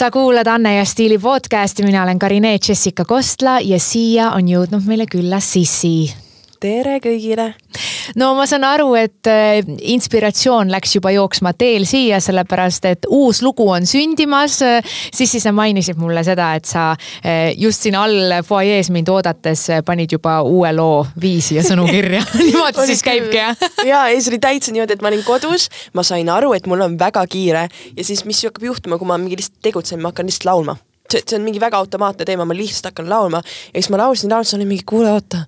sa 0.00 0.10
kuulad 0.10 0.46
Anne 0.46 0.76
ja 0.76 0.84
Stiili 0.84 1.18
podcasti, 1.18 1.82
mina 1.82 2.02
olen 2.02 2.18
Karine 2.18 2.58
Jessica 2.68 3.04
Kostla 3.04 3.58
ja 3.60 3.76
siia 3.78 4.30
on 4.32 4.48
jõudnud 4.48 4.86
meile 4.88 5.04
külla 5.04 5.42
Sissi. 5.44 6.29
Tere 6.60 6.98
kõigile! 7.02 7.54
No 8.18 8.32
ma 8.34 8.44
saan 8.48 8.64
aru, 8.66 8.88
et 8.98 9.28
äh, 9.30 9.60
inspiratsioon 9.92 10.70
läks 10.72 10.96
juba 10.96 11.12
jooksma 11.14 11.52
teel 11.58 11.84
siia, 11.86 12.18
sellepärast 12.22 12.88
et 12.90 13.06
uus 13.12 13.38
lugu 13.44 13.68
on 13.70 13.86
sündimas. 13.86 14.58
Sissi, 15.14 15.40
sa 15.40 15.52
mainisid 15.54 16.00
mulle 16.00 16.24
seda, 16.26 16.50
et 16.58 16.66
sa 16.66 16.90
äh, 16.92 17.52
just 17.60 17.86
siin 17.86 17.96
all 18.00 18.40
fuajees 18.46 18.90
mind 18.90 19.12
oodates 19.12 19.68
panid 19.86 20.16
juba 20.16 20.40
uue 20.46 20.72
loo 20.74 21.04
viisi 21.22 21.56
ja 21.60 21.64
sõnu 21.66 21.86
kirja. 21.90 22.24
Niimoodi 22.40 22.90
siis 22.90 23.04
käibki 23.06 23.40
jah? 23.40 23.56
ja, 23.92 24.04
ei 24.10 24.20
see 24.20 24.34
oli 24.34 24.42
täitsa 24.42 24.74
niimoodi, 24.74 24.98
et 24.98 25.06
ma 25.06 25.12
olin 25.12 25.24
kodus, 25.26 25.70
ma 25.94 26.04
sain 26.06 26.28
aru, 26.34 26.52
et 26.58 26.68
mul 26.70 26.86
on 26.88 26.98
väga 27.00 27.24
kiire 27.30 27.66
ja 27.70 28.04
siis, 28.04 28.26
mis 28.28 28.42
hakkab 28.48 28.66
juhtuma, 28.72 28.98
kui 28.98 29.08
ma 29.08 29.20
mingi 29.22 29.38
lihtsalt 29.38 29.62
tegutsen, 29.70 30.02
ma 30.02 30.10
hakkan 30.10 30.28
lihtsalt 30.28 30.50
laulma. 30.50 30.76
See, 31.10 31.22
see 31.24 31.38
on 31.38 31.46
mingi 31.46 31.62
väga 31.62 31.78
automaatne 31.78 32.26
teema, 32.26 32.46
ma 32.46 32.54
lihtsalt 32.58 32.90
hakkan 32.90 33.08
laulma. 33.10 33.44
Ja 33.70 33.78
siis 33.78 33.90
ma 33.94 34.02
laulsin, 34.02 34.30
laulsin, 34.34 34.58
olin 34.58 34.74
mingi 34.74 34.86
kuule, 34.86 35.14
oota 35.14 35.46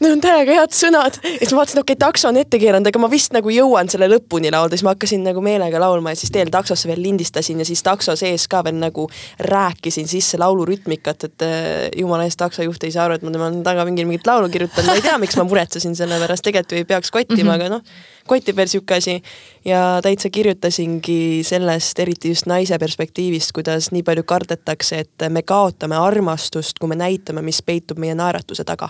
need 0.00 0.12
on 0.12 0.22
täiega 0.22 0.56
head 0.60 0.74
sõnad. 0.76 1.18
ja 1.22 1.38
siis 1.40 1.54
ma 1.54 1.60
vaatasin, 1.62 1.80
okei 1.82 1.94
okay,, 1.94 2.00
takso 2.00 2.30
on 2.30 2.38
ette 2.40 2.58
keeranud, 2.60 2.88
aga 2.90 3.02
ma 3.02 3.10
vist 3.10 3.34
nagu 3.36 3.52
jõuan 3.52 3.90
selle 3.92 4.08
lõpuni 4.10 4.50
laulda, 4.52 4.76
siis 4.76 4.86
ma 4.86 4.94
hakkasin 4.94 5.24
nagu 5.26 5.42
meelega 5.44 5.80
laulma 5.82 6.12
ja 6.12 6.20
siis 6.20 6.32
teel 6.34 6.50
taksosse 6.52 6.90
veel 6.90 7.02
lindistasin 7.04 7.62
ja 7.62 7.68
siis 7.68 7.82
takso 7.86 8.16
sees 8.18 8.46
ka 8.50 8.62
veel 8.66 8.78
nagu 8.80 9.06
rääkisin 9.52 10.10
sisse 10.10 10.40
laulurütmikat, 10.42 11.28
et 11.28 11.46
äh, 11.46 11.62
jumala 11.96 12.26
eest 12.26 12.40
taksojuht 12.42 12.86
ei 12.86 12.94
saa 12.94 13.06
aru, 13.06 13.18
et 13.18 13.26
ma 13.26 13.34
tema 13.34 13.50
taga 13.66 13.86
mingi 13.88 14.06
mingit 14.08 14.26
laulu 14.28 14.50
kirjutan, 14.52 14.88
ma 14.88 14.98
ei 14.98 15.04
tea, 15.04 15.16
miks 15.22 15.38
ma 15.38 15.46
muretsesin 15.48 15.96
selle 15.98 16.20
pärast, 16.22 16.44
tegelikult 16.46 16.76
ju 16.76 16.82
ei 16.82 16.88
peaks 16.88 17.14
kottima 17.14 17.42
mm, 17.42 17.48
-hmm. 17.48 17.54
aga 17.54 17.68
noh, 17.78 18.04
kottib 18.26 18.56
veel 18.56 18.68
sihuke 18.68 18.98
asi. 18.98 19.22
ja 19.64 20.00
täitsa 20.02 20.30
kirjutasingi 20.30 21.42
sellest, 21.44 21.98
eriti 21.98 22.28
just 22.28 22.46
naise 22.46 22.78
perspektiivist, 22.78 23.52
kuidas 23.52 23.90
nii 23.90 24.02
palju 24.02 24.22
kardetakse, 24.22 24.98
et 24.98 25.28
me 25.28 25.42
kaotame 25.42 25.96
armastust, 25.96 26.78
kui 26.78 26.88
me 26.88 26.98
näitame, 26.98 27.42
mis 27.42 27.62
peitub 27.62 27.98
meie 27.98 28.14
naeratuse 28.14 28.64
taga 28.64 28.88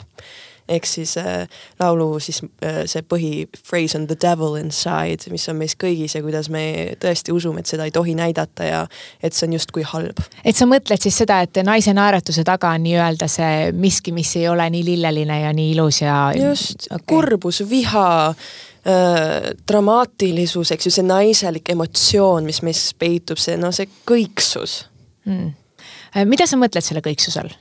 ehk 0.68 0.86
siis 0.86 1.16
äh, 1.20 1.46
laulu 1.80 2.18
siis 2.22 2.42
äh, 2.64 2.82
see 2.90 3.02
põhiphrase 3.06 3.98
on 3.98 4.06
the 4.10 4.16
devil 4.22 4.56
inside, 4.58 5.30
mis 5.30 5.46
on 5.48 5.58
meis 5.60 5.76
kõigis 5.78 6.16
ja 6.16 6.22
kuidas 6.24 6.50
me 6.52 6.62
tõesti 7.02 7.34
usume, 7.34 7.62
et 7.62 7.70
seda 7.70 7.86
ei 7.86 7.94
tohi 7.94 8.16
näidata 8.18 8.66
ja 8.66 8.82
et 9.22 9.36
see 9.36 9.46
on 9.48 9.56
justkui 9.56 9.86
halb. 9.86 10.22
et 10.44 10.56
sa 10.56 10.68
mõtled 10.68 11.02
siis 11.02 11.18
seda, 11.22 11.40
et 11.46 11.62
naise 11.66 11.94
naeratuse 11.96 12.44
taga 12.46 12.72
on 12.74 12.86
nii-öelda 12.86 13.28
see 13.30 13.72
miski, 13.76 14.14
mis 14.16 14.34
ei 14.40 14.48
ole 14.50 14.68
nii 14.74 14.84
lilleline 14.90 15.40
ja 15.44 15.52
nii 15.56 15.72
ilus 15.76 16.02
ja. 16.02 16.20
just 16.36 16.88
okay., 16.90 17.06
kurbus, 17.14 17.62
viha 17.70 18.08
äh, 18.30 19.52
dramaatilisus, 19.68 20.74
eks 20.74 20.90
ju, 20.90 20.94
see 20.98 21.06
naiselik 21.06 21.74
emotsioon, 21.76 22.46
mis 22.48 22.62
meis 22.66 22.88
peitub, 22.98 23.40
see 23.42 23.58
noh, 23.60 23.74
see 23.74 23.88
kõiksus. 24.08 24.82
Äh, 25.30 26.26
mida 26.26 26.46
sa 26.48 26.58
mõtled 26.60 26.84
selle 26.84 27.04
kõiksuse 27.04 27.42
all? 27.42 27.54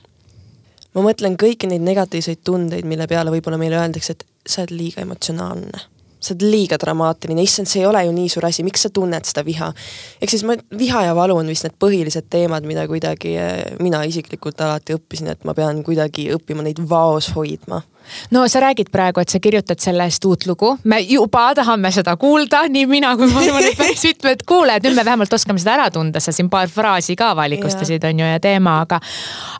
Ma 0.96 1.04
mõtlen 1.04 1.36
kõiki 1.40 1.68
neid 1.70 1.84
negatiivseid 1.84 2.40
tundeid, 2.46 2.88
mille 2.88 3.06
peale 3.10 3.34
võib-olla 3.34 3.60
meile 3.60 3.78
öeldakse, 3.80 4.16
et 4.16 4.24
sa 4.48 4.64
oled 4.64 4.74
liiga 4.76 5.04
emotsionaalne. 5.04 5.84
sa 6.26 6.32
oled 6.32 6.46
liiga 6.48 6.78
dramaatiline, 6.80 7.42
issand, 7.44 7.68
see 7.70 7.82
ei 7.82 7.86
ole 7.86 8.00
ju 8.06 8.12
nii 8.16 8.30
suur 8.32 8.46
asi, 8.48 8.64
miks 8.66 8.86
sa 8.86 8.90
tunned 8.90 9.28
seda 9.28 9.44
viha. 9.46 9.72
ehk 10.20 10.32
siis 10.32 10.44
ma, 10.48 10.56
viha 10.78 11.04
ja 11.06 11.14
valu 11.14 11.36
on 11.36 11.52
vist 11.52 11.68
need 11.68 11.76
põhilised 11.78 12.30
teemad, 12.32 12.64
mida 12.66 12.86
kuidagi 12.88 13.36
eh, 13.36 13.76
mina 13.80 14.02
isiklikult 14.08 14.60
alati 14.60 14.96
õppisin, 14.96 15.28
et 15.30 15.44
ma 15.44 15.54
pean 15.54 15.84
kuidagi 15.84 16.30
õppima 16.34 16.64
neid 16.66 16.80
vaos 16.88 17.30
hoidma 17.36 17.82
no 18.30 18.44
sa 18.48 18.60
räägid 18.64 18.90
praegu, 18.92 19.20
et 19.20 19.32
sa 19.32 19.40
kirjutad 19.42 19.80
sellest 19.82 20.24
uut 20.28 20.46
lugu, 20.46 20.72
me 20.84 21.00
juba 21.00 21.48
tahame 21.56 21.92
seda 21.94 22.16
kuulda, 22.20 22.64
nii 22.72 22.86
mina 22.90 23.14
kui 23.18 23.28
ma 23.32 23.42
arvan, 23.42 23.68
et 23.70 23.78
päris 23.78 24.04
mitmed 24.08 24.44
kuulajad, 24.48 24.86
nüüd 24.86 24.98
me 24.98 25.04
vähemalt 25.08 25.36
oskame 25.38 25.62
seda 25.62 25.76
ära 25.76 25.90
tunda, 25.94 26.22
sa 26.22 26.34
siin 26.34 26.50
paar 26.52 26.70
fraasi 26.72 27.16
ka 27.18 27.32
avalikustasid, 27.34 28.04
on 28.10 28.24
ju, 28.24 28.30
ja 28.34 28.40
teema, 28.42 28.80
aga. 28.86 29.00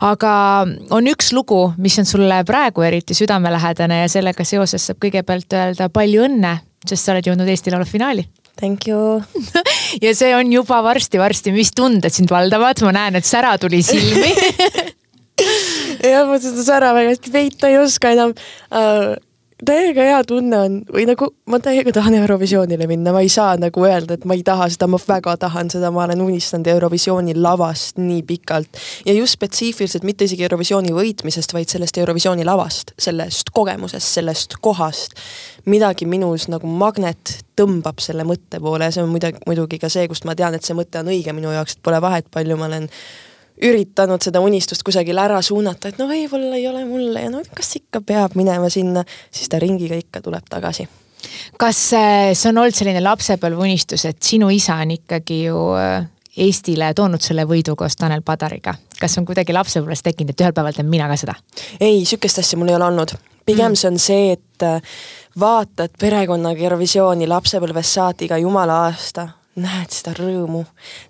aga 0.07 0.33
on 0.95 1.11
üks 1.13 1.31
lugu, 1.35 1.61
mis 1.77 1.97
on 2.01 2.09
sulle 2.09 2.41
praegu 2.47 2.85
eriti 2.87 3.17
südamelähedane 3.17 4.03
ja 4.03 4.09
sellega 4.11 4.45
seoses 4.47 4.89
saab 4.89 5.01
kõigepealt 5.03 5.53
öelda 5.53 5.89
palju 5.93 6.27
õnne, 6.27 6.57
sest 6.87 7.03
sa 7.03 7.15
oled 7.15 7.27
jõudnud 7.27 7.49
Eesti 7.49 7.73
Laulu 7.73 7.87
finaali. 7.87 8.27
Thank 8.57 8.87
you. 8.87 9.21
Ja 10.01 10.11
see 10.17 10.33
on 10.35 10.49
juba 10.51 10.81
varsti-varsti, 10.83 11.53
mis 11.55 11.71
tunded 11.75 12.13
sind 12.13 12.29
valdavad, 12.29 12.81
ma 12.83 12.91
näen, 12.97 13.17
et 13.19 13.25
sära 13.25 13.53
tuli 13.61 13.79
silmi 13.85 14.33
jah, 16.03 16.27
ma 16.27 16.41
seda 16.41 16.65
sära 16.65 16.93
väga 16.97 17.15
hästi 17.15 17.33
peita 17.33 17.71
ei 17.71 17.79
oska 17.81 18.13
enam. 18.15 18.35
Uh, 18.71 19.15
täiega 19.65 20.03
hea 20.05 20.19
tunne 20.27 20.57
on. 20.59 20.75
Või 20.93 21.05
nagu 21.09 21.29
ma 21.49 21.59
täiega 21.63 21.91
tahan 21.95 22.17
Eurovisioonile 22.19 22.87
minna, 22.89 23.13
ma 23.15 23.23
ei 23.25 23.31
saa 23.31 23.55
nagu 23.59 23.85
öelda, 23.85 24.17
et 24.17 24.25
ma 24.29 24.37
ei 24.37 24.43
taha 24.45 24.67
seda, 24.73 24.89
ma 24.89 24.99
väga 25.01 25.33
tahan 25.41 25.71
seda, 25.73 25.89
ma 25.93 26.03
olen 26.05 26.21
unistanud 26.27 26.69
Eurovisiooni 26.71 27.35
lavast 27.37 27.97
nii 28.01 28.21
pikalt. 28.27 28.77
ja 29.05 29.13
just 29.13 29.37
spetsiifiliselt 29.37 30.03
mitte 30.03 30.25
isegi 30.25 30.45
Eurovisiooni 30.45 30.93
võitmisest, 30.93 31.53
vaid 31.53 31.73
sellest 31.73 31.97
Eurovisiooni 31.97 32.45
lavast, 32.45 32.93
sellest 33.01 33.51
kogemusest, 33.53 34.13
sellest 34.19 34.57
kohast. 34.61 35.17
midagi 35.65 36.05
minus 36.05 36.47
nagu 36.47 36.67
magnet 36.67 37.43
tõmbab 37.57 37.99
selle 37.99 38.23
mõtte 38.23 38.61
poole. 38.61 38.85
Ja 38.85 38.91
see 38.91 39.03
on 39.03 39.09
muidugi, 39.09 39.41
muidugi 39.47 39.79
ka 39.79 39.89
see, 39.89 40.07
kust 40.07 40.25
ma 40.25 40.35
tean, 40.35 40.53
et 40.53 40.63
see 40.63 40.77
mõte 40.77 41.01
on 41.01 41.09
õige 41.11 41.33
minu 41.33 41.51
jaoks, 41.51 41.75
et 41.75 41.83
pole 41.83 41.99
vahet, 42.01 42.29
palju 42.31 42.55
ma 42.57 42.69
olen 42.69 42.87
üritanud 43.63 44.21
seda 44.21 44.41
unistust 44.43 44.83
kusagile 44.85 45.21
ära 45.23 45.39
suunata, 45.41 45.89
et 45.89 45.99
no 46.01 46.07
võib-olla 46.09 46.57
ei 46.59 46.67
ole 46.69 46.83
mulle 46.85 47.25
ja 47.25 47.31
no 47.33 47.41
kas 47.55 47.75
ikka 47.79 48.01
peab 48.05 48.37
minema 48.37 48.69
sinna, 48.73 49.03
siis 49.31 49.49
ta 49.49 49.59
ringiga 49.61 49.97
ikka 49.97 50.21
tuleb 50.25 50.45
tagasi. 50.49 50.87
kas 51.57 51.79
äh, 51.97 52.33
see 52.33 52.51
on 52.51 52.61
olnud 52.61 52.77
selline 52.77 53.01
lapsepõlveunistus, 53.01 54.05
et 54.05 54.21
sinu 54.23 54.49
isa 54.53 54.77
on 54.83 54.93
ikkagi 54.99 55.43
ju 55.47 55.63
äh, 55.77 56.05
Eestile 56.37 56.91
toonud 56.93 57.23
selle 57.25 57.47
võidu 57.49 57.73
koos 57.75 57.95
Tanel 57.97 58.21
Padariga, 58.21 58.75
kas 58.99 59.17
on 59.17 59.25
kuidagi 59.25 59.55
lapsepõlves 59.57 60.03
tekkinud, 60.05 60.35
et 60.35 60.43
ühel 60.45 60.53
päeval 60.53 60.75
teen 60.77 60.89
mina 60.89 61.07
ka 61.09 61.17
seda? 61.17 61.33
ei, 61.79 62.05
sihukest 62.05 62.43
asja 62.43 62.59
mul 62.61 62.69
ei 62.69 62.77
ole 62.77 62.85
olnud, 62.91 63.15
pigem 63.45 63.71
mm. 63.71 63.81
see 63.81 63.89
on 63.89 63.99
see, 64.01 64.37
et 64.37 64.67
äh, 64.67 65.01
vaatad 65.39 65.97
perekonnaga 65.99 66.61
Eurovisiooni 66.61 67.27
lapsepõlvest 67.27 67.97
saati 67.97 68.29
iga 68.29 68.37
jumala 68.37 68.83
aasta 68.85 69.27
näed 69.61 69.93
seda 69.93 70.13
rõõmu, 70.17 70.63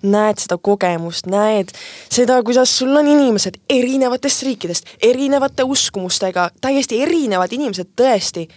näed 0.08 0.42
seda 0.44 0.58
kogemust, 0.58 1.28
näed 1.32 1.74
seda, 2.10 2.40
kuidas 2.46 2.72
sul 2.80 2.96
on 2.96 3.08
inimesed 3.08 3.60
erinevatest 3.70 4.46
riikidest, 4.48 4.96
erinevate 5.04 5.66
uskumustega, 5.68 6.50
täiesti 6.62 7.02
erinevad 7.04 7.54
inimesed 7.54 7.94
tõesti. 8.00 8.48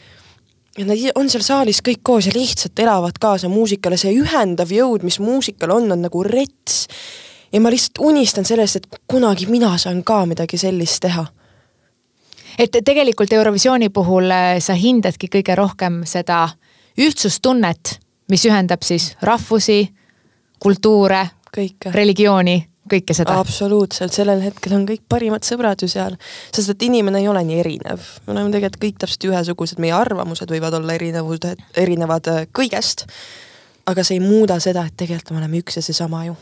ja 0.78 0.84
nad 0.86 0.98
on 1.14 1.30
seal 1.30 1.42
saalis 1.42 1.82
kõik 1.82 2.00
koos 2.02 2.26
ja 2.26 2.32
lihtsalt 2.34 2.78
elavad 2.78 3.18
kaasa 3.20 3.48
muusikale, 3.48 3.96
see 3.96 4.14
ühendav 4.14 4.70
jõud, 4.70 5.02
mis 5.02 5.18
muusikal 5.18 5.70
on, 5.70 5.92
on 5.92 6.02
nagu 6.02 6.22
rets. 6.22 6.86
ja 7.52 7.60
ma 7.60 7.70
lihtsalt 7.70 7.98
unistan 7.98 8.44
sellest, 8.44 8.76
et 8.76 9.02
kunagi 9.06 9.46
mina 9.46 9.76
saan 9.78 10.04
ka 10.04 10.24
midagi 10.26 10.58
sellist 10.58 11.02
teha 11.02 11.26
et 12.58 12.76
tegelikult 12.84 13.32
Eurovisiooni 13.32 13.88
puhul 13.88 14.30
äh, 14.30 14.58
sa 14.60 14.74
hindadki 14.74 15.30
kõige 15.32 15.54
rohkem 15.56 16.02
seda 16.04 16.48
ühtsustunnet 17.00 17.98
mis 18.30 18.46
ühendab 18.46 18.84
siis 18.86 19.12
rahvusi, 19.26 19.82
kultuure, 20.62 21.24
religiooni, 21.94 22.58
kõike 22.90 23.14
seda. 23.16 23.38
absoluutselt, 23.40 24.14
sellel 24.14 24.42
hetkel 24.44 24.74
on 24.76 24.86
kõik 24.88 25.04
parimad 25.08 25.46
sõbrad 25.46 25.82
ju 25.82 25.88
seal, 25.90 26.16
sest 26.54 26.74
et 26.74 26.86
inimene 26.88 27.22
ei 27.22 27.28
ole 27.30 27.42
nii 27.46 27.60
erinev. 27.62 28.04
me 28.26 28.34
oleme 28.34 28.52
tegelikult 28.54 28.84
kõik 28.84 29.00
täpselt 29.04 29.28
ühesugused, 29.30 29.82
meie 29.82 29.94
arvamused 29.96 30.50
võivad 30.50 30.76
olla 30.78 30.96
erinevused, 30.98 31.64
erinevad 31.76 32.30
äh, 32.32 32.46
kõigest. 32.56 33.06
aga 33.86 34.04
see 34.04 34.18
ei 34.18 34.22
muuda 34.22 34.60
seda, 34.60 34.84
et 34.86 34.94
tegelikult 34.96 35.32
me 35.34 35.42
oleme 35.42 35.62
üks 35.62 35.80
ja 35.80 35.82
seesama 35.82 36.24
ju. 36.26 36.36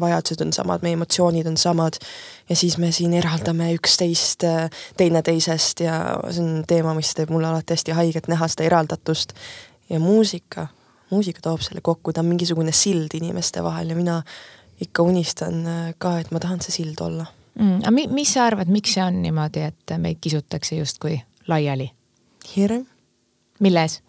vajadused 0.00 0.40
on 0.42 0.52
samad, 0.52 0.82
meie 0.82 0.98
emotsioonid 0.98 1.46
on 1.46 1.56
samad 1.56 1.96
ja 2.48 2.56
siis 2.56 2.76
me 2.78 2.90
siin 2.92 3.12
eraldame 3.14 3.70
üksteist 3.76 4.44
äh, 4.44 4.68
teineteisest 4.96 5.80
ja 5.80 6.18
see 6.30 6.42
on 6.42 6.64
teema, 6.66 6.94
mis 6.94 7.14
teeb 7.14 7.30
mulle 7.30 7.46
alati 7.46 7.76
hästi 7.76 7.94
haiget 7.94 8.28
näha 8.28 8.48
seda 8.48 8.66
eraldatust. 8.66 9.32
ja 9.90 10.00
muusika 10.00 10.68
muusika 11.10 11.42
toob 11.42 11.62
selle 11.64 11.82
kokku, 11.84 12.12
ta 12.12 12.24
on 12.24 12.30
mingisugune 12.30 12.72
sild 12.76 13.14
inimeste 13.18 13.62
vahel 13.64 13.92
ja 13.92 13.98
mina 13.98 14.20
ikka 14.80 15.02
unistan 15.02 15.66
äh, 15.66 15.94
ka, 15.98 16.18
et 16.20 16.30
ma 16.30 16.40
tahan 16.42 16.62
see 16.64 16.80
sild 16.80 17.00
olla 17.04 17.26
mm,. 17.54 17.80
aga 17.82 17.94
mi, 17.94 18.06
mis 18.12 18.34
sa 18.36 18.46
arvad, 18.48 18.70
miks 18.72 18.94
see 18.96 19.04
on 19.04 19.22
niimoodi, 19.22 19.64
et 19.72 19.96
meid 19.98 20.20
kisutakse 20.20 20.78
justkui 20.78 21.20
laiali? 21.48 21.90
hirm. 22.56 22.86
mille 23.60 23.86
ees? 23.86 24.00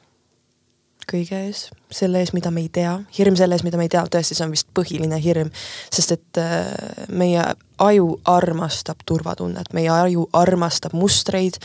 kõige 1.12 1.40
ees, 1.48 1.66
selle 1.92 2.22
ees, 2.22 2.32
mida 2.36 2.52
me 2.54 2.62
ei 2.64 2.70
tea, 2.72 2.94
hirm 3.18 3.36
selle 3.36 3.58
ees, 3.58 3.66
mida 3.68 3.80
me 3.80 3.88
ei 3.88 3.92
tea, 3.92 4.04
tõesti, 4.12 4.38
see 4.38 4.46
on 4.46 4.54
vist 4.54 4.70
põhiline 4.78 5.18
hirm, 5.20 5.50
sest 5.92 6.16
et 6.16 6.40
äh, 6.40 6.70
meie 7.10 7.44
aju 7.82 8.14
armastab 8.30 9.02
turvatunnet, 9.10 9.74
meie 9.76 9.92
aju 9.92 10.28
armastab 10.38 10.96
mustreid 10.96 11.60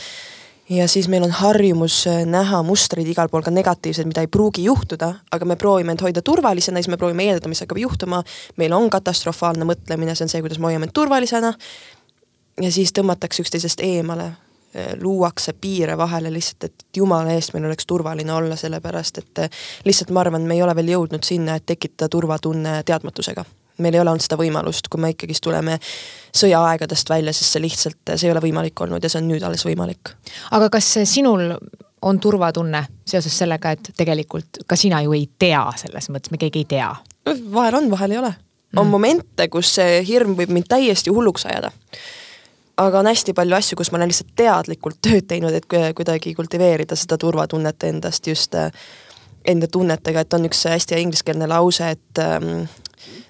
ja 0.69 0.87
siis 0.87 1.07
meil 1.07 1.23
on 1.23 1.31
harjumus 1.31 2.07
äh, 2.07 2.25
näha 2.25 2.61
mustreid 2.63 3.07
igal 3.07 3.29
pool 3.31 3.43
ka 3.45 3.51
negatiivseid, 3.51 4.07
mida 4.07 4.23
ei 4.23 4.31
pruugi 4.31 4.63
juhtuda, 4.67 5.13
aga 5.31 5.45
me 5.45 5.55
proovime 5.55 5.93
end 5.95 6.03
hoida 6.03 6.21
turvalisena, 6.21 6.81
siis 6.81 6.91
me 6.91 6.97
proovime 6.97 7.27
eeldada, 7.27 7.51
mis 7.51 7.63
hakkab 7.63 7.79
juhtuma. 7.81 8.23
meil 8.57 8.73
on 8.73 8.89
katastrofaalne 8.89 9.67
mõtlemine, 9.67 10.15
see 10.15 10.27
on 10.27 10.33
see, 10.33 10.41
kuidas 10.43 10.59
me 10.59 10.71
hoiame 10.71 10.89
end 10.89 10.95
turvalisena. 10.95 11.53
ja 12.61 12.71
siis 12.71 12.91
tõmmatakse 12.93 13.43
üksteisest 13.43 13.83
eemale, 13.85 14.31
äh, 14.75 14.91
luuakse 15.01 15.53
piire 15.53 15.97
vahele 15.97 16.33
lihtsalt, 16.33 16.63
et 16.63 16.85
jumala 16.97 17.31
eest 17.31 17.53
meil 17.53 17.65
oleks 17.65 17.85
turvaline 17.85 18.33
olla, 18.33 18.55
sellepärast 18.55 19.23
et 19.23 19.45
äh, 19.45 19.63
lihtsalt 19.85 20.11
ma 20.11 20.25
arvan, 20.25 20.41
me 20.41 20.59
ei 20.59 20.63
ole 20.63 20.75
veel 20.75 20.97
jõudnud 20.97 21.23
sinna, 21.23 21.55
et 21.55 21.65
tekitada 21.65 22.09
turvatunne 22.09 22.81
teadmatusega 22.83 23.45
meil 23.77 23.95
ei 23.95 24.01
ole 24.01 24.13
olnud 24.13 24.23
seda 24.23 24.37
võimalust, 24.39 24.89
kui 24.91 25.01
me 25.01 25.11
ikkagist 25.13 25.43
tuleme 25.45 25.77
sõjaaegadest 26.37 27.09
välja, 27.09 27.33
siis 27.33 27.51
see 27.53 27.63
lihtsalt, 27.63 27.99
see 28.15 28.27
ei 28.27 28.33
ole 28.33 28.43
võimalik 28.43 28.85
olnud 28.85 29.03
ja 29.03 29.11
see 29.11 29.21
on 29.21 29.29
nüüd 29.31 29.43
alles 29.45 29.65
võimalik. 29.67 30.13
aga 30.51 30.69
kas 30.73 30.93
sinul 31.05 31.53
on 32.01 32.19
turvatunne 32.19 32.85
seoses 33.05 33.37
sellega, 33.37 33.71
et 33.71 33.91
tegelikult 33.97 34.61
ka 34.67 34.75
sina 34.75 35.01
ju 35.05 35.15
ei 35.17 35.29
tea 35.39 35.63
selles 35.77 36.09
mõttes, 36.13 36.31
me 36.31 36.41
keegi 36.41 36.65
ei 36.65 36.69
tea? 36.77 36.91
vahel 37.53 37.81
on, 37.81 37.89
vahel 37.91 38.11
ei 38.11 38.21
ole. 38.21 38.33
on 38.75 38.85
mm. 38.85 38.91
momente, 38.91 39.47
kus 39.47 39.73
see 39.79 39.99
hirm 40.07 40.37
võib 40.37 40.53
mind 40.53 40.69
täiesti 40.69 41.13
hulluks 41.13 41.45
ajada. 41.49 41.71
aga 42.77 42.99
on 42.99 43.09
hästi 43.09 43.33
palju 43.33 43.57
asju, 43.57 43.77
kus 43.77 43.91
ma 43.91 44.01
olen 44.01 44.13
lihtsalt 44.13 44.35
teadlikult 44.35 45.01
tööd 45.05 45.27
teinud, 45.27 45.53
et 45.53 45.67
kuidagi 45.67 46.35
kultiveerida 46.37 46.95
seda 46.95 47.17
turvatunnet 47.17 47.89
endast 47.89 48.27
just 48.27 48.55
äh, 48.55 48.71
enda 49.47 49.67
tunnetega, 49.71 50.21
et 50.21 50.33
on 50.33 50.45
üks 50.49 50.65
hästi 50.67 50.99
ingliskeelne 51.01 51.47
lause, 51.47 51.93
et 51.95 52.21
um, 52.23 52.67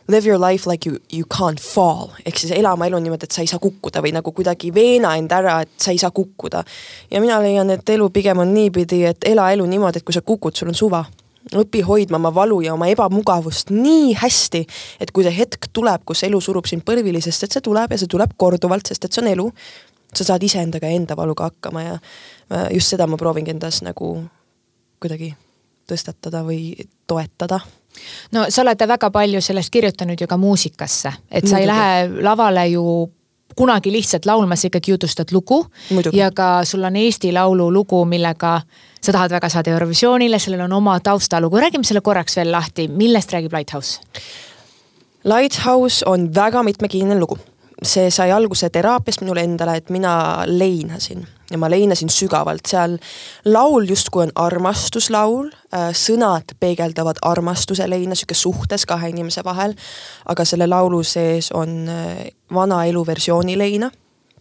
live 0.08 0.30
your 0.30 0.40
life 0.40 0.70
like 0.70 0.90
you, 0.90 1.00
you 1.12 1.26
can't 1.38 1.60
fall, 1.60 2.12
ehk 2.26 2.40
siis 2.40 2.52
ela 2.56 2.72
oma 2.76 2.88
elu 2.88 3.00
niimoodi, 3.04 3.28
et 3.28 3.36
sa 3.36 3.44
ei 3.44 3.50
saa 3.52 3.60
kukkuda 3.60 4.02
või 4.04 4.14
nagu 4.16 4.32
kuidagi 4.36 4.72
veena 4.74 5.16
end 5.20 5.32
ära, 5.36 5.60
et 5.66 5.74
sa 5.82 5.92
ei 5.92 6.00
saa 6.02 6.12
kukkuda. 6.12 6.64
ja 7.12 7.22
mina 7.22 7.40
leian, 7.44 7.70
et 7.70 7.90
elu 7.90 8.10
pigem 8.10 8.40
on 8.44 8.54
niipidi, 8.54 9.04
et 9.06 9.28
ela 9.28 9.52
elu 9.52 9.66
niimoodi, 9.66 10.02
et 10.02 10.08
kui 10.08 10.16
sa 10.16 10.22
kukud, 10.22 10.56
sul 10.56 10.72
on 10.72 10.78
suva. 10.78 11.06
Õpi 11.48 11.80
hoidma 11.88 12.20
oma 12.20 12.34
valu 12.36 12.60
ja 12.62 12.74
oma 12.74 12.90
ebamugavust 12.92 13.70
nii 13.72 14.14
hästi, 14.20 14.66
et 15.00 15.12
kui 15.16 15.24
see 15.24 15.36
hetk 15.36 15.70
tuleb, 15.74 16.04
kus 16.06 16.26
elu 16.28 16.42
surub 16.44 16.68
sind 16.68 16.84
põlvili, 16.88 17.22
sest 17.24 17.48
et 17.48 17.56
see 17.56 17.64
tuleb 17.64 17.92
ja 17.92 18.00
see 18.00 18.12
tuleb 18.12 18.36
korduvalt, 18.38 18.88
sest 18.88 19.08
et 19.08 19.16
see 19.16 19.24
on 19.24 19.32
elu, 19.32 19.48
sa 20.16 20.28
saad 20.28 20.44
iseendaga 20.44 20.92
ja 20.92 21.00
enda 21.00 21.16
valuga 21.16 21.48
hakkama 21.48 21.84
ja 21.84 21.98
just 22.74 22.92
seda 22.92 23.08
ma 23.08 23.20
proovingi 23.20 23.52
endas 23.56 23.82
nagu 23.84 24.14
kuidagi 25.00 25.34
tõstatada 25.88 26.44
või 26.48 26.74
toetada 27.08 27.62
no 28.32 28.46
sa 28.50 28.62
oled 28.62 28.88
väga 28.88 29.10
palju 29.12 29.42
sellest 29.42 29.74
kirjutanud 29.74 30.22
ju 30.22 30.28
ka 30.28 30.38
muusikasse, 30.38 31.14
et 31.32 31.48
sa 31.48 31.56
Muidugi. 31.56 31.62
ei 31.62 31.68
lähe 31.68 32.24
lavale 32.24 32.68
ju 32.68 32.84
kunagi 33.58 33.92
lihtsalt 33.92 34.26
laulma, 34.26 34.56
sa 34.56 34.68
ikkagi 34.68 34.92
jutustad 34.92 35.32
lugu 35.32 35.66
Muidugi. 35.90 36.18
ja 36.18 36.32
ka 36.32 36.66
sul 36.66 36.84
on 36.84 36.96
Eesti 36.96 37.32
Laulu 37.32 37.72
lugu, 37.74 38.06
millega 38.06 38.62
sa 39.02 39.12
tahad 39.12 39.32
väga 39.32 39.50
saada 39.50 39.72
Eurovisioonile, 39.72 40.40
sellel 40.40 40.62
on 40.62 40.74
oma 40.74 41.00
taustalugu, 41.00 41.58
räägime 41.58 41.84
selle 41.84 42.02
korraks 42.02 42.38
veel 42.38 42.52
lahti, 42.52 42.88
millest 42.88 43.34
räägib 43.34 43.54
Lighthouse? 43.54 44.00
Lighthouse 45.24 46.06
on 46.06 46.30
väga 46.36 46.64
mitmekihiline 46.64 47.20
lugu 47.20 47.38
see 47.84 48.12
sai 48.12 48.32
alguse 48.32 48.70
teraapiast 48.70 49.22
minule 49.22 49.44
endale, 49.44 49.78
et 49.78 49.90
mina 49.90 50.44
leinasin. 50.46 51.28
Ja 51.52 51.58
ma 51.58 51.70
leinasin 51.70 52.10
sügavalt, 52.10 52.66
seal 52.68 52.98
laul 53.46 53.86
justkui 53.88 54.26
on 54.26 54.32
armastuslaul, 54.36 55.48
äh, 55.74 55.92
sõnad 55.96 56.58
peegeldavad 56.60 57.22
armastuse 57.22 57.88
leina, 57.90 58.16
sihuke 58.16 58.36
suhtes 58.36 58.86
kahe 58.86 59.14
inimese 59.14 59.44
vahel, 59.48 59.76
aga 60.26 60.46
selle 60.46 60.68
laulu 60.68 61.04
sees 61.08 61.52
on 61.56 61.88
äh, 61.90 62.28
vana 62.54 62.84
elu 62.86 63.06
versiooni 63.08 63.58
leina, 63.58 63.92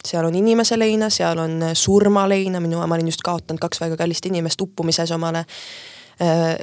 seal 0.06 0.27
on 0.27 0.35
inimese 0.35 0.79
leina, 0.79 1.11
seal 1.11 1.38
on 1.38 1.61
äh, 1.62 1.75
surmaleina, 1.79 2.61
minu, 2.61 2.83
ma 2.83 2.99
olin 2.99 3.12
just 3.12 3.23
kaotanud 3.23 3.62
kaks 3.62 3.85
väga 3.85 4.00
kallist 4.00 4.27
inimest 4.27 4.61
uppumises 4.61 5.12
omale, 5.15 5.44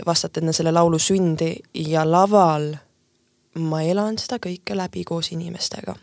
vastates 0.06 0.42
enne 0.42 0.50
selle 0.58 0.72
laulu 0.74 0.98
sündi. 0.98 1.52
Ja 1.78 2.02
laval 2.10 2.72
ma 3.62 3.84
elan 3.86 4.18
seda 4.18 4.40
kõike 4.42 4.74
läbi 4.74 5.04
koos 5.06 5.30
inimestega 5.36 5.94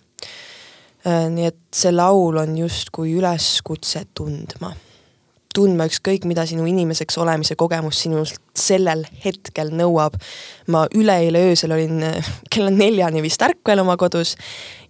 nii 1.05 1.47
et 1.49 1.59
see 1.73 1.93
laul 1.95 2.37
on 2.43 2.57
justkui 2.59 3.15
üleskutse 3.17 4.05
tundma. 4.15 4.75
tundma 5.55 5.89
ükskõik, 5.91 6.29
mida 6.31 6.45
sinu 6.47 6.63
inimeseks 6.71 7.17
olemise 7.19 7.57
kogemus 7.59 7.99
sinust 8.05 8.39
sellel 8.55 9.07
hetkel 9.25 9.73
nõuab. 9.75 10.19
ma 10.69 10.87
üleeile 10.95 11.47
öösel 11.51 11.73
olin 11.73 12.05
kella 12.51 12.71
neljani 12.71 13.23
vist 13.23 13.43
ärkvel 13.43 13.81
oma 13.81 13.97
kodus 13.97 14.37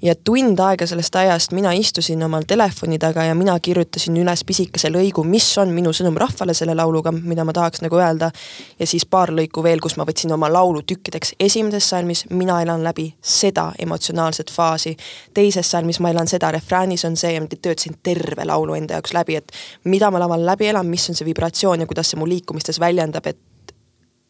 ja 0.02 0.14
tund 0.14 0.58
aega 0.58 0.86
sellest 0.86 1.16
ajast 1.16 1.52
mina 1.52 1.72
istusin 1.72 2.22
omal 2.22 2.42
telefoni 2.46 2.98
taga 2.98 3.24
ja 3.24 3.34
mina 3.34 3.58
kirjutasin 3.60 4.16
üles 4.16 4.44
pisikese 4.46 4.88
lõigu, 4.88 5.24
mis 5.24 5.46
on 5.58 5.72
minu 5.76 5.92
sõnum 5.96 6.16
rahvale 6.20 6.54
selle 6.56 6.74
lauluga, 6.74 7.12
mida 7.12 7.44
ma 7.44 7.52
tahaks 7.52 7.82
nagu 7.84 8.00
öelda. 8.00 8.30
ja 8.78 8.86
siis 8.86 9.06
paar 9.06 9.32
lõiku 9.36 9.62
veel, 9.62 9.80
kus 9.80 9.96
ma 9.96 10.06
võtsin 10.08 10.32
oma 10.32 10.52
laulu 10.52 10.82
tükkideks. 10.82 11.34
esimeses 11.40 11.88
salmis 11.88 12.24
mina 12.30 12.62
elan 12.62 12.84
läbi 12.84 13.14
seda 13.20 13.72
emotsionaalset 13.78 14.50
faasi. 14.50 14.96
teises 15.34 15.70
salmis 15.70 16.00
ma 16.00 16.10
elan 16.10 16.28
seda, 16.28 16.50
refräänis 16.50 17.04
on 17.04 17.16
see 17.16 17.32
ja 17.32 17.40
ma 17.40 17.46
töötasin 17.46 18.00
terve 18.02 18.44
laulu 18.44 18.74
enda 18.74 18.94
jaoks 18.94 19.12
läbi, 19.14 19.36
et 19.36 19.52
mida 19.84 20.10
ma 20.10 20.18
laval 20.18 20.46
läbi 20.46 20.66
elan, 20.66 20.86
mis 20.86 21.08
on 21.10 21.14
see 21.14 21.26
vibratsioon 21.26 21.80
ja 21.80 21.86
kuidas 21.86 22.10
see 22.10 22.18
mu 22.18 22.28
liikumistes 22.28 22.80
väljendab, 22.80 23.26
et 23.26 23.38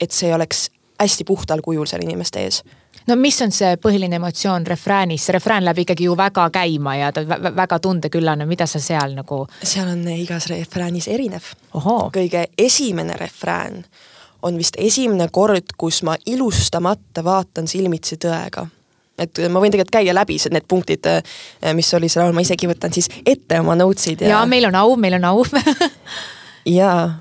et 0.00 0.10
see 0.10 0.34
oleks 0.34 0.70
hästi 1.00 1.24
puhtal 1.24 1.60
kujul 1.60 1.86
seal 1.86 2.02
inimeste 2.02 2.40
ees 2.40 2.62
no 3.06 3.16
mis 3.16 3.40
on 3.42 3.52
see 3.54 3.76
põhiline 3.80 4.18
emotsioon 4.20 4.66
refräänis, 4.66 5.26
see 5.26 5.36
refrään 5.36 5.64
läheb 5.64 5.82
ikkagi 5.84 6.08
ju 6.08 6.16
väga 6.16 6.48
käima 6.54 6.96
ja 6.96 7.12
ta 7.12 7.24
väga 7.28 7.78
tundeküllane, 7.78 8.46
mida 8.46 8.66
sa 8.66 8.80
seal 8.80 9.14
nagu? 9.16 9.44
seal 9.62 9.88
on 9.92 10.06
igas 10.14 10.50
refräänis 10.50 11.08
erinev. 11.08 11.52
kõige 12.14 12.46
esimene 12.58 13.16
refrään 13.16 13.84
on 14.42 14.58
vist 14.58 14.76
esimene 14.78 15.28
kord, 15.32 15.74
kus 15.78 16.02
ma 16.02 16.16
ilustamata 16.26 17.24
vaatan 17.24 17.68
silmitsi 17.68 18.16
tõega. 18.16 18.66
et 19.18 19.38
ma 19.48 19.60
võin 19.60 19.72
tegelikult 19.72 19.92
käia 19.92 20.14
läbi 20.14 20.38
need 20.50 20.68
punktid, 20.68 21.08
mis 21.74 21.94
oli 21.94 22.08
seal 22.08 22.32
ma 22.32 22.40
isegi 22.40 22.68
võtan 22.68 22.92
siis 22.92 23.08
ette 23.26 23.60
oma 23.60 23.76
notes'id 23.76 24.20
ja. 24.24 24.38
ja 24.38 24.46
meil 24.46 24.68
on 24.70 24.74
au, 24.74 24.96
meil 24.96 25.18
on 25.20 25.24
au 25.24 25.44
jaa 26.80 27.20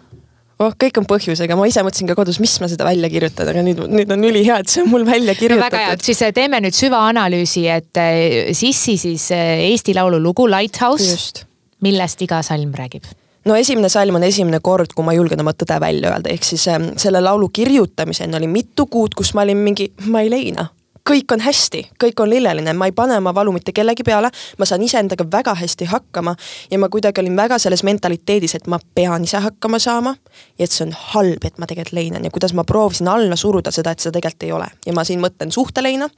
oh, 0.64 0.76
kõik 0.84 1.00
on 1.02 1.08
põhjusega, 1.10 1.58
ma 1.60 1.68
ise 1.70 1.84
mõtlesin 1.86 2.10
ka 2.10 2.18
kodus, 2.20 2.40
mis 2.44 2.56
ma 2.62 2.70
seda 2.72 2.88
välja 2.88 3.10
kirjutan, 3.12 3.52
aga 3.52 3.64
nüüd, 3.66 3.82
nüüd 3.92 4.12
on 4.16 4.26
ülihea, 4.30 4.60
et 4.64 4.72
see 4.72 4.84
on 4.84 4.92
mul 4.92 5.06
välja 5.08 5.36
kirjutatud 5.38 5.66
no,. 5.66 5.78
väga 5.78 5.94
hea, 5.94 6.02
siis 6.10 6.24
eh, 6.26 6.34
teeme 6.36 6.62
nüüd 6.64 6.78
süvaanalüüsi, 6.78 7.66
et 7.74 8.02
eh, 8.02 8.52
Sissi 8.58 8.98
siis 9.02 9.30
eh, 9.36 9.66
Eesti 9.70 9.96
Laulu 9.98 10.22
lugu 10.24 10.50
Lighthouse, 10.50 11.46
millest 11.86 12.26
iga 12.26 12.44
salm 12.46 12.74
räägib? 12.76 13.08
no 13.48 13.56
esimene 13.56 13.90
salm 13.90 14.20
on 14.20 14.26
esimene 14.28 14.60
kord, 14.62 14.92
kui 14.94 15.06
ma 15.08 15.16
julgen 15.16 15.40
oma 15.42 15.56
tõde 15.58 15.80
välja 15.82 16.12
öelda, 16.12 16.34
ehk 16.34 16.44
siis 16.46 16.68
selle 17.00 17.22
laulu 17.24 17.48
kirjutamiseni 17.56 18.36
oli 18.38 18.50
mitu 18.52 18.86
kuud, 18.92 19.16
kus 19.18 19.32
ma 19.34 19.48
olin 19.48 19.64
mingi, 19.64 19.88
ma 20.12 20.22
ei 20.26 20.30
leina 20.30 20.68
kõik 21.10 21.34
on 21.34 21.42
hästi, 21.42 21.82
kõik 22.04 22.22
on 22.22 22.30
lilleline, 22.30 22.74
ma 22.78 22.88
ei 22.90 22.94
pane 22.96 23.18
oma 23.18 23.34
valu 23.36 23.54
mitte 23.56 23.74
kellegi 23.76 24.04
peale, 24.06 24.30
ma 24.60 24.68
saan 24.70 24.84
iseendaga 24.86 25.26
väga 25.32 25.56
hästi 25.58 25.88
hakkama 25.90 26.36
ja 26.72 26.80
ma 26.80 26.90
kuidagi 26.92 27.24
olin 27.24 27.38
väga 27.38 27.58
selles 27.62 27.84
mentaliteedis, 27.88 28.56
et 28.60 28.68
ma 28.70 28.80
pean 28.96 29.26
ise 29.26 29.42
hakkama 29.42 29.80
saama 29.82 30.14
ja 30.60 30.68
et 30.68 30.74
see 30.74 30.86
on 30.86 30.94
halb, 31.14 31.45
et 31.45 31.57
ma 31.57 31.69
tegelikult 31.69 31.98
leinan 31.98 32.28
ja 32.28 32.33
kuidas 32.33 32.54
ma 32.54 32.66
proovisin 32.68 33.10
alla 33.10 33.38
suruda 33.40 33.74
seda, 33.74 33.95
et 33.95 34.04
seda 34.06 34.19
tegelikult 34.19 34.45
ei 34.45 34.52
ole. 34.56 34.68
ja 34.86 34.94
ma 34.94 35.06
siin 35.07 35.24
mõtlen 35.24 35.54
suhteleina, 35.54 36.10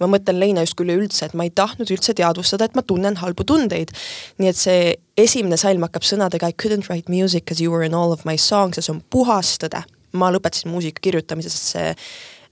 ma 0.00 0.08
mõtlen 0.08 0.40
leina 0.40 0.64
justkui 0.64 0.86
üleüldse, 0.86 1.28
et 1.28 1.36
ma 1.36 1.44
ei 1.44 1.52
tahtnud 1.52 1.90
üldse 1.92 2.14
teadvustada, 2.16 2.64
et 2.64 2.78
ma 2.78 2.82
tunnen 2.82 3.20
halbu 3.20 3.44
tundeid. 3.44 3.92
nii 4.38 4.48
et 4.48 4.56
see 4.56 4.94
esimene 5.18 5.60
salm 5.60 5.84
hakkab 5.84 6.06
sõnadega 6.06 6.48
I 6.48 6.56
couldn't 6.56 6.88
write 6.88 7.12
music 7.12 7.52
as 7.52 7.60
you 7.60 7.72
were 7.72 7.84
in 7.84 7.94
all 7.94 8.12
of 8.12 8.24
my 8.24 8.38
songs 8.38 8.78
ja 8.78 8.82
see 8.82 8.94
on 8.96 9.04
puhas 9.10 9.58
tõde. 9.60 9.84
ma 10.12 10.32
lõpetasin 10.32 10.72
muusika 10.72 11.04
kirjutamise, 11.04 11.50
sest 11.52 11.76
see 11.76 11.94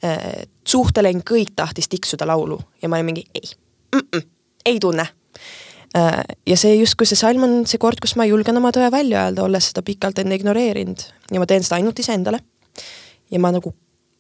Äh, 0.07 0.47
suhtelein 0.67 1.23
kõik 1.25 1.55
tahtis 1.57 1.89
tiksuda 1.89 2.27
laulu 2.29 2.59
ja 2.83 2.89
ma 2.91 2.99
olin 2.99 3.07
mingi 3.07 3.23
ei 3.35 3.49
mm, 3.95 4.01
-mm, 4.01 4.27
ei 4.67 4.81
tunne. 4.81 5.07
Äh, 5.97 6.37
ja 6.47 6.57
see 6.57 6.75
justkui 6.75 7.07
see 7.07 7.17
salm 7.17 7.43
on 7.43 7.55
see 7.67 7.79
kord, 7.79 8.01
kus 8.03 8.17
ma 8.17 8.27
julgen 8.29 8.57
oma 8.61 8.71
tõe 8.77 8.91
välja 8.93 9.25
öelda, 9.25 9.47
olles 9.47 9.71
seda 9.71 9.83
pikalt 9.83 10.19
enne 10.19 10.37
ignoreerinud 10.37 11.07
ja 11.33 11.41
ma 11.41 11.47
teen 11.47 11.65
seda 11.65 11.81
ainult 11.81 11.99
iseendale. 11.99 12.41
ja 13.31 13.41
ma 13.41 13.51
nagu 13.51 13.73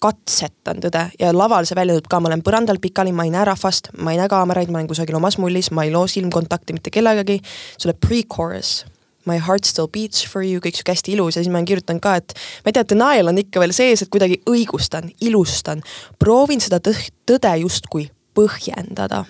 katsetan 0.02 0.80
tõde 0.82 1.04
ja 1.20 1.32
laval 1.32 1.66
see 1.66 1.76
väljendub 1.76 2.08
ka, 2.10 2.20
ma 2.20 2.32
olen 2.32 2.42
põrandal 2.42 2.80
pikali, 2.80 3.12
ma 3.12 3.24
ei 3.24 3.30
näe 3.30 3.44
rahvast, 3.44 3.92
ma 3.98 4.12
ei 4.12 4.18
näe 4.18 4.28
kaameraid, 4.28 4.72
ma 4.72 4.78
olen 4.78 4.88
kusagil 4.88 5.16
omas 5.16 5.38
mullis, 5.38 5.70
ma 5.70 5.84
ei 5.84 5.92
loo 5.92 6.06
silmkontakti 6.06 6.72
mitte 6.72 6.90
kellegagi. 6.90 7.40
see 7.42 7.82
tuleb 7.84 8.00
pre-chorus 8.00 8.84
My 9.26 9.38
heart 9.42 9.66
still 9.66 9.88
beats 9.90 10.24
for 10.30 10.44
you, 10.46 10.60
kõik 10.62 10.78
sihuke 10.78 10.94
hästi 10.94 11.16
ilus 11.16 11.36
ja 11.36 11.42
siis 11.42 11.50
ma 11.52 11.60
olen 11.60 11.68
kirjutanud 11.68 12.02
ka, 12.04 12.16
et 12.20 12.34
ma 12.64 12.70
ei 12.70 12.76
tea, 12.76 12.86
denial 12.94 13.32
on 13.32 13.40
ikka 13.42 13.62
veel 13.62 13.74
sees, 13.76 14.04
et 14.04 14.12
kuidagi 14.12 14.38
õigustan, 14.50 15.10
ilustan, 15.26 15.82
proovin 16.22 16.62
seda 16.62 16.78
tõde 16.82 17.56
justkui 17.62 18.06
põhjendada. 18.36 19.24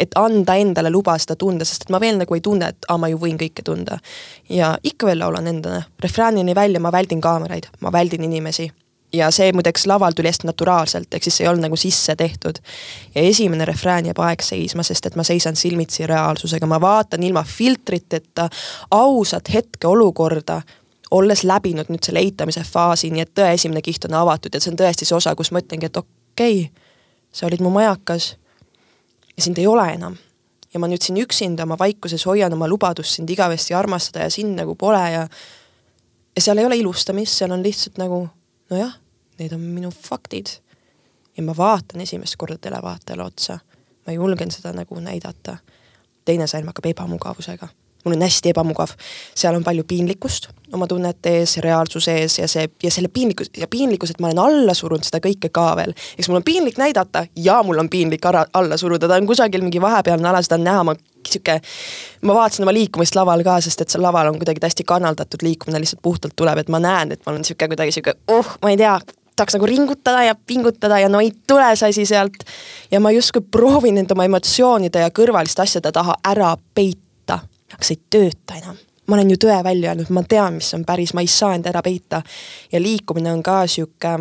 Et 0.00 0.12
anda 0.16 0.54
endale 0.56 0.88
luba 0.90 1.18
seda 1.20 1.36
tunda, 1.36 1.66
sest 1.68 1.84
et 1.84 1.92
ma 1.92 2.00
veel 2.00 2.16
nagu 2.16 2.34
ei 2.34 2.40
tunne, 2.42 2.70
et 2.72 2.88
aa, 2.88 2.96
ma 2.98 3.10
ju 3.12 3.20
võin 3.20 3.36
kõike 3.40 3.62
tunda. 3.64 3.98
ja 4.48 4.76
ikka 4.82 5.06
veel 5.06 5.20
laulan 5.20 5.46
endale, 5.46 5.84
refräänini 6.00 6.54
välja 6.54 6.80
ma 6.80 6.92
väldin 6.92 7.20
kaameraid, 7.20 7.68
ma 7.80 7.92
väldin 7.92 8.24
inimesi 8.24 8.70
ja 9.16 9.30
see 9.34 9.52
muideks 9.52 9.86
laval 9.86 10.12
tuli 10.16 10.28
hästi 10.28 10.46
naturaalselt, 10.46 11.14
ehk 11.14 11.24
siis 11.24 11.38
see 11.40 11.46
ei 11.46 11.50
olnud 11.50 11.66
nagu 11.66 11.76
sisse 11.76 12.16
tehtud. 12.16 12.60
ja 13.14 13.22
esimene 13.22 13.64
refrään 13.64 14.06
jääb 14.06 14.18
aeg 14.18 14.42
seisma, 14.42 14.82
sest 14.82 15.06
et 15.06 15.16
ma 15.16 15.24
seisan 15.24 15.56
silmitsi 15.56 16.06
reaalsusega, 16.06 16.66
ma 16.66 16.80
vaatan 16.80 17.22
ilma 17.22 17.44
filtriteta 17.44 18.48
ausat 18.90 19.52
hetkeolukorda, 19.54 20.60
olles 21.10 21.44
läbinud 21.44 21.90
nüüd 21.92 22.02
selle 22.02 22.22
eitamise 22.24 22.64
faasi, 22.66 23.10
nii 23.10 23.22
et 23.22 23.34
tõe 23.34 23.52
esimene 23.54 23.82
kiht 23.82 24.04
on 24.08 24.16
avatud 24.18 24.54
ja 24.54 24.60
see 24.60 24.72
on 24.72 24.80
tõesti 24.80 25.06
see 25.06 25.16
osa, 25.16 25.34
kus 25.38 25.52
ma 25.54 25.62
ütlengi, 25.62 25.86
et 25.86 25.96
okei 25.96 26.66
okay,, 26.66 26.84
sa 27.32 27.46
olid 27.46 27.62
mu 27.62 27.70
majakas 27.70 28.34
ja 29.36 29.42
sind 29.42 29.58
ei 29.58 29.66
ole 29.66 29.86
enam. 29.92 30.16
ja 30.74 30.80
ma 30.80 30.88
nüüd 30.90 31.00
siin 31.00 31.16
üksinda 31.22 31.64
oma 31.64 31.78
vaikuses 31.78 32.26
hoian 32.26 32.52
oma 32.52 32.68
lubadust 32.68 33.16
sind 33.16 33.30
igavesti 33.30 33.74
armastada 33.74 34.26
ja 34.26 34.30
sind 34.30 34.58
nagu 34.58 34.74
pole 34.74 35.00
ja 35.12 35.28
ja 36.36 36.42
seal 36.42 36.58
ei 36.58 36.66
ole 36.66 36.76
ilustamist, 36.76 37.32
seal 37.32 37.54
on 37.54 37.62
lihtsalt 37.62 37.98
nagu 37.98 38.26
nojah 38.70 38.92
need 39.38 39.52
on 39.52 39.60
minu 39.60 39.90
faktid. 39.90 40.46
ja 41.36 41.42
ma 41.42 41.56
vaatan 41.56 42.00
esimest 42.00 42.36
korda 42.36 42.58
televaatajale 42.58 43.22
otsa 43.22 43.58
ma 44.06 44.12
julgen 44.12 44.50
seda 44.50 44.72
nagu 44.72 45.00
näidata. 45.00 45.56
teine 46.24 46.46
salm 46.46 46.66
hakkab 46.66 46.86
ebamugavusega 46.86 47.68
mul 48.06 48.14
on 48.14 48.22
hästi 48.22 48.52
ebamugav. 48.54 48.92
seal 49.34 49.54
on 49.54 49.64
palju 49.64 49.84
piinlikkust 49.84 50.48
oma 50.72 50.86
tunnete 50.86 51.32
ees, 51.38 51.56
reaalsuse 51.62 52.14
ees 52.20 52.38
ja 52.38 52.48
see 52.48 52.68
ja 52.82 52.90
selle 52.90 53.08
piinlikkus 53.08 53.50
ja 53.56 53.66
piinlikkus, 53.70 54.10
et 54.10 54.20
ma 54.20 54.30
olen 54.30 54.38
alla 54.38 54.74
surunud 54.74 55.06
seda 55.06 55.18
kõike 55.24 55.50
ka 55.50 55.66
veel. 55.76 55.94
eks 56.18 56.28
mul 56.28 56.38
on 56.38 56.46
piinlik 56.46 56.78
näidata 56.78 57.26
ja 57.36 57.58
mul 57.66 57.82
on 57.82 57.90
piinlik 57.90 58.24
ära, 58.30 58.44
alla 58.52 58.76
suruda, 58.76 59.08
ta 59.08 59.18
on 59.18 59.26
kusagil 59.26 59.62
mingi 59.66 59.82
vahepealne 59.82 60.28
ala, 60.28 60.42
seda 60.42 60.60
on 60.60 60.64
näha, 60.64 60.84
ma 60.86 60.94
sihuke, 61.26 61.58
ma 62.22 62.38
vaatasin 62.38 62.66
oma 62.66 62.74
liikumist 62.78 63.18
laval 63.18 63.42
ka, 63.46 63.58
sest 63.66 63.82
et 63.82 63.90
seal 63.90 64.06
laval 64.06 64.30
on 64.30 64.38
kuidagi 64.38 64.62
hästi 64.62 64.86
kanaldatud 64.86 65.42
liikumine 65.42 65.82
lihtsalt 65.82 66.02
puhtalt 66.02 66.38
tuleb, 66.38 66.62
et 66.62 66.70
ma 66.70 66.82
näen, 66.82 67.16
et 67.16 67.26
ma 67.26 67.34
olen 67.34 67.44
sihuke 67.44 67.72
kuidagi 67.74 67.98
sihuke, 67.98 68.14
oh, 68.30 68.56
ma 68.62 68.70
ei 68.70 68.78
tea, 68.78 68.98
tahaks 69.36 69.54
nagu 69.58 69.66
ringutada 69.66 70.22
ja 70.24 70.34
pingutada 70.34 70.98
ja 70.98 71.08
no 71.08 71.20
ei 71.20 71.32
tule 71.46 71.68
see 71.76 71.88
asi 71.88 72.06
sealt. 72.06 72.44
ja 72.90 73.00
ma 73.00 73.10
justkui 73.10 73.44
proovin 73.50 73.98
end 73.98 74.10
oma 74.10 74.24
emotsioonide 74.24 75.04
ja 75.04 75.10
kõrvaliste 75.10 75.62
asjade 75.62 75.92
taha 75.92 76.16
ära 76.24 76.56
peita 76.74 77.40
aga 77.76 77.86
see 77.86 77.96
ei 77.98 78.04
tööta 78.10 78.58
enam. 78.60 78.78
ma 79.06 79.14
olen 79.14 79.30
ju 79.30 79.38
tõe 79.46 79.56
välja 79.62 79.92
öelnud, 79.92 80.10
ma 80.10 80.22
tean, 80.26 80.56
mis 80.58 80.72
on 80.74 80.84
päris, 80.86 81.12
ma 81.14 81.22
ei 81.22 81.30
saa 81.30 81.54
end 81.54 81.66
ära 81.70 81.82
peita. 81.82 82.22
ja 82.72 82.80
liikumine 82.82 83.32
on 83.32 83.42
ka 83.42 83.64
sihuke 83.66 84.16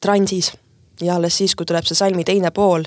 transis 0.00 0.52
ja 1.00 1.16
alles 1.16 1.36
siis, 1.38 1.54
kui 1.56 1.66
tuleb 1.66 1.86
see 1.86 1.98
salmi 1.98 2.24
teine 2.24 2.50
pool, 2.54 2.86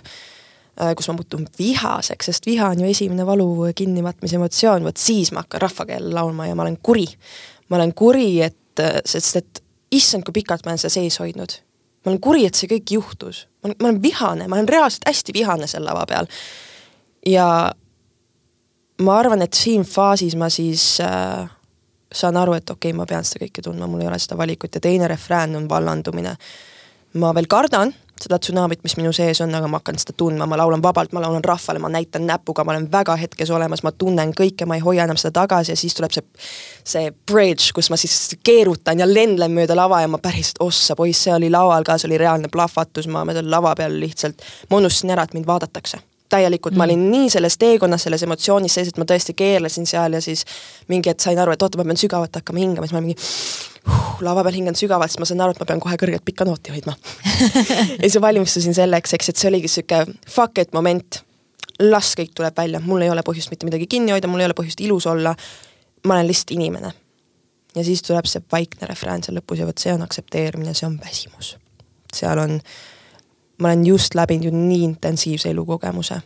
äh, 0.81 0.93
kus 0.95 1.09
ma 1.09 1.17
muutun 1.19 1.47
vihaseks, 1.59 2.31
sest 2.31 2.47
viha 2.47 2.71
on 2.73 2.85
ju 2.85 2.89
esimene 2.91 3.25
valu 3.25 3.71
kinnimatmise 3.75 4.39
emotsioon, 4.39 4.87
vot 4.87 4.97
siis 4.97 5.31
ma 5.35 5.45
hakkan 5.45 5.65
rahvakeele 5.67 6.13
laulma 6.13 6.47
ja 6.47 6.55
ma 6.55 6.67
olen 6.67 6.79
kuri. 6.81 7.07
ma 7.69 7.79
olen 7.79 7.93
kuri, 7.93 8.41
et, 8.41 8.79
äh, 8.79 9.01
sest 9.05 9.41
et 9.41 9.63
issand, 9.95 10.25
kui 10.27 10.35
pikalt 10.41 10.65
ma 10.65 10.73
olen 10.73 10.81
seda 10.81 10.93
sees 10.97 11.19
hoidnud. 11.21 11.57
ma 12.05 12.11
olen 12.11 12.21
kuri, 12.21 12.45
et 12.45 12.55
see 12.55 12.69
kõik 12.69 12.95
juhtus. 12.97 13.45
ma 13.63 13.69
olen, 13.69 13.77
ma 13.81 13.89
olen 13.89 14.03
vihane, 14.03 14.47
ma 14.47 14.59
olen 14.59 14.69
reaalselt 14.69 15.07
hästi 15.09 15.33
vihane 15.33 15.67
seal 15.67 15.85
lava 15.85 16.05
peal. 16.09 16.29
ja 17.25 17.47
ma 19.01 19.19
arvan, 19.19 19.41
et 19.41 19.53
siin 19.53 19.83
faasis 19.83 20.35
ma 20.39 20.49
siis 20.49 21.01
äh, 21.03 21.49
saan 22.13 22.37
aru, 22.37 22.53
et 22.53 22.69
okei 22.69 22.91
okay,, 22.91 22.97
ma 22.97 23.05
pean 23.09 23.25
seda 23.27 23.45
kõike 23.45 23.63
tundma, 23.65 23.87
mul 23.87 24.05
ei 24.05 24.11
ole 24.11 24.19
seda 24.21 24.37
valikut 24.39 24.75
ja 24.75 24.81
teine 24.81 25.07
refrään 25.11 25.55
on 25.55 25.69
vallandumine. 25.69 26.35
ma 27.13 27.33
veel 27.35 27.47
kardan 27.47 27.93
seda 28.21 28.39
tsunamit, 28.39 28.79
mis 28.83 28.95
minu 28.97 29.11
sees 29.13 29.41
on, 29.43 29.53
aga 29.55 29.67
ma 29.67 29.81
hakkan 29.81 29.99
seda 29.99 30.15
tundma, 30.17 30.47
ma 30.47 30.57
laulan 30.59 30.83
vabalt, 30.83 31.11
ma 31.15 31.21
laulan 31.23 31.43
rahvale, 31.43 31.81
ma 31.83 31.91
näitan 31.91 32.23
näpuga, 32.27 32.63
ma 32.63 32.71
olen 32.71 32.87
väga 32.91 33.17
hetkes 33.19 33.51
olemas, 33.51 33.83
ma 33.83 33.91
tunnen 33.91 34.31
kõike, 34.37 34.67
ma 34.67 34.79
ei 34.79 34.83
hoia 34.85 35.03
enam 35.03 35.19
seda 35.19 35.33
tagasi 35.41 35.73
ja 35.73 35.79
siis 35.79 35.97
tuleb 35.97 36.15
see, 36.15 36.23
see 36.95 37.11
bridge, 37.27 37.73
kus 37.75 37.91
ma 37.91 37.99
siis 37.99 38.37
keerutan 38.43 39.03
ja 39.03 39.09
lendlen 39.09 39.53
mööda 39.55 39.75
lava 39.75 40.01
ja 40.01 40.09
ma 40.11 40.21
päriselt, 40.23 40.63
ossa 40.63 40.95
poiss, 40.95 41.27
see 41.27 41.35
oli 41.35 41.51
laual 41.51 41.83
ka, 41.83 41.99
see 41.99 42.09
oli 42.09 42.21
reaalne 42.23 42.51
plahvatus, 42.51 43.11
ma 43.11 43.27
seal 43.33 43.51
lava 43.51 43.75
peal 43.75 43.99
lihtsalt, 43.99 44.43
ma 44.71 44.79
unustasin 44.79 45.15
ära, 45.15 45.27
et 45.27 45.35
mind 45.35 45.51
vaadatakse 45.51 46.03
täielikult 46.35 46.75
mm., 46.75 46.81
ma 46.81 46.87
olin 46.87 47.05
nii 47.11 47.29
selles 47.33 47.57
teekonnas, 47.61 48.05
selles 48.07 48.23
emotsioonis 48.27 48.77
sees, 48.77 48.91
et 48.91 48.99
ma 49.01 49.07
tõesti 49.09 49.35
keerlesin 49.37 49.87
seal 49.89 50.17
ja 50.17 50.21
siis 50.23 50.45
mingi 50.91 51.11
hetk 51.11 51.23
sain 51.23 51.39
aru, 51.41 51.55
et 51.55 51.65
oota, 51.65 51.79
ma 51.79 51.87
pean 51.87 51.99
sügavalt 51.99 52.39
hakkama 52.39 52.61
hingama, 52.61 52.87
siis 52.87 52.95
ma 52.95 53.03
mingi 53.03 53.17
uh, 53.17 54.01
lava 54.25 54.43
peal 54.47 54.59
hingan 54.59 54.77
sügavalt, 54.77 55.13
siis 55.13 55.21
ma 55.21 55.29
sain 55.29 55.43
aru, 55.45 55.55
et 55.55 55.61
ma 55.63 55.69
pean 55.69 55.83
kohe 55.83 55.99
kõrget 56.01 56.25
pikka 56.25 56.47
nooti 56.47 56.73
hoidma 56.75 56.95
ja 58.01 58.03
siis 58.07 58.19
valmistusin 58.21 58.77
selleks, 58.77 59.15
eks, 59.17 59.31
et 59.31 59.41
see 59.41 59.51
oligi 59.51 59.71
sihuke 59.71 60.03
fuck 60.27 60.61
it 60.61 60.75
moment. 60.75 61.21
las 61.79 62.13
kõik 62.15 62.31
tuleb 62.35 62.55
välja, 62.57 62.79
mul 62.79 63.03
ei 63.03 63.09
ole 63.11 63.23
põhjust 63.25 63.51
mitte 63.51 63.67
midagi 63.67 63.87
kinni 63.91 64.13
hoida, 64.15 64.29
mul 64.31 64.43
ei 64.43 64.49
ole 64.49 64.55
põhjust 64.57 64.81
ilus 64.83 65.07
olla. 65.11 65.35
ma 66.07 66.13
olen 66.13 66.27
lihtsalt 66.27 66.55
inimene. 66.55 66.93
ja 67.75 67.83
siis 67.83 68.01
tuleb 68.01 68.25
see 68.31 68.43
vaikne 68.51 68.87
refrään 68.87 69.23
seal 69.23 69.37
lõpus 69.39 69.59
ja 69.59 69.67
vot 69.67 69.77
see 69.77 69.93
on 69.93 70.03
aktsepteerimine, 70.05 70.73
see 70.73 70.87
on 70.87 70.99
väsimus. 70.99 71.57
seal 72.13 72.39
on 72.39 72.59
ma 73.57 73.67
olen 73.67 73.85
just 73.85 74.15
läbinud 74.15 74.43
ju 74.43 74.51
nii 74.51 74.83
intensiivse 74.83 75.49
elukogemuse. 75.49 76.21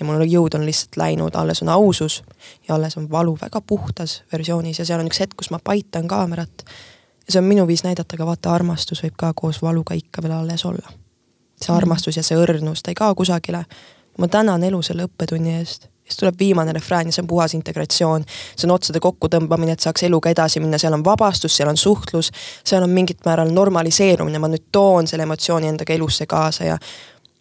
ja 0.00 0.06
mul 0.06 0.24
jõud 0.24 0.54
on 0.56 0.64
lihtsalt 0.64 0.96
läinud, 0.96 1.34
alles 1.36 1.62
on 1.62 1.68
ausus 1.68 2.22
ja 2.68 2.74
alles 2.74 2.96
on 2.96 3.10
valu 3.10 3.36
väga 3.40 3.60
puhtas 3.60 4.22
versioonis 4.32 4.78
ja 4.78 4.84
seal 4.84 5.00
on 5.00 5.10
üks 5.10 5.20
hetk, 5.20 5.36
kus 5.36 5.50
ma 5.50 5.60
paitan 5.64 6.08
kaamerat. 6.08 6.64
ja 7.26 7.32
see 7.32 7.38
on 7.38 7.44
minu 7.44 7.66
viis 7.66 7.84
näidata 7.84 8.16
ka 8.16 8.26
vaata, 8.26 8.54
armastus 8.54 9.02
võib 9.04 9.16
ka 9.16 9.32
koos 9.36 9.62
valuga 9.62 9.94
ikka 9.94 10.22
veel 10.22 10.32
alles 10.32 10.64
olla. 10.64 10.92
see 11.60 11.74
armastus 11.74 12.16
ja 12.16 12.22
see 12.22 12.38
õrnus, 12.38 12.82
ta 12.82 12.90
ei 12.90 12.94
kao 12.94 13.14
kusagile. 13.14 13.64
ma 14.18 14.28
tänan 14.28 14.64
elu 14.64 14.82
selle 14.82 15.04
õppetunni 15.04 15.58
eest 15.58 15.89
siis 16.10 16.22
tuleb 16.22 16.38
viimane 16.38 16.72
refrään 16.76 17.08
ja 17.08 17.12
see 17.12 17.22
on 17.22 17.30
puhas 17.30 17.54
integratsioon. 17.54 18.24
see 18.56 18.68
on 18.68 18.74
otsade 18.74 19.00
kokkutõmbamine, 19.00 19.72
et 19.78 19.80
saaks 19.80 20.02
eluga 20.08 20.30
edasi 20.30 20.60
minna, 20.60 20.78
seal 20.78 20.96
on 20.96 21.04
vabastus, 21.04 21.56
seal 21.56 21.70
on 21.70 21.76
suhtlus, 21.76 22.32
seal 22.64 22.82
on 22.82 22.90
mingit 22.90 23.24
määral 23.24 23.52
normaliseerumine, 23.54 24.38
ma 24.38 24.50
nüüd 24.50 24.68
toon 24.72 25.06
selle 25.06 25.28
emotsiooni 25.28 25.70
endaga 25.70 25.94
elusse 25.94 26.26
kaasa 26.26 26.64
ja 26.64 26.78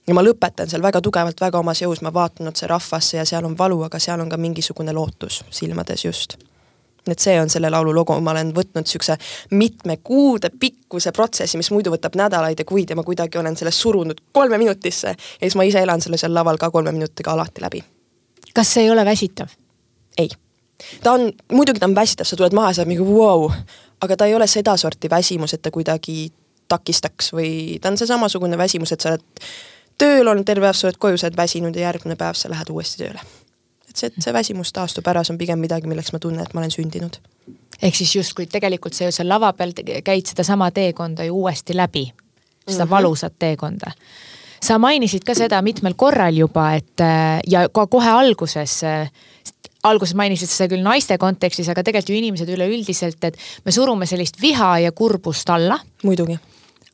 ja 0.09 0.15
ma 0.17 0.23
lõpetan 0.25 0.69
seal 0.69 0.83
väga 0.83 1.01
tugevalt, 1.05 1.41
väga 1.41 1.61
omas 1.61 1.83
jõus, 1.83 2.01
ma 2.05 2.11
vaatan 2.13 2.49
otse 2.49 2.67
rahvasse 2.69 3.19
ja 3.19 3.25
seal 3.29 3.45
on 3.45 3.57
valu, 3.57 3.81
aga 3.85 3.99
seal 4.01 4.21
on 4.21 4.29
ka 4.31 4.39
mingisugune 4.41 4.93
lootus 4.95 5.43
silmades 5.53 6.05
just. 6.05 6.37
et 7.09 7.19
see 7.19 7.39
on 7.41 7.49
selle 7.49 7.69
laulu 7.73 7.93
lugu, 7.95 8.13
ma 8.21 8.35
olen 8.35 8.51
võtnud 8.53 8.85
niisuguse 8.85 9.15
mitme 9.57 9.97
kuude 10.03 10.51
pikkuse 10.59 11.11
protsessi, 11.15 11.57
mis 11.57 11.71
muidu 11.73 11.93
võtab 11.93 12.17
nädalaid 12.19 12.59
ja 12.59 12.65
kuid 12.69 12.89
ja 12.89 12.97
ma 12.99 13.05
kuidagi 13.07 13.39
olen 13.39 13.57
sellest 13.57 13.81
surunud 13.81 14.21
kolme 14.31 14.57
minutisse 14.61 15.15
ja 15.15 15.39
siis 15.41 15.57
ma 15.57 15.65
ise 15.65 15.81
elan 15.81 16.01
selle 16.01 16.21
seal 16.21 16.35
laval 16.35 16.61
ka 16.61 16.69
kolme 16.69 16.91
minutiga 16.91 17.33
alati 17.33 17.65
läbi 17.65 17.81
kas 18.59 18.73
see 18.75 18.83
ei 18.83 18.91
ole 18.91 19.05
väsitav? 19.07 19.47
ei. 20.17 20.29
ta 21.03 21.11
on, 21.11 21.31
muidugi 21.51 21.79
ta 21.79 21.87
on 21.87 21.95
väsitav, 21.95 22.27
sa 22.27 22.35
tuled 22.35 22.55
maha 22.55 22.73
ja 22.73 22.79
sa 22.79 22.83
oled 22.83 22.91
mingi 22.91 23.05
vau 23.07 23.47
wow., 23.47 23.51
aga 24.03 24.17
ta 24.17 24.27
ei 24.27 24.35
ole 24.35 24.47
sedasorti 24.47 25.09
väsimus, 25.09 25.53
et 25.53 25.61
ta 25.61 25.71
kuidagi 25.71 26.31
takistaks 26.71 27.33
või 27.35 27.51
ta 27.81 27.91
on 27.91 27.97
see 27.99 28.07
samasugune 28.07 28.57
väsimus, 28.59 28.91
et 28.95 29.03
sa 29.03 29.13
oled 29.13 29.23
tööl 29.99 30.27
olnud 30.27 30.47
terve 30.47 30.67
päev, 30.67 30.77
sa 30.77 30.87
oled 30.87 30.99
koju, 30.99 31.19
sa 31.19 31.27
oled 31.27 31.37
väsinud 31.39 31.75
ja 31.75 31.87
järgmine 31.87 32.15
päev 32.19 32.39
sa 32.39 32.51
lähed 32.51 32.71
uuesti 32.71 33.03
tööle. 33.03 33.23
et 33.89 33.95
see, 33.95 34.11
see 34.19 34.33
väsimus 34.35 34.73
taastub 34.75 35.07
ära, 35.07 35.23
see 35.23 35.33
on 35.33 35.41
pigem 35.41 35.59
midagi, 35.59 35.87
milleks 35.87 36.13
ma 36.15 36.19
tunnen, 36.19 36.43
et 36.45 36.53
ma 36.53 36.63
olen 36.63 36.75
sündinud. 36.75 37.19
ehk 37.81 37.95
siis 37.95 38.15
justkui 38.15 38.47
tegelikult 38.47 38.93
sa 38.93 39.07
ju 39.07 39.15
seal 39.15 39.29
lava 39.29 39.53
peal 39.53 39.71
käid 40.03 40.33
sedasama 40.33 40.71
teekonda 40.71 41.23
ju 41.23 41.43
uuesti 41.43 41.75
läbi, 41.75 42.09
seda 42.67 42.85
mm 42.85 42.87
-hmm. 42.87 42.89
valusat 42.89 43.39
teekonda 43.39 43.95
sa 44.63 44.77
mainisid 44.81 45.25
ka 45.27 45.35
seda 45.37 45.61
mitmel 45.65 45.95
korral 45.99 46.37
juba, 46.37 46.73
et 46.79 47.03
äh, 47.03 47.39
ja 47.47 47.67
ka 47.73 47.87
kohe 47.91 48.09
alguses 48.09 48.79
äh, 48.87 49.11
alguses 49.87 50.15
mainisid 50.17 50.51
seda 50.51 50.69
küll 50.73 50.83
naiste 50.83 51.17
kontekstis, 51.21 51.69
aga 51.71 51.83
tegelikult 51.85 52.11
ju 52.11 52.19
inimesed 52.19 52.49
üleüldiselt, 52.51 53.23
et 53.23 53.39
me 53.65 53.71
surume 53.75 54.07
sellist 54.09 54.41
viha 54.41 54.73
ja 54.85 54.91
kurbust 54.91 55.49
alla. 55.53 55.79
muidugi. 56.03 56.37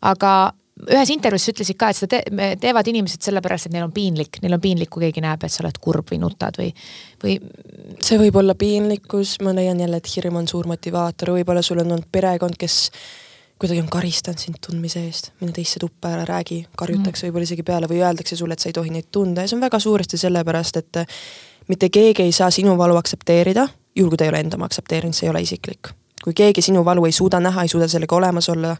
aga 0.05 0.53
ühes 0.75 1.09
intervjuus 1.13 1.47
sa 1.47 1.53
ütlesid 1.53 1.77
ka, 1.79 1.89
et 1.89 1.97
seda 1.97 2.19
te 2.19 2.47
teevad 2.61 2.87
inimesed 2.91 3.23
sellepärast, 3.23 3.69
et 3.69 3.75
neil 3.75 3.85
on 3.87 3.93
piinlik, 3.95 4.41
neil 4.43 4.57
on 4.57 4.61
piinlik, 4.61 4.89
kui 4.91 5.05
keegi 5.05 5.23
näeb, 5.23 5.45
et 5.45 5.53
sa 5.53 5.63
oled 5.63 5.77
kurb 5.81 6.11
või 6.11 6.19
nutad 6.21 6.59
või, 6.59 6.71
või. 7.23 7.37
see 8.03 8.19
võib 8.19 8.41
olla 8.41 8.57
piinlikkus, 8.59 9.37
ma 9.45 9.55
leian 9.55 9.79
jälle, 9.79 10.01
et 10.01 10.11
hirm 10.11 10.41
on 10.41 10.49
suur 10.51 10.67
motivaator, 10.67 11.31
võib-olla 11.37 11.63
sul 11.65 11.79
on 11.81 11.95
olnud 11.95 12.09
perekond, 12.11 12.59
kes 12.59 12.89
kuidagi 13.59 13.79
on 13.79 13.89
karistanud 13.89 14.41
sind 14.41 14.59
tundmise 14.67 15.01
eest, 15.07 15.31
mine 15.39 15.53
teisse 15.55 15.79
tuppa, 15.79 16.11
ära 16.11 16.25
räägi, 16.27 16.65
karjutakse 16.77 17.25
mm. 17.25 17.29
võib-olla 17.29 17.47
isegi 17.47 17.63
peale 17.63 17.89
või 17.91 18.01
öeldakse 18.03 18.35
sulle, 18.35 18.53
et 18.57 18.63
sa 18.63 18.69
ei 18.69 18.75
tohi 18.75 18.91
neid 18.91 19.07
tunda. 19.11 19.43
Ja 19.43 19.51
see 19.51 19.57
on 19.57 19.63
väga 19.63 19.79
suuresti 19.79 20.19
sellepärast, 20.19 20.79
et 20.81 21.01
eh, 21.01 21.19
mitte 21.71 21.89
keegi 21.89 22.25
ei 22.25 22.33
saa 22.35 22.51
sinu 22.51 22.75
valu 22.77 22.97
aktsepteerida, 22.99 23.67
juhul 23.95 24.11
kui 24.11 24.19
ta 24.19 24.27
ei 24.27 24.33
ole 24.33 24.41
enda 24.43 24.59
oma 24.59 24.67
aktsepteerinud, 24.67 25.15
see 25.15 25.29
ei 25.29 25.31
ole 25.31 25.43
isiklik. 25.45 25.93
kui 26.25 26.33
keegi 26.33 26.61
sinu 26.65 26.81
valu 26.85 27.05
ei 27.05 27.11
suuda 27.13 27.39
näha, 27.39 27.63
ei 27.63 27.69
suuda 27.69 27.87
sellega 27.87 28.15
olemas 28.15 28.49
olla, 28.49 28.75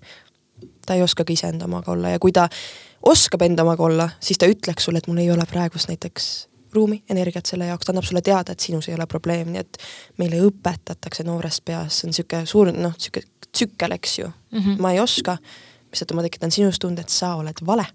ta 0.86 0.96
ei 0.96 1.04
oska 1.06 1.24
ka 1.24 1.34
iseenda 1.34 1.66
omaga 1.66 1.92
olla. 1.92 2.10
Ja 2.10 2.20
kui 2.20 2.32
ta 2.34 2.48
oskab 3.06 3.42
enda 3.46 3.64
omaga 3.64 3.84
olla, 3.84 4.10
siis 4.20 4.42
ta 4.42 4.50
ütleks 4.50 4.88
sulle, 4.88 4.98
et 4.98 5.08
mul 5.08 5.22
ei 5.22 5.32
ole 5.32 5.46
praegust 5.50 5.92
näiteks 5.92 6.48
ruumi, 6.74 7.04
energiat 7.10 7.46
selle 7.46 7.70
jaoks, 7.70 7.86
ta 7.86 7.94
annab 7.94 8.08
sulle 8.08 8.22
teada, 8.26 8.52
et 8.52 8.60
sinus 8.60 8.90
ei 8.90 8.96
ole 8.98 9.06
probleemi, 9.08 9.54
nii 9.54 9.62
et 9.62 9.78
meile 10.18 10.42
õpetatakse 10.48 11.24
noorest 11.24 11.64
peast, 11.66 12.00
see 12.00 12.08
on 12.10 12.16
niisugune 12.16 12.50
suur 12.50 12.72
noh, 12.74 12.98
niisugune 12.98 13.35
tsükkel, 13.56 13.96
eks 13.96 14.20
ju 14.20 14.28
mm. 14.28 14.60
-hmm. 14.60 14.82
ma 14.82 14.92
ei 14.94 15.00
oska, 15.00 15.38
mistõttu 15.92 16.18
ma 16.18 16.24
tekitan 16.26 16.52
sinus 16.52 16.80
tunde, 16.80 17.02
et 17.02 17.10
sa 17.10 17.36
oled 17.36 17.66
vale. 17.66 17.86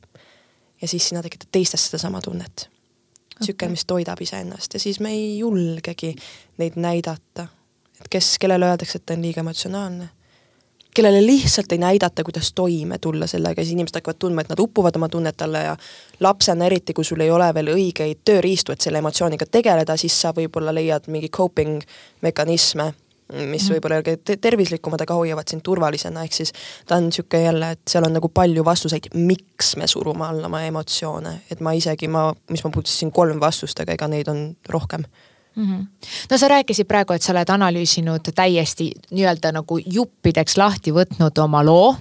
ja 0.82 0.88
siis 0.88 1.08
sina 1.08 1.22
tekitad 1.22 1.48
teistes 1.52 1.86
sedasama 1.86 2.20
tunnet. 2.20 2.68
tsükkel 3.40 3.66
okay., 3.66 3.70
mis 3.70 3.84
toidab 3.84 4.20
iseennast 4.20 4.74
ja 4.74 4.80
siis 4.80 5.00
me 5.00 5.10
ei 5.10 5.38
julgegi 5.38 6.14
neid 6.58 6.72
näidata. 6.76 7.46
et 8.00 8.08
kes, 8.10 8.38
kellele 8.38 8.66
öeldakse, 8.66 8.98
et 8.98 9.06
ta 9.06 9.14
on 9.14 9.22
liiga 9.22 9.40
emotsionaalne 9.40 10.08
kellele 10.94 11.26
lihtsalt 11.26 11.72
ei 11.72 11.78
näidata, 11.78 12.24
kuidas 12.24 12.52
toime 12.52 12.98
tulla 12.98 13.26
sellega, 13.26 13.62
siis 13.62 13.72
inimesed 13.72 13.94
hakkavad 13.94 14.18
tundma, 14.18 14.40
et 14.40 14.48
nad 14.48 14.58
upuvad 14.58 14.96
oma 14.96 15.08
tunnete 15.08 15.44
alla 15.44 15.58
ja 15.58 15.76
lapsena 16.20 16.66
eriti, 16.66 16.92
kui 16.92 17.04
sul 17.04 17.20
ei 17.20 17.30
ole 17.30 17.54
veel 17.54 17.70
õigeid 17.74 18.24
tööriistu, 18.24 18.72
et 18.72 18.80
selle 18.80 18.98
emotsiooniga 18.98 19.46
tegeleda, 19.46 19.96
siis 19.96 20.20
sa 20.20 20.32
võib-olla 20.36 20.74
leiad 20.74 21.06
mingi 21.06 21.28
coping 21.28 21.82
mekanisme 22.26 22.92
mis 23.32 23.68
mm. 23.68 23.74
võib-olla 23.74 24.36
tervislikumad, 24.40 25.04
aga 25.04 25.16
hoiavad 25.18 25.50
sind 25.50 25.64
turvalisena, 25.66 26.24
ehk 26.26 26.36
siis 26.40 26.52
ta 26.86 26.98
on 26.98 27.08
niisugune 27.08 27.42
jälle, 27.44 27.70
et 27.76 27.82
seal 27.90 28.06
on 28.06 28.14
nagu 28.16 28.28
palju 28.34 28.64
vastuseid, 28.66 29.10
miks 29.14 29.74
me 29.80 29.88
surume 29.90 30.26
alla 30.26 30.50
oma 30.50 30.62
emotsioone, 30.68 31.34
et 31.50 31.62
ma 31.64 31.74
isegi, 31.76 32.08
ma, 32.10 32.28
mis 32.50 32.64
ma 32.64 32.72
puudutasin 32.74 33.12
kolm 33.14 33.40
vastust, 33.40 33.80
aga 33.80 33.96
ega 33.98 34.10
neid 34.10 34.28
on 34.32 34.44
rohkem 34.68 35.04
mm. 35.56 35.64
-hmm. 35.66 35.86
no 36.30 36.38
sa 36.38 36.48
rääkisid 36.48 36.88
praegu, 36.88 37.12
et 37.12 37.22
sa 37.22 37.32
oled 37.32 37.48
analüüsinud 37.48 38.32
täiesti 38.34 38.92
nii-öelda 39.10 39.52
nagu 39.52 39.78
juppideks 39.86 40.56
lahti 40.56 40.92
võtnud 40.92 41.42
oma 41.42 41.64
loo. 41.64 41.96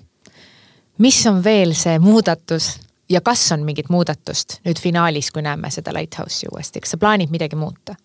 mis 0.98 1.26
on 1.28 1.44
veel 1.44 1.74
see 1.74 2.00
muudatus, 2.00 2.80
ja 3.10 3.22
kas 3.22 3.52
on 3.52 3.64
mingit 3.66 3.90
muudatust 3.90 4.60
nüüd 4.66 4.80
finaalis, 4.80 5.32
kui 5.32 5.42
näeme 5.42 5.72
seda 5.72 5.94
Lighthouse'i 5.94 6.50
uuesti, 6.52 6.80
kas 6.80 6.96
sa 6.96 6.98
plaanid 6.98 7.30
midagi 7.30 7.56
muuta? 7.56 7.96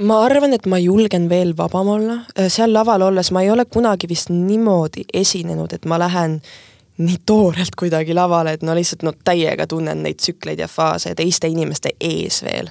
Ma 0.00 0.22
arvan, 0.24 0.54
et 0.56 0.66
ma 0.66 0.78
julgen 0.80 1.28
veel 1.28 1.52
vabam 1.56 1.88
olla, 1.96 2.18
seal 2.48 2.72
laval 2.72 3.02
olles 3.10 3.30
ma 3.34 3.42
ei 3.44 3.50
ole 3.52 3.66
kunagi 3.68 4.08
vist 4.08 4.32
niimoodi 4.32 5.04
esinenud, 5.12 5.72
et 5.76 5.84
ma 5.84 5.98
lähen 6.00 6.40
nii 7.00 7.20
toorelt 7.26 7.76
kuidagi 7.78 8.14
lavale, 8.14 8.54
et 8.56 8.64
no 8.66 8.74
lihtsalt 8.76 9.04
no 9.06 9.12
täiega 9.24 9.66
tunnen 9.66 10.02
neid 10.04 10.20
tsükleid 10.20 10.60
ja 10.60 10.68
faase 10.68 11.14
teiste 11.16 11.48
inimeste 11.48 11.94
ees 12.00 12.42
veel. 12.44 12.70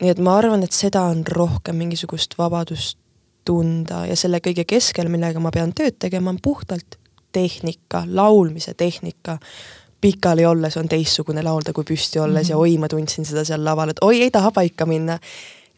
nii 0.00 0.10
et 0.10 0.20
ma 0.20 0.36
arvan, 0.38 0.64
et 0.64 0.72
seda 0.72 1.04
on 1.12 1.24
rohkem 1.26 1.76
mingisugust 1.76 2.38
vabadust 2.38 2.98
tunda 3.44 4.04
ja 4.08 4.16
selle 4.16 4.40
kõige 4.44 4.64
keskel, 4.68 5.10
millega 5.12 5.40
ma 5.40 5.52
pean 5.52 5.72
tööd 5.76 5.98
tegema, 6.00 6.32
on 6.32 6.40
puhtalt 6.42 6.98
tehnika, 7.34 8.04
laulmise 8.06 8.74
tehnika. 8.74 9.38
Pikali 10.04 10.44
olles 10.46 10.76
on 10.76 10.88
teistsugune 10.88 11.42
laulda 11.42 11.72
kui 11.72 11.84
püsti 11.88 12.20
olles 12.20 12.42
mm 12.42 12.46
-hmm. 12.46 12.50
ja 12.50 12.56
oi, 12.56 12.78
ma 12.78 12.88
tundsin 12.88 13.24
seda 13.24 13.44
seal 13.44 13.64
laval, 13.64 13.88
et 13.88 14.02
oi, 14.04 14.22
ei 14.22 14.30
taha 14.30 14.50
paika 14.52 14.86
minna 14.86 15.18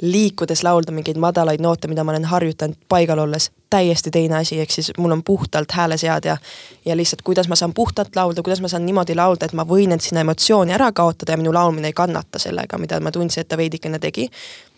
liikudes 0.03 0.63
laulda 0.63 0.93
mingeid 0.93 1.17
madalaid 1.17 1.61
noote, 1.61 1.89
mida 1.89 2.05
ma 2.05 2.13
olen 2.13 2.25
harjutanud 2.25 2.77
paigal 2.89 3.19
olles, 3.19 3.51
täiesti 3.71 4.11
teine 4.11 4.37
asi, 4.37 4.61
ehk 4.61 4.71
siis 4.71 4.91
mul 4.99 5.11
on 5.11 5.23
puhtalt 5.25 5.73
hääleseadja 5.73 6.37
ja 6.85 6.97
lihtsalt 6.97 7.23
kuidas 7.23 7.49
ma 7.49 7.57
saan 7.57 7.75
puhtalt 7.75 8.17
laulda, 8.17 8.43
kuidas 8.43 8.61
ma 8.61 8.69
saan 8.69 8.87
niimoodi 8.87 9.15
laulda, 9.15 9.47
et 9.47 9.53
ma 9.53 9.65
võin 9.65 9.93
end 9.93 10.05
sinna 10.05 10.21
emotsiooni 10.21 10.73
ära 10.73 10.93
kaotada 10.93 11.33
ja 11.33 11.37
minu 11.37 11.55
laulmine 11.55 11.89
ei 11.89 11.97
kannata 11.97 12.39
sellega, 12.39 12.79
mida 12.79 13.01
ma 13.01 13.11
tundsin, 13.11 13.41
et 13.41 13.49
ta 13.49 13.57
veidikene 13.57 13.99
tegi. 13.99 14.29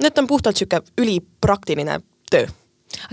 et 0.04 0.18
on 0.18 0.26
puhtalt 0.26 0.56
sihuke 0.56 0.82
ülipraktiline 0.98 2.00
töö 2.30 2.46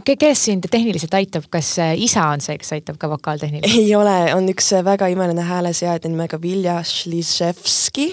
kes 0.06 0.46
sind 0.50 0.68
tehniliselt 0.72 1.14
aitab, 1.18 1.48
kas 1.54 1.76
äh, 1.84 1.96
isa 2.00 2.28
on 2.34 2.44
see, 2.44 2.58
kes 2.62 2.74
aitab 2.78 3.00
ka 3.02 3.10
vokaaltehniliselt? 3.12 3.80
ei 3.80 3.96
ole, 3.96 4.18
on 4.36 4.48
üks 4.52 4.72
äh, 4.76 4.86
väga 4.86 5.10
imeline 5.14 5.46
hääleseadja 5.46 6.12
nimega 6.12 6.42
Vilja 6.42 6.80
Šliževski 6.86 8.12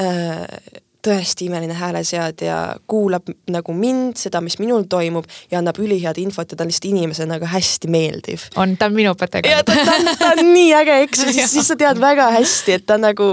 äh, 0.00 0.80
tõesti 1.04 1.48
imeline 1.48 1.74
hääleseadja, 1.76 2.56
kuulab 2.88 3.28
nagu 3.52 3.76
mind, 3.76 4.16
seda, 4.20 4.40
mis 4.44 4.56
minul 4.60 4.86
toimub 4.90 5.28
ja 5.52 5.60
annab 5.60 5.78
ülihead 5.82 6.18
infot 6.22 6.50
ja 6.50 6.56
ta 6.56 6.64
on 6.64 6.72
lihtsalt 6.72 6.90
inimesena 6.90 7.36
nagu 7.36 7.48
hästi 7.50 7.90
meeldiv. 7.92 8.48
on, 8.56 8.76
ta 8.80 8.88
on 8.88 8.96
minu 8.96 9.12
õpetaja 9.14 9.44
ka. 9.44 9.62
ta, 9.68 10.32
on 10.32 10.52
nii 10.54 10.72
äge, 10.80 10.98
eks 11.06 11.24
ju, 11.26 11.34
siis 11.56 11.68
sa 11.68 11.76
tead 11.80 12.00
väga 12.00 12.30
hästi, 12.38 12.78
et 12.78 12.86
ta 12.88 12.98
nagu 13.00 13.30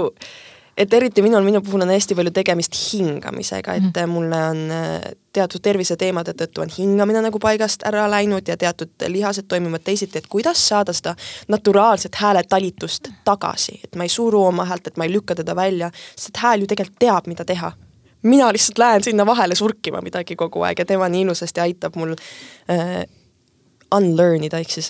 et 0.76 0.94
eriti 0.94 1.22
minul, 1.22 1.44
minu 1.44 1.60
puhul 1.64 1.84
on 1.84 1.92
hästi 1.92 2.16
palju 2.16 2.32
tegemist 2.34 2.76
hingamisega, 2.76 3.74
et 3.78 3.88
mm. 3.90 4.10
mulle 4.12 4.38
on 4.48 4.62
äh, 4.72 5.04
teatud 5.32 5.62
terviseteemade 5.64 6.34
tõttu 6.38 6.64
on 6.64 6.72
hingamine 6.72 7.22
nagu 7.26 7.40
paigast 7.42 7.84
ära 7.88 8.06
läinud 8.10 8.48
ja 8.48 8.56
teatud 8.56 9.06
lihased 9.12 9.48
toimivad 9.48 9.84
teisiti, 9.84 10.18
et 10.18 10.28
kuidas 10.32 10.62
saada 10.68 10.94
seda 10.96 11.14
naturaalset 11.52 12.16
hääletalitust 12.20 13.12
tagasi, 13.24 13.80
et 13.84 13.96
ma 13.96 14.08
ei 14.08 14.12
suru 14.12 14.44
oma 14.48 14.66
häält, 14.68 14.88
et 14.88 15.00
ma 15.00 15.08
ei 15.08 15.12
lükka 15.12 15.36
teda 15.42 15.56
välja, 15.56 15.90
sest 16.16 16.40
hääl 16.42 16.64
ju 16.64 16.70
tegelikult 16.72 17.00
teab, 17.00 17.28
mida 17.28 17.44
teha. 17.44 17.72
mina 18.22 18.52
lihtsalt 18.52 18.78
lähen 18.78 19.02
sinna 19.02 19.26
vahele 19.26 19.54
surkima 19.54 20.00
midagi 20.00 20.36
kogu 20.36 20.62
aeg 20.62 20.78
ja 20.78 20.84
tema 20.86 21.08
nii 21.08 21.22
ilusasti 21.22 21.60
aitab 21.60 21.96
mul 21.96 22.14
äh, 22.70 23.02
unlearn 23.94 24.44
ida 24.44 24.58
ehk 24.62 24.70
siis 24.70 24.88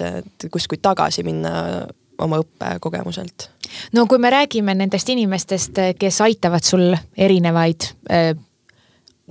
kuskilt 0.53 0.83
tagasi 0.83 1.23
minna 1.23 1.87
oma 2.19 2.41
õppekogemuselt. 2.43 3.49
no 3.93 4.07
kui 4.07 4.19
me 4.19 4.31
räägime 4.31 4.75
nendest 4.75 5.09
inimestest, 5.09 5.81
kes 5.99 6.21
aitavad 6.21 6.65
sul 6.65 6.93
erinevaid 7.17 7.89
äh, 8.13 8.33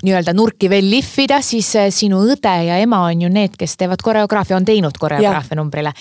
nii-öelda 0.04 0.34
nurki 0.34 0.70
veel 0.70 0.90
lihvida, 0.90 1.42
siis 1.46 1.76
äh, 1.78 1.90
sinu 1.94 2.24
õde 2.26 2.54
ja 2.68 2.80
ema 2.82 3.04
on 3.10 3.22
ju 3.26 3.30
need, 3.30 3.58
kes 3.60 3.78
teevad 3.78 4.02
koreograafia, 4.04 4.58
on 4.58 4.66
teinud 4.66 4.98
koreograafia 5.00 5.60
numbrile. 5.60 5.94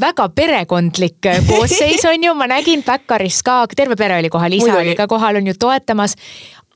Väga 0.00 0.28
perekondlik 0.34 1.26
äh, 1.30 1.42
koosseis 1.50 2.04
on 2.10 2.24
ju, 2.24 2.34
ma 2.38 2.48
nägin 2.50 2.82
Baccaris 2.86 3.42
ka, 3.46 3.64
terve 3.76 3.96
pere 3.96 4.18
oli 4.22 4.32
kohal, 4.32 4.58
isa 4.58 4.78
oli 4.80 4.96
ka 4.98 5.08
kohal, 5.10 5.42
on 5.42 5.52
ju 5.52 5.58
toetamas. 5.58 6.16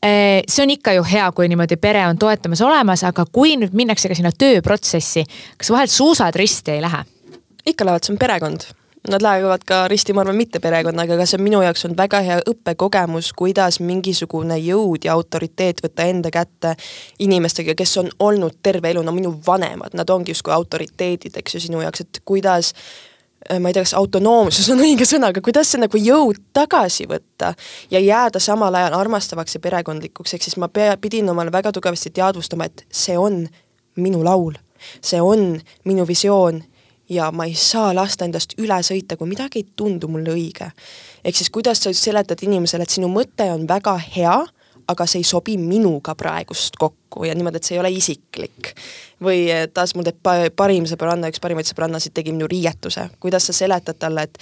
See 0.02 0.59
on 0.64 0.70
ikka 0.74 0.96
ju 0.96 1.05
hea, 1.07 1.28
kui 1.31 1.46
niimoodi 1.46 1.76
pere 1.78 2.00
on 2.09 2.18
toetamas 2.18 2.59
olemas, 2.66 3.05
aga 3.07 3.22
kui 3.31 3.52
nüüd 3.55 3.70
minnakse 3.78 4.11
ka 4.11 4.16
sinna 4.18 4.33
tööprotsessi, 4.35 5.22
kas 5.55 5.70
vahel 5.70 5.87
suusad 5.87 6.35
risti 6.35 6.74
ei 6.74 6.83
lähe? 6.83 7.05
ikka 7.62 7.87
lähevad, 7.87 8.02
see 8.02 8.16
on 8.16 8.18
perekond 8.18 8.66
Nad 9.08 9.22
lähevad 9.22 9.64
ka 9.66 9.88
risti, 9.88 10.12
ma 10.12 10.20
arvan, 10.22 10.36
mitte 10.38 10.60
perekonnaga, 10.62 11.16
aga 11.16 11.24
see 11.26 11.34
on 11.40 11.42
minu 11.42 11.58
jaoks 11.64 11.88
on 11.88 11.96
väga 11.98 12.20
hea 12.22 12.36
õppekogemus, 12.46 13.32
kuidas 13.34 13.80
mingisugune 13.82 14.54
jõud 14.62 15.08
ja 15.08 15.16
autoriteet 15.18 15.82
võtta 15.82 16.06
enda 16.06 16.30
kätte 16.30 16.76
inimestega, 17.18 17.74
kes 17.74 17.96
on 17.98 18.12
olnud 18.22 18.60
terve 18.62 18.92
elu, 18.94 19.02
no 19.02 19.14
minu 19.16 19.34
vanemad, 19.46 19.96
nad 19.98 20.10
ongi 20.14 20.30
justkui 20.30 20.54
autoriteedid, 20.54 21.34
eks 21.42 21.58
ju, 21.58 21.64
sinu 21.66 21.82
jaoks, 21.82 22.06
et 22.06 22.22
kuidas 22.24 22.70
äh, 22.76 23.58
ma 23.58 23.72
ei 23.72 23.74
tea, 23.74 23.82
kas 23.82 23.96
autonoomsus 23.98 24.70
on 24.70 24.84
õige 24.86 25.08
sõna, 25.08 25.34
aga 25.34 25.42
kuidas 25.42 25.74
see 25.74 25.82
nagu 25.82 25.98
jõud 25.98 26.38
tagasi 26.54 27.10
võtta 27.10 27.56
ja 27.90 27.98
jääda 27.98 28.38
samal 28.38 28.78
ajal 28.78 29.00
armastavaks 29.02 29.58
ja 29.58 29.66
perekondlikuks, 29.66 30.38
ehk 30.38 30.46
siis 30.46 30.60
ma 30.62 30.70
pea, 30.70 30.94
pidin 30.94 31.34
omale 31.34 31.50
väga 31.50 31.74
tugevasti 31.74 32.14
teadvustama, 32.14 32.70
et 32.70 32.86
see 32.86 33.18
on 33.18 33.48
minu 33.98 34.22
laul, 34.22 34.54
see 35.02 35.18
on 35.18 35.56
minu 35.90 36.06
visioon 36.06 36.62
ja 37.12 37.31
ma 37.33 37.44
ei 37.44 37.55
saa 37.55 37.92
lasta 37.94 38.27
endast 38.27 38.57
üle 38.61 38.79
sõita, 38.85 39.18
kui 39.18 39.29
midagi 39.31 39.62
ei 39.62 39.68
tundu 39.77 40.09
mulle 40.09 40.33
õige. 40.33 40.70
ehk 41.25 41.37
siis 41.37 41.51
kuidas 41.51 41.83
sa 41.85 41.92
seletad 41.92 42.42
inimesele, 42.42 42.83
et 42.83 42.90
sinu 42.90 43.09
mõte 43.12 43.48
on 43.53 43.66
väga 43.68 43.96
hea, 44.16 44.37
aga 44.88 45.07
see 45.07 45.22
ei 45.22 45.29
sobi 45.29 45.57
minuga 45.59 46.14
praegust 46.18 46.77
kokku 46.81 47.25
ja 47.25 47.35
niimoodi, 47.35 47.61
et 47.61 47.68
see 47.68 47.77
ei 47.77 47.81
ole 47.81 47.90
isiklik. 47.90 48.75
või 49.22 49.46
eh, 49.51 49.68
taas 49.75 49.94
mul 49.94 50.05
teeb 50.09 50.55
parim 50.57 50.87
sõbranna, 50.88 51.31
üks 51.31 51.40
parimaid 51.40 51.68
sõbrannasid 51.68 52.14
tegi 52.14 52.33
minu 52.33 52.48
riietuse, 52.51 53.09
kuidas 53.20 53.46
sa 53.46 53.53
seletad 53.57 53.98
talle, 53.98 54.22
et 54.22 54.38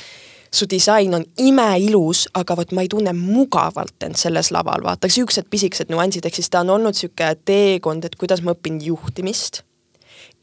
su 0.51 0.67
disain 0.71 1.15
on 1.15 1.25
imeilus, 1.39 2.27
aga 2.35 2.57
vot 2.57 2.73
ma 2.73 2.83
ei 2.83 2.89
tunne 2.89 3.13
mugavalt 3.13 4.07
end 4.07 4.19
selles 4.19 4.51
laval, 4.51 4.83
vaata, 4.83 5.09
siuksed 5.09 5.51
pisikesed 5.51 5.93
nüansid, 5.93 6.27
ehk 6.27 6.41
siis 6.41 6.51
ta 6.51 6.65
on 6.65 6.75
olnud 6.79 6.97
sihuke 6.97 7.35
teekond, 7.45 8.09
et 8.09 8.17
kuidas 8.17 8.43
ma 8.43 8.57
õpin 8.57 8.81
juhtimist 8.83 9.63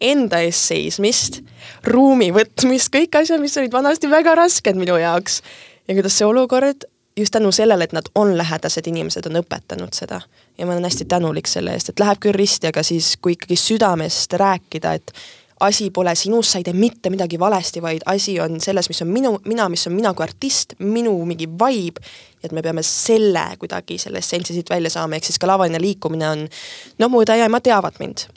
enda 0.01 0.41
eest 0.45 0.69
seismist, 0.71 1.41
ruumi 1.87 2.29
võtmist, 2.35 2.91
kõik 2.93 3.17
asjad, 3.21 3.41
mis 3.41 3.57
olid 3.57 3.73
vanasti 3.73 4.09
väga 4.11 4.35
rasked 4.37 4.77
minu 4.77 4.97
jaoks. 5.01 5.41
ja 5.87 5.95
kuidas 5.95 6.17
see 6.17 6.27
olukord 6.27 6.85
just 7.17 7.33
tänu 7.33 7.51
sellele, 7.51 7.83
et 7.83 7.93
nad 7.93 8.05
on 8.15 8.37
lähedased 8.37 8.87
inimesed, 8.87 9.25
on 9.25 9.41
õpetanud 9.41 9.93
seda. 9.93 10.21
ja 10.57 10.65
ma 10.65 10.73
olen 10.73 10.83
hästi 10.83 11.05
tänulik 11.05 11.47
selle 11.47 11.73
eest, 11.73 11.89
et 11.89 11.99
läheb 11.99 12.21
küll 12.21 12.37
risti, 12.37 12.67
aga 12.67 12.83
siis, 12.83 13.15
kui 13.21 13.33
ikkagi 13.37 13.55
südamest 13.55 14.33
rääkida, 14.33 14.93
et 14.93 15.13
asi 15.59 15.89
pole 15.89 16.15
sinus, 16.15 16.51
sa 16.51 16.61
ei 16.61 16.63
tee 16.63 16.73
mitte 16.73 17.09
midagi 17.09 17.39
valesti, 17.39 17.81
vaid 17.81 18.05
asi 18.05 18.39
on 18.39 18.61
selles, 18.61 18.89
mis 18.89 19.01
on 19.01 19.07
minu, 19.09 19.39
mina, 19.45 19.69
mis 19.69 19.87
on 19.87 19.93
mina 19.93 20.13
kui 20.13 20.23
artist, 20.23 20.77
minu 20.79 21.13
mingi 21.25 21.49
vibe, 21.49 22.01
et 22.43 22.53
me 22.53 22.61
peame 22.61 22.83
selle 22.85 23.47
kuidagi 23.59 23.97
selle 23.97 24.21
essentsi 24.21 24.53
siit 24.53 24.69
välja 24.69 24.93
saama, 24.93 25.17
ehk 25.17 25.25
siis 25.25 25.41
ka 25.41 25.49
lavaline 25.49 25.81
liikumine 25.81 26.29
on, 26.29 26.45
no 26.99 27.09
mu 27.09 27.23
ema 27.33 27.61
teavad 27.61 27.97
mind 27.99 28.27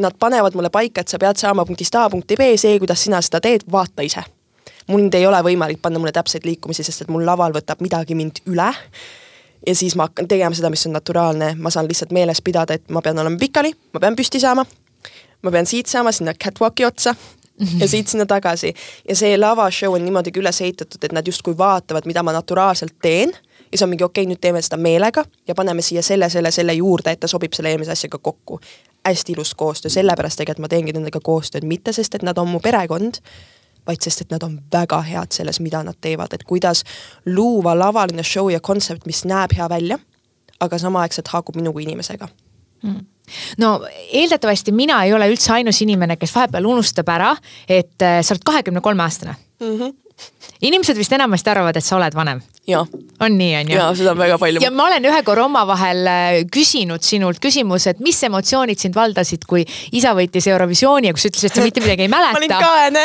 nad 0.00 0.12
panevad 0.18 0.54
mulle 0.54 0.70
paika, 0.70 1.00
et 1.00 1.08
sa 1.08 1.18
pead 1.18 1.36
saama 1.36 1.64
punktist 1.64 1.94
A 1.94 2.08
punkti 2.10 2.36
B, 2.36 2.54
see, 2.56 2.78
kuidas 2.80 3.04
sina 3.04 3.20
seda 3.22 3.40
teed, 3.40 3.66
vaata 3.72 4.02
ise. 4.02 4.24
nüüd 4.88 5.14
ei 5.14 5.26
ole 5.26 5.38
võimalik 5.46 5.78
panna 5.82 6.00
mulle 6.02 6.12
täpseid 6.12 6.44
liikumisi, 6.44 6.82
sest 6.82 7.04
et 7.04 7.10
mul 7.12 7.22
laval 7.26 7.52
võtab 7.54 7.80
midagi 7.84 8.14
mind 8.18 8.42
üle. 8.46 8.72
ja 9.66 9.74
siis 9.74 9.96
ma 9.96 10.08
hakkan 10.08 10.28
tegema 10.28 10.54
seda, 10.54 10.70
mis 10.70 10.86
on 10.86 10.96
naturaalne, 10.96 11.54
ma 11.54 11.70
saan 11.70 11.88
lihtsalt 11.88 12.12
meeles 12.12 12.42
pidada, 12.42 12.74
et 12.74 12.90
ma 12.90 13.02
pean 13.02 13.18
olema 13.18 13.36
pikali, 13.38 13.74
ma 13.92 14.00
pean 14.00 14.16
püsti 14.16 14.40
saama. 14.40 14.64
ma 15.42 15.50
pean 15.50 15.66
siit 15.66 15.86
saama 15.86 16.12
sinna 16.12 16.34
catwalk'i 16.34 16.84
otsa 16.84 17.14
ja 17.78 17.88
siit 17.88 18.08
sinna 18.08 18.26
tagasi. 18.26 18.74
ja 19.08 19.16
see 19.16 19.38
lavashow 19.38 19.94
on 19.94 20.04
niimoodi 20.04 20.32
üles 20.36 20.60
ehitatud, 20.60 21.04
et 21.04 21.12
nad 21.12 21.26
justkui 21.26 21.58
vaatavad, 21.58 22.06
mida 22.06 22.22
ma 22.22 22.32
naturaalselt 22.32 22.96
teen 23.02 23.28
ja 23.28 23.78
siis 23.78 23.82
on 23.82 23.88
mingi 23.88 24.04
okei 24.04 24.22
okay,, 24.22 24.30
nüüd 24.32 24.40
teeme 24.40 24.62
seda 24.62 24.76
meelega 24.76 25.24
ja 25.48 25.54
paneme 25.54 25.82
siia 25.82 26.02
selle, 26.02 26.28
selle, 26.30 26.50
selle 26.50 26.72
juurde, 26.72 27.12
et 27.12 27.20
ta 27.20 27.28
sobib 27.28 27.52
selle 27.52 27.70
eelmise 27.70 27.92
asjaga 27.92 28.18
kokku 28.18 28.60
hästi 29.06 29.32
ilus 29.32 29.54
koostöö, 29.54 29.90
sellepärast 29.90 30.38
tegelikult 30.38 30.66
ma 30.66 30.70
teengi 30.70 30.94
nendega 30.94 31.20
koostööd, 31.24 31.66
mitte 31.68 31.92
sest, 31.92 32.14
et 32.14 32.22
nad 32.26 32.38
on 32.38 32.48
mu 32.48 32.60
perekond, 32.62 33.18
vaid 33.86 34.04
sest, 34.04 34.24
et 34.24 34.34
nad 34.34 34.42
on 34.46 34.58
väga 34.72 35.00
head 35.06 35.34
selles, 35.34 35.60
mida 35.60 35.82
nad 35.82 35.98
teevad, 36.00 36.34
et 36.34 36.44
kuidas 36.46 36.84
luua 37.26 37.74
lavaline 37.78 38.22
show 38.22 38.50
ja 38.50 38.60
kontsept, 38.60 39.06
mis 39.06 39.24
näeb 39.24 39.56
hea 39.56 39.68
välja, 39.68 39.98
aga 40.60 40.78
samaaegselt 40.78 41.32
haakub 41.34 41.58
minu 41.58 41.72
kui 41.72 41.82
inimesega. 41.86 42.28
Mm. 42.82 43.06
No 43.58 43.72
eeldatavasti 44.12 44.72
mina 44.74 45.02
ei 45.06 45.12
ole 45.14 45.28
üldse 45.30 45.52
ainus 45.54 45.80
inimene, 45.82 46.16
kes 46.18 46.34
vahepeal 46.34 46.66
unustab 46.66 47.10
ära, 47.14 47.32
et 47.68 48.02
äh, 48.02 48.20
sa 48.22 48.34
oled 48.34 48.46
kahekümne 48.46 48.82
kolme 48.84 49.02
aastane. 49.02 49.36
Mm. 49.60 49.78
-hmm 49.78 49.98
inimesed 50.62 50.98
vist 50.98 51.12
enamasti 51.12 51.50
arvavad, 51.50 51.76
et 51.76 51.84
sa 51.84 51.96
oled 51.96 52.14
vanem. 52.14 52.40
on 53.20 53.36
nii, 53.38 53.54
on 53.58 53.70
ju? 53.72 53.76
jaa, 53.76 53.94
seda 53.98 54.12
on 54.12 54.18
väga 54.18 54.38
palju. 54.38 54.62
ja 54.62 54.70
ma 54.70 54.86
olen 54.86 55.08
ühe 55.10 55.22
korra 55.26 55.46
omavahel 55.48 56.06
äh, 56.06 56.36
küsinud 56.52 57.02
sinult 57.02 57.40
küsimuse, 57.42 57.96
et 57.96 58.00
mis 58.04 58.22
emotsioonid 58.28 58.78
sind 58.78 58.94
valdasid, 58.94 59.46
kui 59.50 59.64
isa 59.92 60.14
võitis 60.14 60.46
Eurovisiooni 60.50 61.10
ja 61.10 61.16
kui 61.16 61.24
sa 61.24 61.32
ütlesid, 61.32 61.50
et 61.50 61.58
sa 61.58 61.66
mitte 61.66 61.82
midagi 61.82 62.06
ei 62.06 62.12
mäleta. 62.12 62.32
ma 62.38 62.42
olin 62.42 62.54
kaene 62.54 63.04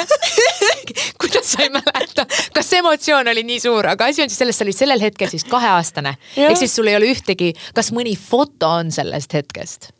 kuidas 1.21 1.51
sa 1.55 1.65
ei 1.65 1.73
mäleta, 1.73 2.27
kas 2.53 2.69
see 2.69 2.81
emotsioon 2.83 3.33
oli 3.33 3.45
nii 3.47 3.59
suur, 3.65 3.89
aga 3.95 4.11
asi 4.11 4.25
on 4.25 4.29
siis 4.29 4.41
selles, 4.43 4.59
sa 4.59 4.67
olid 4.67 4.77
sellel 4.77 5.01
hetkel 5.01 5.31
siis 5.33 5.47
kaheaastane. 5.49 6.17
ehk 6.37 6.61
siis 6.61 6.75
sul 6.77 6.91
ei 6.91 6.99
ole 6.99 7.09
ühtegi, 7.13 7.53
kas 7.73 7.89
mõni 7.95 8.13
foto 8.17 8.69
on 8.81 8.93
sellest 8.93 9.33
hetkest? 9.37 9.93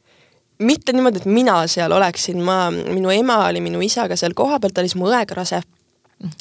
mitte 0.57 0.93
niimoodi, 0.93 1.21
et 1.21 1.25
mina 1.29 1.59
seal 1.69 1.93
oleksin, 1.93 2.39
ma, 2.41 2.67
minu 2.71 3.11
ema 3.13 3.43
oli 3.45 3.61
minu 3.61 3.81
isaga 3.85 4.17
seal 4.17 4.33
kohapeal, 4.37 4.73
ta 4.73 4.81
oli 4.81 4.89
siis 4.89 4.97
mu 4.97 5.09
õega 5.09 5.37
rase 5.37 5.59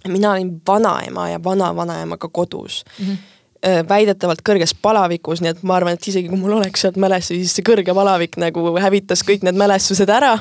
mina 0.08 0.32
olin 0.32 0.60
vanaema 0.66 1.28
ja 1.28 1.44
vanavanaemaga 1.44 2.28
kodus 2.28 2.84
mm. 2.98 3.06
-hmm 3.06 3.16
väidetavalt 3.88 4.42
kõrges 4.46 4.74
palavikus, 4.82 5.40
nii 5.40 5.50
et 5.50 5.62
ma 5.66 5.76
arvan, 5.76 5.96
et 5.96 6.08
isegi 6.08 6.28
kui 6.28 6.38
mul 6.38 6.52
oleks 6.58 6.84
sealt 6.84 6.98
mälestusi, 7.02 7.40
siis 7.40 7.56
see 7.56 7.64
kõrge 7.66 7.94
palavik 7.94 8.36
nagu 8.38 8.62
hävitas 8.78 9.24
kõik 9.26 9.42
need 9.42 9.58
mälestused 9.58 10.10
ära. 10.12 10.38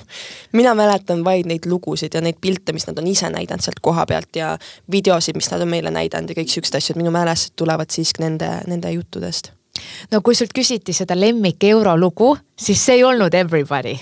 mina 0.52 0.76
mäletan 0.76 1.24
vaid 1.24 1.45
neid 1.45 1.65
lugusid 1.65 2.13
ja 2.13 2.21
neid 2.21 2.38
pilte, 2.41 2.74
mis 2.74 2.88
nad 2.88 3.00
on 3.00 3.08
ise 3.08 3.30
näidanud 3.30 3.63
sealt 3.63 3.80
koha 3.82 4.06
pealt 4.06 4.36
ja 4.36 4.58
videosid, 4.91 5.36
mis 5.36 5.50
nad 5.52 5.62
on 5.62 5.67
meile 5.67 5.91
näidanud 5.91 6.30
ja 6.30 6.36
kõik 6.36 6.52
siuksed 6.54 6.76
asjad, 6.76 6.98
minu 6.98 7.12
mälestused 7.12 7.56
tulevad 7.56 7.89
siiski 7.89 8.21
nende, 8.21 8.52
nende 8.67 8.91
juttudest 8.91 9.52
no 10.12 10.21
kui 10.21 10.36
sult 10.36 10.54
küsiti 10.56 10.93
seda 10.93 11.17
lemmik 11.17 11.63
eurolugu, 11.63 12.36
siis 12.56 12.86
see 12.86 13.00
ei 13.00 13.04
olnud 13.04 13.34
Everybody. 13.34 13.95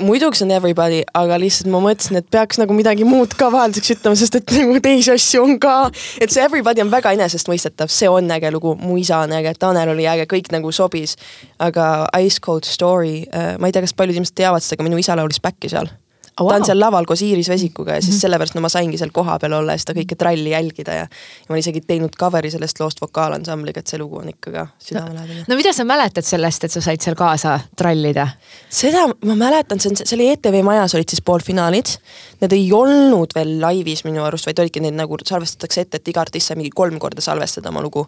Muidugi 0.00 0.40
see 0.40 0.46
on 0.46 0.54
Everybody, 0.56 1.02
aga 1.18 1.38
lihtsalt 1.40 1.70
ma 1.72 1.80
mõtlesin, 1.84 2.18
et 2.20 2.28
peaks 2.32 2.60
nagu 2.60 2.76
midagi 2.76 3.06
muud 3.08 3.34
ka 3.38 3.50
vahelduseks 3.52 3.98
ütlema, 3.98 4.18
sest 4.18 4.38
et 4.40 4.54
nagu 4.56 4.80
teisi 4.84 5.12
asju 5.12 5.44
on 5.44 5.58
ka. 5.62 5.76
et 6.20 6.32
see 6.32 6.44
Everybody 6.44 6.84
on 6.84 6.92
väga 6.92 7.12
enesestmõistetav, 7.18 7.92
see 7.92 8.08
on 8.08 8.30
äge 8.32 8.52
lugu, 8.54 8.74
mu 8.80 8.98
isa 9.00 9.22
on 9.26 9.36
äge, 9.38 9.54
Tanel 9.60 9.92
oli 9.94 10.08
äge, 10.08 10.28
kõik 10.30 10.52
nagu 10.54 10.72
sobis. 10.72 11.16
aga 11.58 12.08
Ice 12.24 12.40
Cold 12.44 12.64
Story 12.64 13.26
äh,, 13.32 13.56
ma 13.58 13.68
ei 13.68 13.72
tea, 13.72 13.84
kas 13.84 13.96
paljud 13.96 14.16
inimesed 14.16 14.36
teavad 14.38 14.64
seda, 14.64 14.78
aga 14.78 14.88
minu 14.88 15.00
isa 15.00 15.16
laulis 15.18 15.42
back'i 15.42 15.70
seal 15.72 15.90
oh,. 16.40 16.48
Ta 16.48 16.56
on 16.56 16.66
seal 16.66 16.80
laval 16.80 17.06
koos 17.08 17.22
Iiris 17.22 17.48
Vesikuga 17.48 17.94
ja 17.94 18.02
siis 18.02 18.16
-hmm. 18.16 18.20
sellepärast 18.20 18.54
no 18.54 18.60
ma 18.60 18.68
saingi 18.68 18.98
seal 18.98 19.10
kohapeal 19.12 19.52
olla 19.52 19.72
ja 19.72 19.78
seda 19.82 19.94
kõike 20.00 20.16
tralli 20.18 20.50
jälgida 20.50 20.92
ja. 20.92 21.06
ja 21.06 21.48
ma 21.48 21.54
olen 21.54 21.64
isegi 21.64 21.80
teinud 21.80 22.16
cover'i 22.20 22.50
sellest 22.50 22.80
loost 22.80 23.00
vokaalansamble'iga, 23.00 23.80
et 23.80 23.86
see 23.86 23.98
lugu 23.98 24.18
on 24.18 24.28
ikka 24.28 24.50
ka 24.50 24.66
südamelähedane. 24.78 25.44
no 25.48 25.56
mida 25.56 25.72
sa 25.72 25.84
mäletad 25.84 26.24
sellest, 26.24 26.64
et 26.64 26.72
sa 26.72 26.80
said 26.80 27.00
seal 27.00 27.14
kaasa 27.14 27.60
trallida? 27.76 28.28
seda 28.70 29.06
ma 29.24 29.34
mäletan, 29.34 29.80
see 29.80 29.90
on, 29.90 29.96
see 29.96 30.16
oli 30.16 30.28
ETV 30.32 30.62
Majas 30.64 30.94
olid 30.94 31.08
siis 31.08 31.22
poolfinaalid. 31.24 31.94
Need 32.40 32.52
ei 32.54 32.68
olnud 32.72 33.32
veel 33.34 33.56
laivis 33.60 34.04
minu 34.06 34.22
arust, 34.24 34.46
vaid 34.46 34.58
olidki 34.62 34.80
neid 34.80 34.94
nagu 34.94 35.16
salvestatakse 35.24 35.80
ette, 35.80 35.98
et 35.98 36.08
iga 36.08 36.20
artist 36.20 36.50
sai 36.50 36.58
mingi 36.58 36.70
kolm 36.74 36.98
korda 37.02 37.24
salvestada 37.24 37.72
oma 37.72 37.82
lugu. 37.82 38.06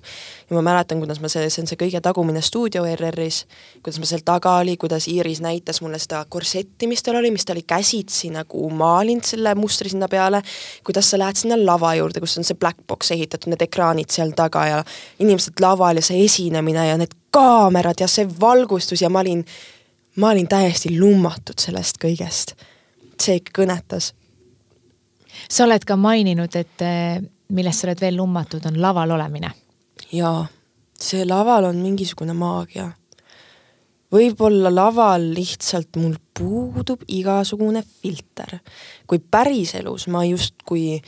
ja 0.50 0.56
ma 0.56 0.62
mäletan, 0.62 0.98
kuidas 1.02 1.20
ma 1.20 1.28
see, 1.28 1.48
see 1.50 1.62
on 1.62 1.70
see 1.70 1.78
kõige 1.80 2.00
tagumine 2.04 2.42
stuudio 2.42 2.84
ERR-is, 2.84 3.44
kuidas 3.82 3.98
ma 3.98 4.06
seal 4.06 4.22
taga 4.24 4.56
oli, 4.60 4.76
kuidas 4.76 5.08
Iiris 5.08 5.40
näitas 5.40 5.80
mulle 5.82 5.98
seda 5.98 6.24
korsetti, 6.28 6.86
mis 6.86 7.02
tal 7.02 7.18
oli, 7.20 7.30
mis 7.34 7.44
ta 7.44 7.54
oli 7.56 7.64
käsitsi 7.66 8.19
edasi 8.20 8.30
nagu 8.34 8.68
maalinud 8.70 9.24
selle 9.24 9.54
mustri 9.54 9.90
sinna 9.90 10.08
peale, 10.08 10.42
kuidas 10.84 11.10
sa 11.10 11.18
lähed 11.18 11.36
sinna 11.36 11.56
lava 11.58 11.94
juurde, 11.94 12.20
kus 12.20 12.38
on 12.38 12.44
see 12.44 12.58
black 12.58 12.78
box 12.86 13.10
ehitatud, 13.10 13.50
need 13.50 13.62
ekraanid 13.62 14.10
seal 14.10 14.32
taga 14.36 14.66
ja 14.66 14.84
inimesed 15.20 15.60
laval 15.60 15.96
ja 15.96 16.02
see 16.02 16.24
esinemine 16.24 16.86
ja 16.88 16.96
need 16.98 17.14
kaamerad 17.30 18.00
ja 18.00 18.08
see 18.08 18.28
valgustus 18.40 19.02
ja 19.02 19.10
ma 19.10 19.20
olin, 19.20 19.44
ma 20.16 20.30
olin 20.30 20.48
täiesti 20.48 20.98
lummatud 20.98 21.58
sellest 21.58 22.00
kõigest. 22.02 22.54
see 23.20 23.36
ikka 23.36 23.62
kõnetas. 23.62 24.12
sa 25.48 25.64
oled 25.64 25.84
ka 25.84 25.96
maininud, 25.96 26.56
et 26.56 26.82
eh, 26.82 27.20
millest 27.48 27.80
sa 27.80 27.88
oled 27.88 28.00
veel 28.00 28.16
lummatud, 28.16 28.64
on 28.66 28.80
laval 28.80 29.10
olemine. 29.10 29.50
jaa, 30.12 30.46
see 30.98 31.24
laval 31.24 31.64
on 31.64 31.76
mingisugune 31.76 32.32
maagia 32.32 32.90
võib-olla 34.12 34.72
laval 34.74 35.30
lihtsalt 35.34 35.96
mul 35.96 36.16
puudub 36.34 37.02
igasugune 37.08 37.82
filter. 38.02 38.58
kui 39.06 39.18
päriselus 39.18 40.06
ma 40.08 40.24
justkui 40.24 41.00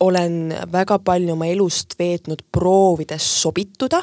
olen 0.00 0.54
väga 0.72 0.98
palju 0.98 1.32
oma 1.32 1.46
elust 1.46 1.98
veetnud 1.98 2.42
proovides 2.52 3.26
sobituda, 3.42 4.02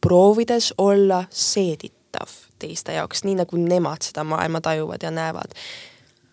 proovides 0.00 0.74
olla 0.78 1.24
seeditav 1.30 2.30
teiste 2.58 2.92
jaoks, 2.92 3.24
nii 3.24 3.38
nagu 3.42 3.58
nemad 3.58 4.02
seda 4.02 4.24
maailma 4.24 4.60
tajuvad 4.60 5.02
ja 5.02 5.10
näevad 5.10 5.54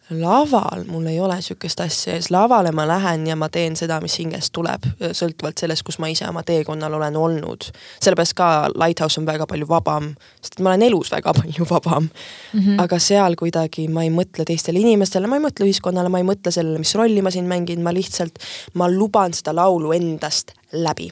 laval 0.09 0.83
mul 0.87 1.05
ei 1.05 1.19
ole 1.19 1.35
niisugust 1.37 1.79
asja 1.83 2.15
ees, 2.17 2.29
lavale 2.33 2.71
ma 2.75 2.85
lähen 2.87 3.27
ja 3.27 3.35
ma 3.37 3.49
teen 3.53 3.75
seda, 3.77 3.99
mis 4.01 4.15
hingest 4.19 4.51
tuleb, 4.55 4.87
sõltuvalt 4.97 5.61
sellest, 5.61 5.85
kus 5.85 5.99
ma 6.01 6.09
ise 6.09 6.27
oma 6.29 6.41
teekonnal 6.45 6.93
olen 6.97 7.17
olnud. 7.17 7.69
sellepärast 8.01 8.33
ka 8.37 8.49
Lighthouse 8.73 9.19
on 9.21 9.27
väga 9.29 9.45
palju 9.49 9.67
vabam, 9.69 10.13
sest 10.41 10.59
ma 10.59 10.73
olen 10.73 10.87
elus 10.89 11.11
väga 11.13 11.33
palju 11.41 11.67
vabam 11.69 12.09
mm. 12.09 12.59
-hmm. 12.59 12.81
aga 12.83 12.99
seal 12.99 13.35
kuidagi 13.35 13.87
ma 13.87 14.03
ei 14.03 14.09
mõtle 14.09 14.45
teistele 14.45 14.79
inimestele, 14.79 15.27
ma 15.27 15.37
ei 15.37 15.45
mõtle 15.45 15.67
ühiskonnale, 15.69 16.09
ma 16.09 16.17
ei 16.17 16.27
mõtle 16.27 16.51
sellele, 16.51 16.79
mis 16.79 16.95
rolli 16.95 17.21
ma 17.21 17.31
siin 17.31 17.45
mängin, 17.45 17.83
ma 17.83 17.93
lihtsalt, 17.93 18.39
ma 18.73 18.89
luban 18.89 19.33
seda 19.33 19.53
laulu 19.55 19.91
endast 19.93 20.55
läbi 20.71 21.11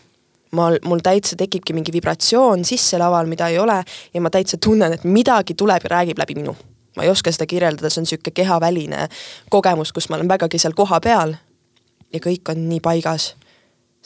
ma, 0.51 0.71
mul 0.85 1.03
täitsa 1.03 1.35
tekibki 1.35 1.73
mingi 1.73 1.93
vibratsioon 1.93 2.65
sisse 2.65 2.97
laval, 2.97 3.27
mida 3.27 3.47
ei 3.47 3.59
ole 3.59 3.83
ja 4.13 4.21
ma 4.21 4.29
täitsa 4.29 4.57
tunnen, 4.57 4.93
et 4.93 5.03
midagi 5.03 5.53
tuleb 5.53 5.83
ja 5.83 5.89
räägib 5.89 6.17
läbi 6.17 6.35
minu 6.35 6.55
ma 6.97 7.05
ei 7.05 7.11
oska 7.13 7.31
seda 7.33 7.47
kirjeldada, 7.49 7.91
see 7.93 8.01
on 8.01 8.07
niisugune 8.07 8.35
kehaväline 8.41 9.07
kogemus, 9.53 9.93
kus 9.93 10.09
ma 10.09 10.17
olen 10.17 10.29
vägagi 10.29 10.59
seal 10.61 10.75
kohapeal 10.77 11.35
ja 12.13 12.23
kõik 12.23 12.49
on 12.53 12.65
nii 12.69 12.81
paigas. 12.83 13.35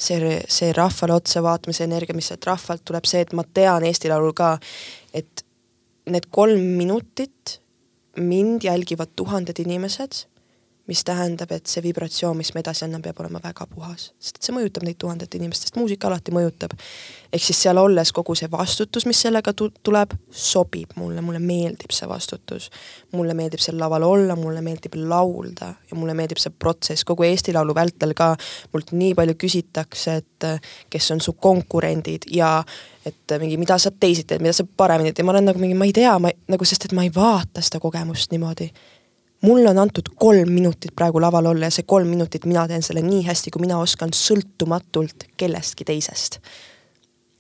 see, 0.02 0.40
see 0.50 0.72
rahvale 0.74 1.14
otsa 1.14 1.44
vaatamise 1.46 1.84
energia, 1.86 2.16
mis 2.18 2.32
sealt 2.32 2.46
rahvalt 2.48 2.82
tuleb, 2.86 3.06
see, 3.06 3.22
et 3.22 3.34
ma 3.38 3.44
tean 3.54 3.84
Eesti 3.86 4.10
Laulul 4.10 4.34
ka, 4.34 4.56
et 5.14 5.44
need 6.10 6.26
kolm 6.34 6.64
minutit 6.80 7.60
mind 8.18 8.66
jälgivad 8.66 9.12
tuhanded 9.16 9.60
inimesed 9.62 10.24
mis 10.90 11.04
tähendab, 11.06 11.52
et 11.54 11.70
see 11.70 11.84
vibratsioon, 11.84 12.38
mis 12.38 12.54
me 12.56 12.64
edasi 12.64 12.86
anname, 12.86 13.04
peab 13.06 13.20
olema 13.22 13.40
väga 13.44 13.68
puhas, 13.70 14.10
sest 14.20 14.40
et 14.40 14.48
see 14.48 14.56
mõjutab 14.56 14.86
neid 14.86 14.98
tuhandet 15.02 15.36
inimest, 15.38 15.68
sest 15.68 15.78
muusika 15.78 16.10
alati 16.10 16.34
mõjutab. 16.34 16.74
ehk 17.32 17.44
siis 17.44 17.62
seal 17.64 17.78
olles 17.78 18.12
kogu 18.12 18.36
see 18.36 18.50
vastutus, 18.52 19.06
mis 19.06 19.22
sellega 19.22 19.54
tuleb, 19.54 20.16
sobib 20.32 20.96
mulle, 20.96 21.22
mulle 21.22 21.40
meeldib 21.40 21.94
see 21.94 22.10
vastutus. 22.10 22.70
mulle 23.12 23.34
meeldib 23.34 23.60
seal 23.60 23.78
laval 23.80 24.04
olla, 24.04 24.36
mulle 24.36 24.62
meeldib 24.62 24.96
laulda 24.96 25.74
ja 25.92 25.98
mulle 25.98 26.14
meeldib 26.14 26.42
see 26.42 26.52
protsess, 26.60 27.06
kogu 27.06 27.24
Eesti 27.24 27.54
Laulu 27.54 27.76
vältel 27.76 28.14
ka 28.14 28.36
mult 28.74 28.92
nii 28.92 29.14
palju 29.16 29.36
küsitakse, 29.38 30.16
et 30.16 30.48
kes 30.90 31.12
on 31.12 31.22
su 31.22 31.34
konkurendid 31.34 32.26
ja 32.32 32.64
et 33.06 33.38
mingi, 33.40 33.58
mida 33.58 33.78
sa 33.78 33.92
teisiti 33.92 34.34
teed, 34.34 34.42
mida 34.42 34.54
sa 34.54 34.66
paremini 34.66 35.12
teed 35.12 35.22
ja 35.22 35.26
ma 35.26 35.36
olen 35.36 35.46
nagu 35.46 35.60
mingi, 35.62 35.78
ma 35.78 35.86
ei 35.86 35.94
tea, 35.94 36.18
ma 36.20 36.34
nagu, 36.50 36.66
sest 36.66 36.90
et 36.90 36.98
ma 36.98 37.06
ei 37.06 37.14
vaata 37.14 37.62
seda 37.62 37.80
kogemust 37.80 38.34
niimoodi 38.34 38.70
mulle 39.42 39.70
on 39.70 39.78
antud 39.78 40.10
kolm 40.16 40.50
minutit 40.50 40.92
praegu 40.96 41.22
laval 41.22 41.46
olla 41.46 41.66
ja 41.66 41.72
see 41.72 41.88
kolm 41.88 42.08
minutit 42.08 42.46
mina 42.46 42.68
teen 42.68 42.84
selle 42.84 43.02
nii 43.02 43.24
hästi, 43.26 43.52
kui 43.52 43.62
mina 43.62 43.80
oskan, 43.80 44.14
sõltumatult 44.16 45.28
kellestki 45.38 45.86
teisest. 45.86 46.40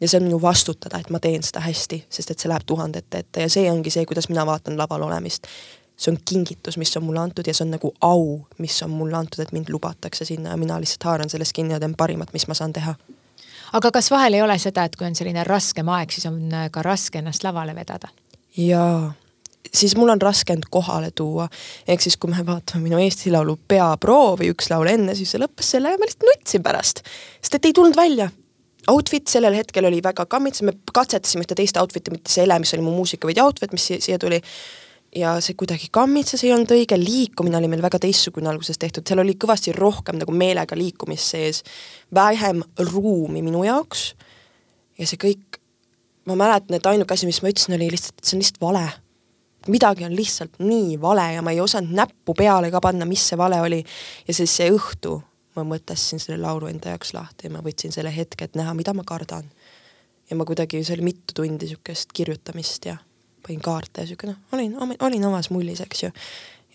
ja 0.02 0.08
see 0.08 0.18
on 0.18 0.26
minu 0.26 0.42
vastutada, 0.42 1.00
et 1.00 1.10
ma 1.10 1.20
teen 1.20 1.44
seda 1.44 1.62
hästi, 1.62 2.06
sest 2.10 2.32
et 2.32 2.40
see 2.40 2.50
läheb 2.50 2.66
tuhandete 2.66 3.22
ette 3.22 3.46
ja 3.46 3.50
see 3.50 3.70
ongi 3.72 3.94
see, 3.94 4.06
kuidas 4.10 4.30
mina 4.30 4.46
vaatan 4.46 4.78
laval 4.78 5.08
olemist. 5.10 5.48
see 5.98 6.12
on 6.12 6.18
kingitus, 6.26 6.78
mis 6.78 6.98
on 6.98 7.04
mulle 7.04 7.20
antud 7.20 7.48
ja 7.48 7.54
see 7.54 7.66
on 7.66 7.76
nagu 7.78 7.94
au, 8.02 8.40
mis 8.58 8.82
on 8.84 8.90
mulle 8.90 9.18
antud, 9.18 9.40
et 9.40 9.52
mind 9.52 9.70
lubatakse 9.70 10.26
sinna 10.26 10.56
ja 10.56 10.58
mina 10.58 10.80
lihtsalt 10.80 11.04
haaran 11.04 11.30
sellest 11.30 11.54
kinni 11.54 11.74
ja 11.74 11.80
teen 11.80 11.96
parimat, 11.96 12.34
mis 12.34 12.48
ma 12.48 12.58
saan 12.58 12.74
teha 12.74 12.96
aga 13.74 13.92
kas 13.92 14.12
vahel 14.12 14.34
ei 14.34 14.42
ole 14.42 14.58
seda, 14.60 14.84
et 14.84 14.96
kui 14.96 15.08
on 15.08 15.16
selline 15.16 15.44
raskem 15.44 15.90
aeg, 15.90 16.12
siis 16.12 16.26
on 16.26 16.42
ka 16.72 16.82
raske 16.82 17.22
ennast 17.22 17.44
lavale 17.44 17.76
vedada? 17.76 18.10
jaa 18.58 19.14
siis 19.74 19.96
mul 19.98 20.10
on 20.10 20.22
raske 20.22 20.54
end 20.54 20.68
kohale 20.70 21.12
tuua. 21.16 21.48
ehk 21.88 22.02
siis, 22.02 22.18
kui 22.18 22.32
me 22.32 22.46
vaatame 22.46 22.84
minu 22.84 23.00
Eesti 23.02 23.32
Laulu 23.32 23.58
peaproovi 23.68 24.52
üks 24.54 24.70
laul 24.72 24.90
enne, 24.92 25.16
siis 25.16 25.32
see 25.32 25.42
lõppes 25.42 25.74
sellega, 25.76 26.00
ma 26.00 26.08
lihtsalt 26.10 26.28
nutsin 26.30 26.64
pärast, 26.64 27.04
sest 27.42 27.58
et 27.60 27.70
ei 27.70 27.76
tulnud 27.78 27.98
välja. 27.98 28.30
Outfit 28.90 29.30
sellel 29.30 29.54
hetkel 29.54 29.86
oli 29.86 30.02
väga 30.04 30.26
kammits, 30.26 30.64
me 30.66 30.74
katsetasime 30.94 31.46
ühte 31.46 31.58
teist 31.58 31.78
outfit'i, 31.78 32.14
mitte 32.14 32.34
see 32.34 32.48
Ele, 32.48 32.58
mis 32.64 32.74
oli 32.74 32.86
mu 32.86 32.96
muusika, 32.96 33.30
vaid 33.30 33.42
outfit, 33.44 33.76
mis 33.76 33.92
siia 33.92 34.18
tuli. 34.20 34.42
Ja 35.16 35.36
see 35.44 35.58
kuidagi 35.60 35.90
kammitses, 35.92 36.42
ei 36.46 36.54
olnud 36.56 36.72
õige, 36.72 36.96
liikumine 36.96 37.58
oli 37.60 37.68
meil 37.68 37.82
väga 37.84 38.00
teistsugune 38.00 38.48
alguses 38.48 38.80
tehtud, 38.80 39.04
seal 39.06 39.20
oli 39.20 39.36
kõvasti 39.36 39.74
rohkem 39.76 40.16
nagu 40.22 40.32
meelega 40.32 40.78
liikumist 40.80 41.36
sees, 41.36 41.60
vähem 42.16 42.64
ruumi 42.80 43.44
minu 43.44 43.66
jaoks. 43.68 44.14
Ja 44.98 45.10
see 45.10 45.20
kõik, 45.20 45.60
ma 46.32 46.40
mäletan, 46.40 46.80
et 46.80 46.88
ainuke 46.88 47.14
asi, 47.14 47.28
mis 47.28 47.42
ma 47.44 47.52
ütlesin, 47.52 47.76
oli 47.76 47.92
lihtsalt, 47.92 48.18
et 48.18 48.32
see 48.32 48.38
on 48.40 48.46
lihtsalt 48.46 48.64
vale 48.64 48.88
midagi 49.68 50.06
on 50.06 50.16
lihtsalt 50.16 50.60
nii 50.60 51.02
vale 51.02 51.34
ja 51.34 51.42
ma 51.42 51.52
ei 51.52 51.62
osanud 51.62 51.94
näppu 51.94 52.34
peale 52.38 52.72
ka 52.72 52.82
panna, 52.82 53.06
mis 53.06 53.28
see 53.30 53.38
vale 53.38 53.62
oli. 53.62 53.84
ja 54.28 54.34
siis 54.34 54.56
see 54.58 54.72
õhtu 54.72 55.20
ma 55.56 55.66
mõtestasin 55.68 56.22
selle 56.22 56.40
laulu 56.42 56.70
enda 56.72 56.94
jaoks 56.94 57.14
lahti 57.14 57.48
ja 57.48 57.54
ma 57.56 57.64
võtsin 57.66 57.94
selle 57.94 58.14
hetke, 58.16 58.48
et 58.48 58.56
näha, 58.60 58.74
mida 58.78 58.94
ma 58.96 59.04
kardan. 59.08 59.50
ja 60.30 60.36
ma 60.40 60.46
kuidagi, 60.48 60.84
see 60.84 60.96
oli 60.96 61.12
mitu 61.12 61.36
tundi 61.36 61.68
niisugust 61.68 62.14
kirjutamist 62.16 62.86
ja 62.88 62.98
panin 63.44 63.62
kaarte 63.62 64.02
ja 64.06 64.08
sihuke 64.08 64.30
noh, 64.30 64.40
olin, 64.54 64.78
olin 65.00 65.26
omas 65.26 65.50
mullis, 65.50 65.82
eks 65.82 66.04
ju. 66.04 66.12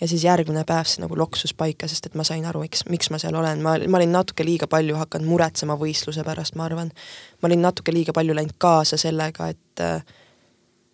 ja 0.01 0.09
siis 0.09 0.25
järgmine 0.25 0.64
päev 0.68 0.88
see 0.90 1.03
nagu 1.05 1.16
loksus 1.18 1.55
paika, 1.55 1.88
sest 1.88 2.11
et 2.11 2.18
ma 2.18 2.25
sain 2.27 2.44
aru, 2.44 2.61
miks, 2.66 2.85
miks 2.92 3.11
ma 3.11 3.20
seal 3.22 3.35
olen, 3.38 3.62
ma, 3.64 3.79
ma 3.88 4.01
olin 4.01 4.12
natuke 4.12 4.44
liiga 4.44 4.68
palju 4.68 4.99
hakanud 5.01 5.29
muretsema 5.31 5.79
võistluse 5.81 6.25
pärast, 6.27 6.57
ma 6.57 6.68
arvan. 6.68 6.92
ma 7.40 7.51
olin 7.51 7.64
natuke 7.64 7.94
liiga 7.94 8.12
palju 8.16 8.37
läinud 8.37 8.59
kaasa 8.59 9.01
sellega, 9.01 9.49
et 9.55 9.85
äh, 9.85 10.16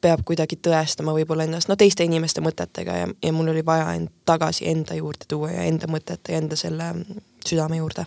peab 0.03 0.25
kuidagi 0.27 0.59
tõestama 0.63 1.15
võib-olla 1.17 1.47
ennast, 1.47 1.71
no 1.71 1.77
teiste 1.79 2.05
inimeste 2.07 2.43
mõtetega 2.45 2.99
ja, 2.99 3.09
ja 3.23 3.33
mul 3.35 3.53
oli 3.55 3.65
vaja 3.67 3.95
end 3.97 4.11
tagasi 4.29 4.69
enda 4.71 4.97
juurde 4.99 5.29
tuua 5.31 5.53
ja 5.55 5.65
enda 5.71 5.89
mõtete 5.91 6.35
ja 6.35 6.43
enda 6.43 6.59
selle 6.59 6.93
südame 7.47 7.79
juurde. 7.81 8.05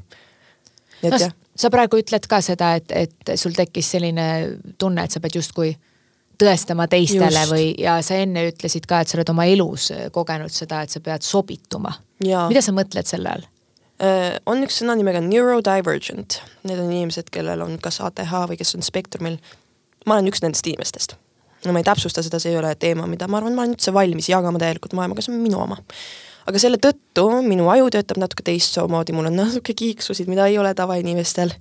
no 1.04 1.18
jah. 1.18 1.34
sa 1.56 1.72
praegu 1.74 2.00
ütled 2.02 2.28
ka 2.30 2.42
seda, 2.46 2.76
et, 2.80 2.92
et 2.92 3.36
sul 3.40 3.56
tekkis 3.58 3.96
selline 3.96 4.28
tunne, 4.78 5.04
et 5.04 5.16
sa 5.16 5.24
pead 5.24 5.40
justkui 5.40 5.76
tõestama 6.40 6.88
teistele 6.92 7.32
Just. 7.32 7.52
või, 7.52 7.68
ja 7.80 7.98
sa 8.04 8.20
enne 8.20 8.48
ütlesid 8.50 8.88
ka, 8.90 9.02
et 9.02 9.12
sa 9.12 9.18
oled 9.20 9.32
oma 9.32 9.48
elus 9.50 9.90
kogenud 10.16 10.54
seda, 10.54 10.84
et 10.84 10.94
sa 10.94 11.02
pead 11.04 11.24
sobituma. 11.24 11.94
mida 12.20 12.62
sa 12.62 12.76
mõtled 12.76 13.08
selle 13.08 13.32
all? 13.32 13.52
On 14.46 14.64
üks 14.66 14.82
sõna 14.82 14.98
nimega 15.00 15.22
neurodivergent, 15.24 16.42
need 16.68 16.80
on 16.80 16.92
inimesed, 16.92 17.30
kellel 17.32 17.64
on 17.64 17.78
kas 17.80 18.02
ATH 18.04 18.34
või 18.52 18.60
kes 18.60 18.76
on 18.76 18.84
spektrumil. 18.84 19.38
ma 20.06 20.18
olen 20.18 20.28
üks 20.28 20.44
nendest 20.44 20.68
inimestest. 20.68 21.16
No 21.66 21.76
ma 21.76 21.82
ei 21.82 21.88
täpsusta 21.88 22.24
seda, 22.26 22.40
see 22.42 22.54
ei 22.54 22.60
ole 22.60 22.74
teema, 22.80 23.08
mida 23.10 23.28
ma 23.32 23.42
arvan, 23.42 23.56
ma 23.58 23.66
olen 23.66 23.76
üldse 23.76 23.94
valmis 23.96 24.30
jagama 24.32 24.62
täielikult 24.62 24.96
maailmaga, 24.98 25.26
see 25.26 25.34
on 25.34 25.44
minu 25.44 25.60
oma. 25.64 25.80
aga 26.46 26.62
selle 26.62 26.78
tõttu 26.82 27.28
minu 27.46 27.70
aju 27.74 27.92
töötab 27.94 28.22
natuke 28.22 28.46
teistmoodi, 28.46 29.16
mul 29.18 29.32
on 29.32 29.40
natuke 29.42 29.74
kiiksusid, 29.74 30.30
mida 30.30 30.46
ei 30.52 30.60
ole 30.62 30.74
tavainimestel. 30.78 31.56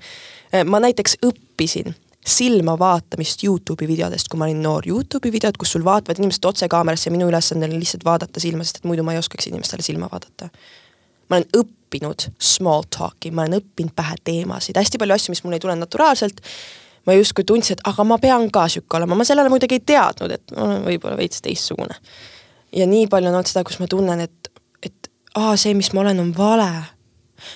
Äh, 0.53 0.65
ma 0.69 0.83
näiteks 0.85 1.19
õppisin 1.25 1.95
silma 2.25 2.79
vaatamist 2.79 3.45
Youtube'i 3.45 3.89
videodest, 3.89 4.29
kui 4.33 4.41
ma 4.41 4.49
olin 4.49 4.63
noor. 4.65 4.87
Youtube'i 4.89 5.33
videod, 5.33 5.59
kus 5.61 5.75
sul 5.75 5.85
vaatavad 5.85 6.21
inimesed 6.21 6.47
otse 6.49 6.69
kaamerasse 6.73 7.11
ja 7.11 7.15
minu 7.15 7.29
ülesanne 7.29 7.69
on 7.69 7.77
lihtsalt 7.77 8.05
vaadata 8.05 8.41
silma, 8.41 8.65
sest 8.65 8.81
et 8.81 8.89
muidu 8.89 9.05
ma 9.05 9.13
ei 9.15 9.21
oskaks 9.21 9.51
inimestele 9.51 9.85
silma 9.85 10.09
vaadata. 10.13 10.49
ma 11.29 11.39
olen 11.39 11.49
õppinud 11.57 12.27
small 12.41 12.85
talk'i, 12.93 13.31
ma 13.33 13.45
olen 13.45 13.61
õppinud 13.61 13.95
pähe 13.97 14.17
teemasid, 14.25 14.77
hästi 14.77 15.01
palju 15.01 15.15
asju, 15.17 15.33
mis 15.33 15.45
mul 15.45 15.57
ei 15.57 15.61
tule 15.61 15.77
naturaalselt. 15.77 16.41
Ma 17.07 17.17
justkui 17.19 17.45
tundsin, 17.45 17.79
et 17.79 17.85
aga 17.89 18.07
ma 18.09 18.19
pean 18.23 18.49
ka 18.53 18.67
sihuke 18.73 18.99
olema, 18.99 19.19
ma 19.19 19.27
sellele 19.29 19.53
muidugi 19.53 19.79
ei 19.79 19.85
teadnud, 19.93 20.35
et 20.35 20.57
ma 20.57 20.69
olen 20.69 20.89
võib-olla 20.89 21.19
veits 21.21 21.45
teistsugune. 21.45 21.99
ja 22.73 22.87
nii 22.91 23.07
palju 23.11 23.31
on 23.31 23.39
olnud 23.39 23.51
seda, 23.51 23.65
kus 23.65 23.79
ma 23.83 23.89
tunnen, 23.91 24.25
et, 24.25 24.51
et 24.83 25.11
aa, 25.39 25.55
see, 25.61 25.75
mis 25.79 25.93
ma 25.95 26.05
olen, 26.05 26.21
on 26.21 26.33
vale 26.37 26.71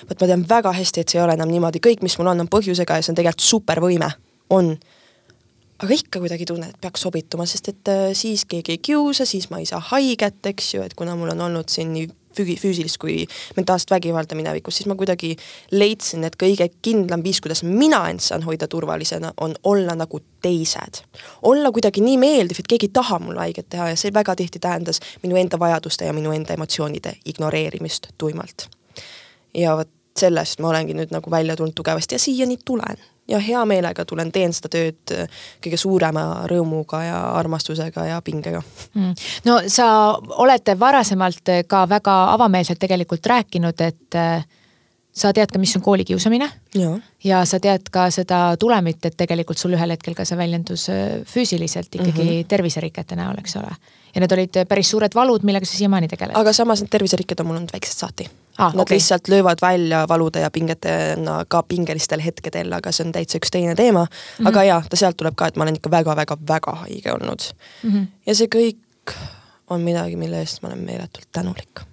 vot 0.09 0.21
ma 0.21 0.29
tean 0.29 0.45
väga 0.49 0.73
hästi, 0.75 1.01
et 1.01 1.11
see 1.11 1.19
ei 1.19 1.25
ole 1.25 1.35
enam 1.37 1.49
niimoodi, 1.51 1.81
kõik, 1.83 2.03
mis 2.05 2.15
mul 2.19 2.31
on, 2.31 2.43
on 2.45 2.51
põhjusega 2.51 2.99
ja 2.99 3.05
see 3.05 3.13
on 3.13 3.19
tegelikult 3.19 3.45
supervõime 3.45 4.09
on. 4.53 4.73
aga 5.79 5.95
ikka 5.95 6.19
kuidagi 6.19 6.45
tunnen, 6.45 6.73
et 6.73 6.81
peaks 6.81 7.05
sobituma, 7.05 7.45
sest 7.47 7.69
et 7.71 7.91
äh, 7.91 8.09
siis 8.17 8.43
keegi 8.49 8.75
ei 8.75 8.81
kiusa, 8.83 9.25
siis 9.25 9.49
ma 9.49 9.61
ei 9.61 9.67
saa 9.69 9.79
haiget, 9.91 10.41
eks 10.51 10.73
ju, 10.73 10.83
et 10.83 10.93
kuna 10.93 11.15
mul 11.15 11.31
on 11.31 11.45
olnud 11.47 11.71
siin 11.71 11.93
nii 11.95 12.09
füüsilist 12.45 12.97
kui 13.01 13.25
mentaalset 13.57 13.91
vägivalda 13.91 14.35
minevikus, 14.35 14.77
siis 14.77 14.87
ma 14.89 14.95
kuidagi 14.99 15.35
leidsin, 15.71 16.23
et 16.23 16.37
kõige 16.39 16.69
kindlam 16.81 17.23
viis, 17.23 17.41
kuidas 17.41 17.63
mina 17.63 18.01
end 18.09 18.23
saan 18.23 18.43
hoida 18.43 18.67
turvalisena, 18.67 19.33
on 19.41 19.55
olla 19.63 19.95
nagu 19.95 20.21
teised. 20.41 21.03
olla 21.41 21.71
kuidagi 21.71 22.01
nii 22.01 22.17
meeldiv, 22.17 22.59
et 22.59 22.67
keegi 22.67 22.89
ei 22.89 22.95
taha 22.95 23.19
mulle 23.19 23.39
haiget 23.39 23.69
teha 23.69 23.89
ja 23.89 23.95
see 23.99 24.13
väga 24.13 24.35
tihti 24.35 24.59
tähendas 24.59 24.99
minu 25.23 25.35
enda 25.35 25.59
vajaduste 25.59 26.05
ja 26.05 26.13
minu 26.13 26.31
enda 26.31 26.53
emotsioonide 26.53 27.13
ignoreerimist 27.25 28.07
tuimalt. 28.17 28.69
ja 29.53 29.77
vot 29.77 29.89
sellest 30.19 30.59
ma 30.59 30.69
olengi 30.69 30.93
nüüd 30.93 31.13
nagu 31.15 31.31
välja 31.31 31.55
tulnud 31.55 31.75
tugevasti 31.75 32.15
ja 32.15 32.19
siiani 32.19 32.57
tulen 32.65 32.99
ja 33.29 33.39
hea 33.39 33.63
meelega 33.69 34.05
tulen, 34.05 34.31
teen 34.35 34.53
seda 34.55 34.71
tööd 34.73 35.15
äh, 35.15 35.41
kõige 35.63 35.79
suurema 35.79 36.25
rõõmuga 36.49 37.03
ja 37.05 37.19
armastusega 37.39 38.05
ja 38.11 38.21
pingega 38.25 38.61
mm.. 38.93 39.13
no 39.45 39.59
sa 39.67 39.89
oled 40.43 40.73
varasemalt 40.79 41.53
ka 41.67 41.83
väga 41.89 42.15
avameelselt 42.35 42.79
tegelikult 42.81 43.25
rääkinud, 43.29 43.85
et 43.85 44.17
äh, 44.19 44.47
sa 45.19 45.31
tead 45.35 45.51
ka, 45.51 45.59
mis 45.61 45.75
on 45.77 45.83
koolikiusamine. 45.85 46.49
ja 47.23 47.43
sa 47.45 47.59
tead 47.59 47.89
ka 47.91 48.09
seda 48.13 48.41
tulemit, 48.59 49.05
et 49.05 49.17
tegelikult 49.17 49.57
sul 49.57 49.73
ühel 49.77 49.95
hetkel 49.95 50.15
ka 50.17 50.25
see 50.25 50.37
väljendus 50.37 50.89
äh, 50.93 51.21
füüsiliselt 51.25 51.95
ikkagi 51.95 52.23
mm 52.23 52.29
-hmm. 52.29 52.47
terviserikete 52.47 53.15
näol, 53.15 53.39
eks 53.39 53.55
ole. 53.55 53.73
ja 54.15 54.21
need 54.21 54.31
olid 54.31 54.61
päris 54.67 54.89
suured 54.89 55.15
valud, 55.15 55.43
millega 55.43 55.65
sa 55.65 55.77
siiamaani 55.77 56.07
tegeled. 56.07 56.35
aga 56.35 56.53
samas 56.53 56.81
need 56.81 56.91
terviserikked 56.91 57.39
on 57.39 57.47
mul 57.47 57.55
olnud 57.61 57.73
väiksest 57.73 57.99
saati 58.05 58.29
ah,. 58.59 58.73
Nad 58.75 58.85
okay. 58.85 58.95
lihtsalt 58.95 59.27
löövad 59.27 59.61
välja 59.61 60.05
valude 60.07 60.39
ja 60.39 60.51
pingetena 60.51 61.45
ka 61.47 61.63
pingelistel 61.63 62.21
hetkedel, 62.21 62.73
aga 62.73 62.91
see 62.91 63.07
on 63.07 63.13
täitsa 63.15 63.39
üks 63.39 63.51
teine 63.51 63.75
teema 63.75 64.05
mm. 64.05 64.09
-hmm. 64.09 64.47
aga 64.47 64.63
jaa, 64.63 64.81
ta 64.89 64.99
sealt 64.99 65.17
tuleb 65.17 65.35
ka, 65.35 65.47
et 65.47 65.55
ma 65.55 65.63
olen 65.67 65.79
ikka 65.79 65.91
väga-väga-väga 65.91 66.75
haige 66.85 67.13
olnud 67.13 67.51
mm. 67.83 67.91
-hmm. 67.91 68.07
ja 68.25 68.35
see 68.35 68.47
kõik 68.55 69.15
on 69.69 69.81
midagi, 69.81 70.15
mille 70.15 70.39
eest 70.39 70.61
ma 70.61 70.73
olen 70.73 70.83
meeletult 70.85 71.27
tänulik 71.31 71.85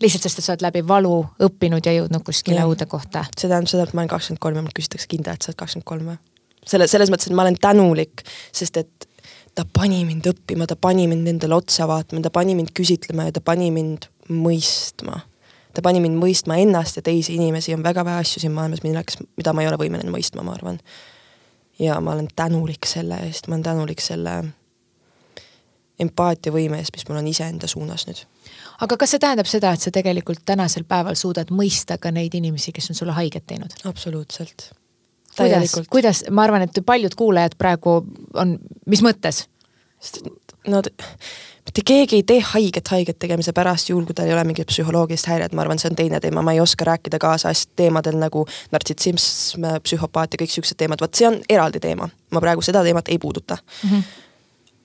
lihtsalt 0.00 0.22
sest, 0.22 0.38
et 0.38 0.44
sa 0.44 0.52
oled 0.52 0.64
läbi 0.64 0.82
valu 0.88 1.26
õppinud 1.42 1.86
ja 1.86 1.92
jõudnud 1.92 2.24
kuskile 2.24 2.64
uude 2.64 2.86
kohta. 2.86 3.24
see 3.38 3.48
tähendab 3.48 3.70
seda, 3.70 3.82
et 3.82 3.94
ma 3.94 4.04
olen 4.04 4.12
kakskümmend 4.12 4.40
kolm 4.40 4.56
ja 4.56 4.62
mult 4.62 4.76
küsitakse 4.76 5.08
kindel, 5.08 5.34
et 5.34 5.42
sa 5.42 5.50
oled 5.50 5.60
kakskümmend 5.62 5.88
kolm 5.88 6.10
või? 6.12 6.18
selle, 6.66 6.88
selles 6.90 7.12
mõttes, 7.12 7.30
et 7.30 7.36
ma 7.36 7.46
olen 7.46 7.56
tänulik, 7.60 8.24
sest 8.52 8.76
et 8.76 9.08
ta 9.56 9.64
pani 9.64 10.04
mind 10.04 10.26
õppima, 10.28 10.66
ta 10.68 10.76
pani 10.76 11.06
mind 11.08 11.28
endale 11.32 11.56
otsa 11.56 11.88
vaatama, 11.88 12.20
ta 12.22 12.30
pani 12.34 12.56
mind 12.58 12.74
küsitlema 12.76 13.30
ja 13.30 13.36
ta 13.36 13.40
pani 13.44 13.70
mind 13.72 14.10
mõistma 14.28 15.22
ta 15.76 15.84
pani 15.84 16.00
mind 16.00 16.16
mõistma 16.20 16.56
ennast 16.62 16.96
ja 16.96 17.04
teisi 17.04 17.36
inimesi, 17.36 17.74
on 17.76 17.84
väga 17.84 18.04
vähe 18.06 18.22
asju 18.24 18.40
siin 18.40 18.54
maailmas, 18.56 18.80
milleks, 18.84 19.20
mida 19.36 19.52
ma 19.52 19.64
ei 19.64 19.68
ole 19.68 19.78
võimeline 19.80 20.12
mõistma, 20.12 20.44
ma 20.46 20.54
arvan. 20.56 20.80
ja 21.78 21.98
ma 22.00 22.14
olen 22.16 22.28
tänulik 22.36 22.88
selle 22.88 23.18
eest, 23.26 23.48
ma 23.48 23.58
olen 23.58 23.66
tänulik 23.66 24.00
selle 24.00 24.38
empaatiavõime 26.00 26.80
eest, 26.80 26.96
mis 26.96 27.06
mul 27.08 27.20
on 27.20 27.28
iseenda 27.28 27.68
suunas 27.68 28.06
nüüd. 28.08 28.22
aga 28.84 28.96
kas 29.00 29.14
see 29.14 29.22
tähendab 29.22 29.48
seda, 29.50 29.72
et 29.76 29.84
sa 29.84 29.92
tegelikult 29.92 30.44
tänasel 30.48 30.84
päeval 30.88 31.16
suudad 31.16 31.52
mõista 31.52 31.98
ka 32.00 32.12
neid 32.12 32.34
inimesi, 32.36 32.72
kes 32.72 32.90
on 32.92 33.00
sulle 33.00 33.16
haiget 33.16 33.46
teinud? 33.46 33.76
absoluutselt. 33.84 34.70
kuidas, 35.36 35.76
kuidas, 35.90 36.24
ma 36.30 36.48
arvan, 36.48 36.64
et 36.68 36.80
paljud 36.86 37.14
kuulajad 37.16 37.56
praegu 37.58 37.98
on, 38.34 38.58
mis 38.86 39.04
mõttes? 39.04 39.44
no, 40.68 40.82
mitte 41.66 41.82
keegi 41.84 42.16
ei 42.16 42.22
tee 42.22 42.40
haiget 42.40 42.88
haiget 42.88 43.18
tegemise 43.18 43.52
pärast, 43.52 43.90
juhul 43.90 44.06
kui 44.06 44.14
tal 44.14 44.28
ei 44.30 44.34
ole 44.34 44.44
mingit 44.46 44.68
psühholoogilist 44.70 45.26
häiret, 45.30 45.54
ma 45.54 45.64
arvan, 45.64 45.80
see 45.82 45.90
on 45.90 45.98
teine 45.98 46.20
teema, 46.22 46.42
ma 46.42 46.54
ei 46.54 46.60
oska 46.62 46.86
rääkida 46.86 47.18
kaasajast 47.22 47.72
teemadel 47.76 48.18
nagu 48.20 48.44
nartsissism, 48.72 49.66
psühhopaat 49.82 50.36
ja 50.36 50.42
kõik 50.42 50.54
siuksed 50.54 50.78
teemad, 50.78 51.02
vot 51.02 51.18
see 51.18 51.28
on 51.28 51.40
eraldi 51.48 51.82
teema. 51.82 52.08
ma 52.30 52.40
praegu 52.42 52.62
seda 52.62 52.82
teemat 52.84 53.08
ei 53.08 53.18
puuduta 53.18 53.56
mm. 53.56 53.90
-hmm. 53.90 54.02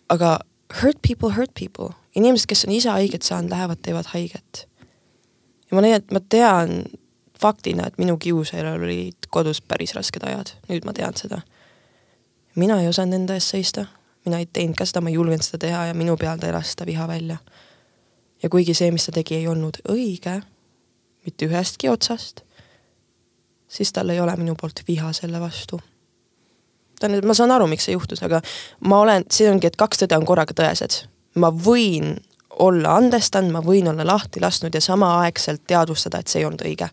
aga 0.10 0.40
hurt 0.82 0.98
people 1.08 1.34
hurt 1.36 1.54
people, 1.60 1.96
inimesed, 2.16 2.48
kes 2.48 2.66
on 2.66 2.74
ise 2.74 2.90
haiget 2.90 3.22
saanud, 3.22 3.50
lähevad, 3.50 3.78
teevad 3.82 4.06
haiget. 4.14 4.68
ja 5.72 5.76
ma 5.76 5.82
leian, 5.82 6.02
et 6.02 6.12
ma 6.12 6.20
tean 6.30 6.84
faktina, 7.42 7.88
et 7.88 7.98
minu 7.98 8.18
kiusajal 8.18 8.76
olid 8.76 9.30
kodus 9.30 9.62
päris 9.62 9.96
rasked 9.96 10.24
ajad, 10.24 10.54
nüüd 10.70 10.86
ma 10.86 10.94
tean 10.94 11.14
seda. 11.18 11.42
mina 12.56 12.82
ei 12.82 12.88
osanud 12.88 13.14
enda 13.14 13.34
eest 13.34 13.54
seista 13.56 13.86
mina 14.26 14.40
ei 14.40 14.46
teinud 14.46 14.78
ka 14.78 14.86
seda, 14.86 15.02
ma 15.02 15.10
ei 15.10 15.18
julgenud 15.18 15.46
seda 15.46 15.66
teha 15.66 15.86
ja 15.90 15.98
minu 15.98 16.16
peal 16.20 16.40
ta 16.40 16.50
elas 16.50 16.74
seda 16.74 16.86
viha 16.86 17.08
välja. 17.08 17.38
ja 18.44 18.50
kuigi 18.50 18.74
see, 18.74 18.92
mis 18.92 19.06
ta 19.06 19.12
tegi, 19.12 19.36
ei 19.36 19.48
olnud 19.48 19.78
õige, 19.90 20.42
mitte 21.26 21.46
ühestki 21.46 21.90
otsast, 21.90 22.42
siis 23.70 23.94
tal 23.94 24.10
ei 24.10 24.20
ole 24.20 24.36
minu 24.38 24.56
poolt 24.58 24.82
viha 24.88 25.14
selle 25.14 25.40
vastu. 25.40 25.80
tähendab, 27.00 27.26
ma 27.26 27.34
saan 27.34 27.52
aru, 27.52 27.68
miks 27.68 27.86
see 27.86 27.98
juhtus, 27.98 28.24
aga 28.24 28.42
ma 28.86 29.00
olen, 29.02 29.26
see 29.30 29.50
ongi, 29.50 29.68
et 29.68 29.78
kaks 29.78 30.04
tõde 30.04 30.18
on 30.18 30.26
korraga 30.26 30.54
tõesed. 30.58 31.06
ma 31.36 31.52
võin 31.52 32.18
olla 32.60 32.98
andestanud, 33.00 33.52
ma 33.52 33.62
võin 33.66 33.88
olla 33.90 34.06
lahti 34.06 34.42
lasknud 34.42 34.76
ja 34.76 34.82
samaaegselt 34.82 35.64
teadvustada, 35.68 36.20
et 36.20 36.28
see 36.28 36.42
ei 36.42 36.46
olnud 36.46 36.66
õige. 36.66 36.90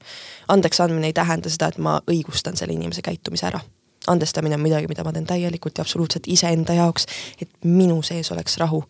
andeks 0.49 0.81
andmine 0.81 1.13
ei 1.13 1.17
tähenda 1.17 1.51
seda, 1.51 1.69
et 1.69 1.79
ma 1.79 2.01
õigustan 2.07 2.57
selle 2.57 2.73
inimese 2.73 3.03
käitumise 3.03 3.47
ära 3.47 3.61
andestamine 4.09 4.57
on 4.57 4.65
midagi, 4.65 4.89
mida 4.89 5.05
ma 5.05 5.13
teen 5.13 5.27
täielikult 5.29 5.79
ja 5.79 5.85
absoluutselt 5.87 6.27
iseenda 6.27 6.75
jaoks, 6.77 7.07
et 7.43 7.51
minu 7.65 8.03
sees 8.03 8.33
oleks 8.33 8.57
rahu. 8.59 8.85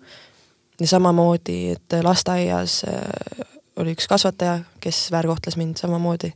ja 0.80 0.86
samamoodi, 0.86 1.70
et 1.70 1.98
lasteaias 2.02 2.82
äh, 2.86 3.46
oli 3.76 3.94
üks 3.94 4.06
kasvataja, 4.08 4.60
kes 4.80 5.10
väärkohtles 5.10 5.56
mind 5.56 5.76
samamoodi. 5.76 6.32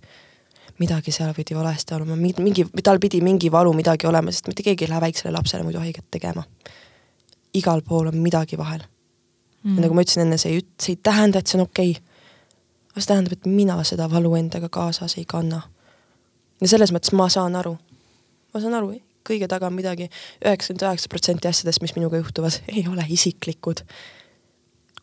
midagi 0.78 1.12
seal 1.12 1.34
pidi 1.34 1.54
valesti 1.54 1.94
olema, 1.94 2.16
mingi, 2.16 2.64
tal 2.82 2.98
pidi 2.98 3.20
mingi 3.20 3.52
valu 3.52 3.72
midagi 3.72 4.06
olema, 4.06 4.32
sest 4.32 4.48
mitte 4.48 4.62
keegi 4.62 4.84
ei 4.84 4.90
lähe 4.90 5.00
väiksele 5.00 5.32
lapsele 5.32 5.62
muidu 5.62 5.78
haiget 5.78 6.04
tegema. 6.10 6.42
igal 7.54 7.82
pool 7.82 8.06
on 8.06 8.16
midagi 8.16 8.58
vahel 8.58 8.80
mm.. 9.62 9.76
ja 9.76 9.82
nagu 9.82 9.94
ma 9.94 10.02
ütlesin 10.02 10.24
enne, 10.26 10.38
see 10.38 10.56
ei, 10.56 10.64
see 10.80 10.96
ei 10.96 11.00
tähenda, 11.02 11.38
et 11.38 11.46
see 11.46 11.58
on 11.60 11.66
okei 11.68 11.90
okay.. 11.90 12.02
aga 12.90 13.00
see 13.00 13.12
tähendab, 13.12 13.32
et 13.32 13.46
mina 13.46 13.78
seda 13.84 14.10
valu 14.10 14.34
endaga 14.34 14.68
kaasas 14.68 15.18
ei 15.18 15.24
kanna. 15.28 15.62
ja 16.60 16.68
selles 16.68 16.92
mõttes 16.92 17.14
ma 17.16 17.28
saan 17.28 17.56
aru 17.56 17.76
ma 18.52 18.60
saan 18.60 18.76
aru, 18.76 18.92
kõige 19.26 19.48
taga 19.50 19.68
on 19.68 19.76
midagi, 19.76 20.08
üheksakümmend 20.44 20.84
üheksa 20.86 21.10
protsenti 21.12 21.48
asjadest, 21.50 21.82
mis 21.84 21.94
minuga 21.96 22.20
juhtuvad, 22.20 22.58
ei 22.76 22.84
ole 22.90 23.06
isiklikud. 23.08 23.84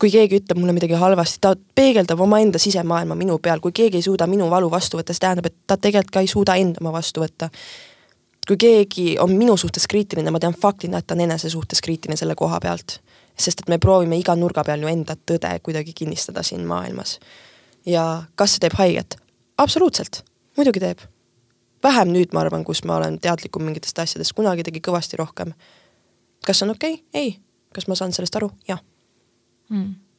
kui 0.00 0.08
keegi 0.08 0.38
ütleb 0.40 0.56
mulle 0.56 0.72
midagi 0.72 0.96
halvasti, 0.96 1.42
ta 1.44 1.52
peegeldab 1.76 2.22
omaenda 2.24 2.58
sisemaailma 2.58 3.12
minu 3.20 3.36
peal, 3.38 3.60
kui 3.60 3.72
keegi 3.76 3.98
ei 4.00 4.06
suuda 4.06 4.24
minu 4.26 4.46
valu 4.50 4.70
vastu 4.72 4.96
võtta, 4.96 5.12
see 5.12 5.26
tähendab, 5.26 5.50
et 5.50 5.56
ta 5.68 5.76
tegelikult 5.76 6.14
ka 6.14 6.22
ei 6.24 6.30
suuda 6.30 6.56
enda 6.56 6.80
oma 6.80 6.94
vastu 6.94 7.20
võtta. 7.20 7.50
kui 8.48 8.56
keegi 8.56 9.04
on 9.20 9.34
minu 9.36 9.56
suhtes 9.60 9.84
kriitiline, 9.86 10.30
ma 10.32 10.40
tean 10.40 10.56
faktina, 10.56 10.98
et 10.98 11.06
ta 11.06 11.14
on 11.14 11.20
enese 11.20 11.50
suhtes 11.52 11.84
kriitiline 11.84 12.16
selle 12.16 12.34
koha 12.34 12.60
pealt. 12.60 13.00
sest 13.36 13.60
et 13.60 13.68
me 13.68 13.78
proovime 13.78 14.16
iga 14.16 14.34
nurga 14.36 14.64
peal 14.64 14.80
ju 14.80 14.88
enda 14.88 15.16
tõde 15.16 15.52
kuidagi 15.62 15.92
kinnistada 15.92 16.42
siin 16.42 16.64
maailmas. 16.64 17.18
ja 17.86 18.22
kas 18.34 18.56
see 18.56 18.64
teeb 18.64 18.80
haiget? 18.80 19.16
absoluutselt, 19.58 20.24
muidugi 20.56 20.80
teeb 20.80 21.04
vähem 21.82 22.12
nüüd, 22.12 22.34
ma 22.36 22.44
arvan, 22.44 22.64
kus 22.64 22.84
ma 22.84 22.98
olen 23.00 23.18
teadlikum 23.22 23.64
mingitest 23.64 23.98
asjadest, 23.98 24.34
kunagi 24.36 24.66
tegi 24.66 24.82
kõvasti 24.84 25.20
rohkem. 25.20 25.54
kas 26.46 26.62
on 26.62 26.76
okei 26.76 27.00
okay?? 27.00 27.22
ei. 27.22 27.36
kas 27.74 27.88
ma 27.88 27.94
saan 27.94 28.12
sellest 28.12 28.36
aru? 28.36 28.50
jah 28.68 28.80
mm 29.70 30.10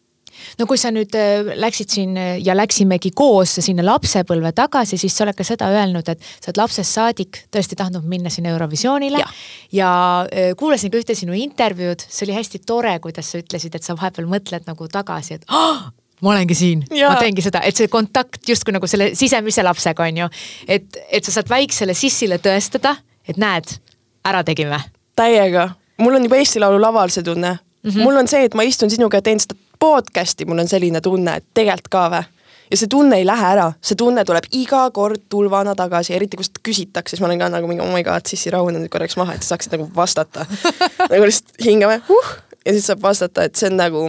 no 0.59 0.67
kui 0.69 0.79
sa 0.79 0.91
nüüd 0.93 1.15
äh, 1.17 1.51
läksid 1.59 1.93
siin 1.93 2.15
äh, 2.19 2.33
ja 2.43 2.55
läksimegi 2.57 3.11
koos 3.17 3.57
sinna 3.63 3.85
lapsepõlve 3.85 4.53
tagasi, 4.57 4.99
siis 5.01 5.15
sa 5.15 5.25
oled 5.25 5.37
ka 5.37 5.45
seda 5.47 5.69
öelnud, 5.73 6.07
et 6.11 6.21
sa 6.33 6.51
oled 6.51 6.61
lapsest 6.61 6.97
saadik 6.97 7.43
tõesti 7.53 7.77
tahtnud 7.79 8.07
minna 8.09 8.31
sinna 8.33 8.53
Eurovisioonile 8.55 9.21
ja, 9.23 9.29
ja 9.75 9.93
äh, 10.27 10.51
kuulasin 10.59 10.93
ka 10.93 11.01
ühte 11.01 11.17
sinu 11.17 11.35
intervjuud, 11.37 12.05
see 12.07 12.27
oli 12.27 12.37
hästi 12.37 12.63
tore, 12.67 12.93
kuidas 13.03 13.33
sa 13.33 13.41
ütlesid, 13.41 13.75
et 13.75 13.87
sa 13.87 13.97
vahepeal 13.97 14.29
mõtled 14.31 14.67
nagu 14.69 14.87
tagasi, 14.91 15.39
et 15.39 15.47
oh, 15.51 15.89
ma 16.21 16.33
olengi 16.33 16.55
siin, 16.55 16.83
ma 16.89 17.15
teengi 17.19 17.43
seda, 17.45 17.63
et 17.65 17.77
see 17.77 17.89
kontakt 17.91 18.49
justkui 18.49 18.75
nagu 18.75 18.87
selle 18.87 19.11
sisemise 19.17 19.63
lapsega 19.65 20.07
on 20.07 20.23
ju. 20.23 20.29
et, 20.67 20.99
et 21.09 21.23
sa 21.25 21.33
saad 21.37 21.49
väiksele 21.49 21.95
sissile 21.97 22.37
tõestada, 22.37 22.95
et 23.27 23.39
näed, 23.41 23.77
ära 24.25 24.43
tegime. 24.47 24.79
täiega, 25.15 25.69
mul 26.01 26.19
on 26.19 26.29
juba 26.29 26.41
Eesti 26.41 26.61
Laulu 26.61 26.81
laval 26.81 27.09
see 27.09 27.23
tunne 27.23 27.57
mm. 27.57 27.89
-hmm. 27.89 28.03
mul 28.03 28.15
on 28.15 28.27
see, 28.27 28.45
et 28.45 28.53
ma 28.53 28.63
istun 28.63 28.89
sinuga 28.89 29.17
ja 29.17 29.21
teen 29.21 29.39
seda 29.39 29.55
podcast'i, 29.79 30.45
mul 30.45 30.59
on 30.59 30.67
selline 30.67 31.01
tunne, 31.01 31.35
et 31.35 31.45
tegelikult 31.53 31.89
ka 31.89 32.09
vä 32.11 32.23
ja 32.71 32.77
see 32.77 32.87
tunne 32.87 33.17
ei 33.19 33.25
lähe 33.27 33.47
ära, 33.55 33.71
see 33.81 33.97
tunne 33.99 34.23
tuleb 34.25 34.47
iga 34.55 34.85
kord 34.95 35.25
tulvana 35.29 35.75
tagasi, 35.75 36.13
eriti 36.15 36.37
kui 36.39 36.47
seda 36.47 36.63
küsitakse, 36.63 37.15
siis 37.15 37.23
ma 37.23 37.27
olen 37.27 37.41
ka 37.41 37.49
nagu 37.51 37.67
mingi 37.67 37.83
oh 37.83 37.91
my 37.91 38.03
god, 38.03 38.27
sissi 38.29 38.53
rahune 38.53 38.79
nüüd 38.79 38.91
korraks 38.93 39.17
maha, 39.19 39.35
et 39.35 39.43
sa 39.43 39.55
saaksid 39.55 39.75
nagu 39.75 39.89
vastata 39.95 40.45
nagu 41.11 41.27
lihtsalt 41.27 41.65
hingame 41.65 41.99
uh, 42.07 42.31
ja 42.65 42.75
siis 42.75 42.87
saab 42.87 43.03
vastata, 43.03 43.43
et 43.49 43.59
see 43.59 43.67
on 43.71 43.77
nagu 43.81 44.05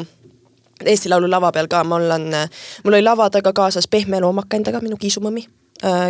Eesti 0.87 1.11
Laulu 1.13 1.31
lava 1.31 1.53
peal 1.53 1.69
ka, 1.71 1.83
mul 1.85 2.11
on, 2.11 2.29
mul 2.85 2.97
oli 2.97 3.03
lava 3.03 3.29
taga 3.31 3.53
kaasas 3.57 3.89
pehme 3.91 4.21
loomaka 4.23 4.59
endaga, 4.59 4.81
minu 4.85 4.99
kiisumõmmi, 5.01 5.45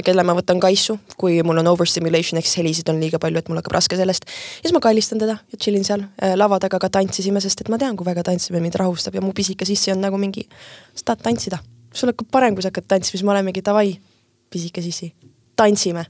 kelle 0.04 0.24
ma 0.26 0.34
võtan 0.36 0.60
kaisu, 0.60 0.98
kui 1.20 1.38
mul 1.46 1.62
on 1.62 1.70
overstimulation 1.72 2.40
ehk 2.40 2.48
siis 2.48 2.60
helisid 2.60 2.92
on 2.92 3.00
liiga 3.00 3.20
palju, 3.22 3.40
et 3.40 3.50
mul 3.50 3.60
hakkab 3.60 3.76
raske 3.78 3.96
sellest. 3.96 4.28
ja 4.28 4.68
siis 4.68 4.76
ma 4.76 4.82
kallistan 4.84 5.22
teda 5.22 5.38
ja 5.40 5.58
tšillin 5.58 5.84
seal, 5.88 6.06
lava 6.36 6.60
taga 6.62 6.80
ka 6.82 6.90
tantsisime, 6.92 7.40
sest 7.40 7.64
et 7.64 7.72
ma 7.72 7.80
tean, 7.80 7.96
kui 7.96 8.06
väga 8.06 8.24
tantsimine 8.28 8.62
mind 8.64 8.76
rahustab 8.80 9.16
ja 9.16 9.24
mu 9.24 9.32
pisike 9.36 9.68
sissi 9.68 9.92
on 9.94 10.04
nagu 10.04 10.20
mingi, 10.20 10.44
sa 10.94 11.12
tahad 11.12 11.24
tantsida, 11.28 11.62
sul 11.92 12.12
hakkab 12.12 12.30
parem, 12.32 12.56
kui 12.56 12.64
sa 12.64 12.72
hakkad 12.72 12.88
tantsima, 12.96 13.16
siis 13.16 13.26
me 13.26 13.32
olemegi 13.36 13.64
davai, 13.64 13.96
pisike 14.52 14.84
sissi, 14.84 15.12
tantsime 15.56 16.04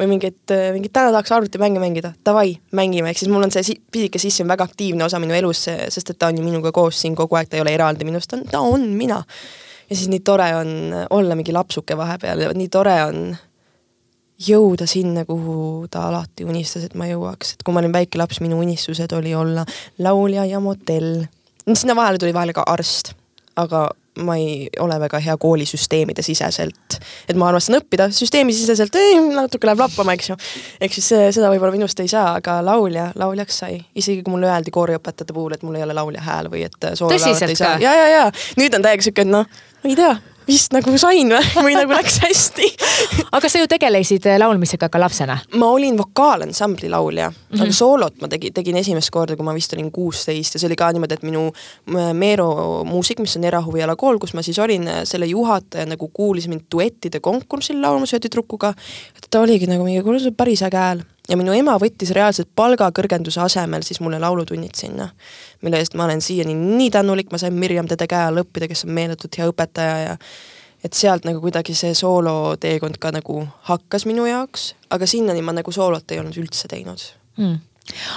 või 0.00 0.10
mingit, 0.10 0.52
mingit 0.74 0.92
täna 0.92 1.10
tahaks 1.14 1.32
arvutimänge 1.32 1.80
mängida, 1.80 2.12
davai, 2.26 2.56
mängime, 2.76 3.10
ehk 3.10 3.22
siis 3.22 3.30
mul 3.32 3.46
on 3.46 3.52
see 3.54 3.64
si 3.66 3.76
pisike 3.92 4.20
sissi 4.20 4.44
on 4.44 4.50
väga 4.52 4.66
aktiivne 4.68 5.06
osa 5.06 5.20
minu 5.22 5.36
elus, 5.36 5.64
sest 5.66 6.12
et 6.12 6.18
ta 6.18 6.30
on 6.30 6.40
ju 6.40 6.44
minuga 6.44 6.72
koos 6.74 7.00
siin 7.00 7.16
kogu 7.16 7.38
aeg, 7.38 7.48
ta 7.50 7.58
ei 7.58 7.64
ole 7.64 7.74
eraldi 7.76 8.08
minust, 8.08 8.30
ta 8.30 8.36
on, 8.36 8.44
ta 8.52 8.60
on 8.60 8.86
mina. 8.98 9.22
ja 9.90 9.96
siis 9.96 10.08
nii 10.12 10.20
tore 10.20 10.48
on 10.56 10.70
olla 11.10 11.34
mingi 11.38 11.54
lapsuke 11.54 11.96
vahepeal 11.96 12.44
ja 12.44 12.52
nii 12.54 12.68
tore 12.68 12.96
on 13.06 13.36
jõuda 14.48 14.86
sinna, 14.88 15.24
kuhu 15.24 15.86
ta 15.90 16.08
alati 16.10 16.44
unistas, 16.44 16.84
et 16.84 16.94
ma 16.94 17.08
jõuaks, 17.08 17.54
et 17.54 17.62
kui 17.64 17.74
ma 17.74 17.80
olin 17.80 17.94
väike 17.94 18.20
laps, 18.20 18.42
minu 18.44 18.58
unistused 18.60 19.12
oli 19.16 19.32
olla 19.34 19.64
laulja 19.98 20.44
ja 20.44 20.60
modell. 20.60 21.24
sinna 21.72 21.96
vahele 21.96 22.18
tuli 22.18 22.34
vahele 22.34 22.52
ka 22.52 22.66
arst, 22.66 23.14
aga 23.56 23.88
ma 24.16 24.36
ei 24.40 24.68
ole 24.80 24.98
väga 25.00 25.20
hea 25.22 25.36
koolisüsteemide 25.40 26.22
siseselt. 26.22 26.98
et 27.28 27.36
ma 27.36 27.48
armastan 27.48 27.78
õppida 27.80 28.08
süsteemisiseselt, 28.14 28.96
natuke 29.34 29.68
läheb 29.68 29.82
lappama, 29.84 30.16
eks 30.16 30.30
ju. 30.30 30.38
ehk 30.80 30.96
siis 30.96 31.10
seda 31.36 31.50
võib-olla 31.52 31.74
minust 31.74 32.00
ei 32.00 32.08
saa, 32.08 32.36
aga 32.40 32.58
laulja, 32.64 33.10
lauljaks 33.14 33.58
sai. 33.64 33.80
isegi 33.94 34.22
kui 34.22 34.36
mulle 34.36 34.50
öeldi 34.52 34.74
kooriõpetajate 34.74 35.36
puhul, 35.36 35.56
et 35.56 35.66
mul 35.66 35.80
ei 35.80 35.84
ole 35.86 35.96
laulja 35.96 36.24
hääl 36.26 36.50
või 36.52 36.64
et 36.68 36.90
soololaulet 36.94 37.50
ei 37.50 37.58
saa. 37.58 37.76
ja, 37.82 37.92
ja, 37.94 38.08
ja 38.14 38.24
nüüd 38.60 38.74
on 38.76 38.86
täiega 38.86 39.06
siuke, 39.08 39.26
et 39.26 39.32
noh, 39.32 39.46
ma 39.82 39.92
ei 39.92 39.98
tea 39.98 40.16
vist 40.46 40.74
nagu 40.74 40.94
sain 41.00 41.30
või, 41.32 41.64
või 41.66 41.76
nagu 41.76 41.94
läks 41.96 42.18
hästi 42.24 42.68
aga 43.36 43.50
sa 43.50 43.62
ju 43.62 43.68
tegelesid 43.70 44.28
laulmisega 44.40 44.88
ka 44.92 45.00
lapsena? 45.00 45.38
ma 45.58 45.70
olin 45.74 45.98
vokaalansambli 45.98 46.90
laulja 46.92 47.30
mm, 47.30 47.36
-hmm. 47.50 47.62
aga 47.62 47.72
soolot 47.72 48.20
ma 48.22 48.30
tegin, 48.32 48.54
tegin 48.54 48.76
esimest 48.76 49.10
korda, 49.14 49.36
kui 49.36 49.46
ma 49.46 49.54
vist 49.54 49.72
olin 49.76 49.90
kuusteist 49.92 50.54
ja 50.54 50.60
see 50.60 50.68
oli 50.70 50.78
ka 50.78 50.92
niimoodi, 50.92 51.18
et 51.18 51.26
minu 51.26 51.46
Meero 52.12 52.84
muusik, 52.84 53.18
mis 53.22 53.36
on 53.36 53.44
erahuvialakool, 53.44 54.18
kus 54.18 54.34
ma 54.34 54.42
siis 54.42 54.58
olin, 54.58 54.88
selle 55.04 55.26
juhataja 55.26 55.86
nagu 55.86 56.08
kuulis 56.12 56.48
mind 56.48 56.66
duettide 56.72 57.20
konkursil 57.20 57.80
laulmas 57.82 58.12
ühe 58.14 58.20
tüdrukuga. 58.20 58.74
ta 59.30 59.40
oligi 59.40 59.66
nagu 59.66 59.84
mingi, 59.84 60.02
kuule 60.02 60.18
sul 60.20 60.34
on 60.34 60.36
päris 60.36 60.62
äge 60.62 60.76
hääl 60.76 61.02
ja 61.28 61.36
minu 61.38 61.54
ema 61.56 61.76
võttis 61.82 62.12
reaalselt 62.16 62.50
palgakõrgenduse 62.58 63.40
asemel 63.42 63.84
siis 63.86 64.00
mulle 64.00 64.20
laulutunnid 64.22 64.74
sinna, 64.78 65.08
mille 65.62 65.80
eest 65.82 65.96
ma 65.98 66.06
olen 66.08 66.22
siiani 66.24 66.54
nii 66.54 66.90
tänulik, 66.94 67.32
ma 67.32 67.40
sain 67.42 67.54
Mirjam 67.54 67.88
Tede 67.90 68.08
käe 68.10 68.28
all 68.30 68.42
õppida, 68.44 68.68
kes 68.70 68.86
on 68.86 68.94
meeletult 68.96 69.38
hea 69.38 69.48
õpetaja 69.50 69.96
ja 70.04 70.16
et 70.84 70.94
sealt 70.94 71.24
nagu 71.26 71.40
kuidagi 71.42 71.74
see 71.74 71.94
sooloteekond 71.96 73.00
ka 73.02 73.14
nagu 73.16 73.40
hakkas 73.70 74.06
minu 74.06 74.26
jaoks, 74.28 74.74
aga 74.90 75.08
sinnani 75.08 75.42
ma 75.42 75.56
nagu 75.56 75.72
soolot 75.72 76.12
ei 76.12 76.22
olnud 76.22 76.36
üldse 76.44 76.68
teinud. 76.70 77.08
Mm 77.40 77.58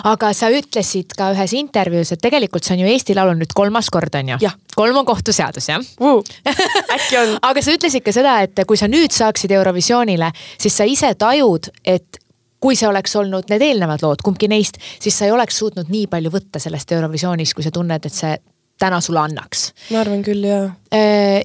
aga 0.09 0.31
sa 0.35 0.49
ütlesid 0.53 1.13
ka 1.17 1.29
ühes 1.33 1.53
intervjuus, 1.57 2.13
et 2.13 2.21
tegelikult 2.23 2.65
see 2.65 2.75
on 2.75 2.83
ju 2.83 2.93
Eesti 2.93 3.15
Laul 3.17 3.33
on 3.33 3.41
nüüd 3.41 3.53
kolmas 3.57 3.89
kord, 3.93 4.15
on 4.17 4.33
ju? 4.33 4.53
kolm 4.75 5.01
on 5.01 5.07
kohtuseadus, 5.07 5.69
jah? 5.71 5.83
Uh,? 6.01 6.23
äkki 6.95 7.19
on. 7.19 7.35
Aga 7.45 7.63
sa 7.65 7.75
ütlesid 7.75 8.05
ka 8.05 8.13
seda, 8.15 8.39
et 8.45 8.63
kui 8.67 8.79
sa 8.79 8.89
nüüd 8.91 9.13
saaksid 9.15 9.53
Eurovisioonile, 9.55 10.31
siis 10.57 10.77
sa 10.79 10.87
ise 10.89 11.11
tajud, 11.19 11.71
et 11.85 12.21
kui 12.59 12.75
see 12.75 12.87
oleks 12.89 13.15
olnud 13.15 13.49
need 13.51 13.63
eelnevad 13.63 14.03
lood, 14.03 14.23
kumbki 14.23 14.49
neist, 14.51 14.79
siis 14.99 15.17
sa 15.17 15.27
ei 15.27 15.31
oleks 15.35 15.59
suutnud 15.61 15.91
nii 15.91 16.07
palju 16.11 16.31
võtta 16.33 16.59
sellest 16.59 16.91
Eurovisioonist, 16.91 17.55
kui 17.55 17.65
sa 17.65 17.71
tunned, 17.71 18.05
et 18.05 18.15
see 18.15 18.35
täna 18.79 19.01
sulle 19.01 19.19
annaks. 19.19 19.73
ma 19.91 20.01
arvan 20.03 20.21
küll, 20.23 20.43
jaa. 20.47 20.69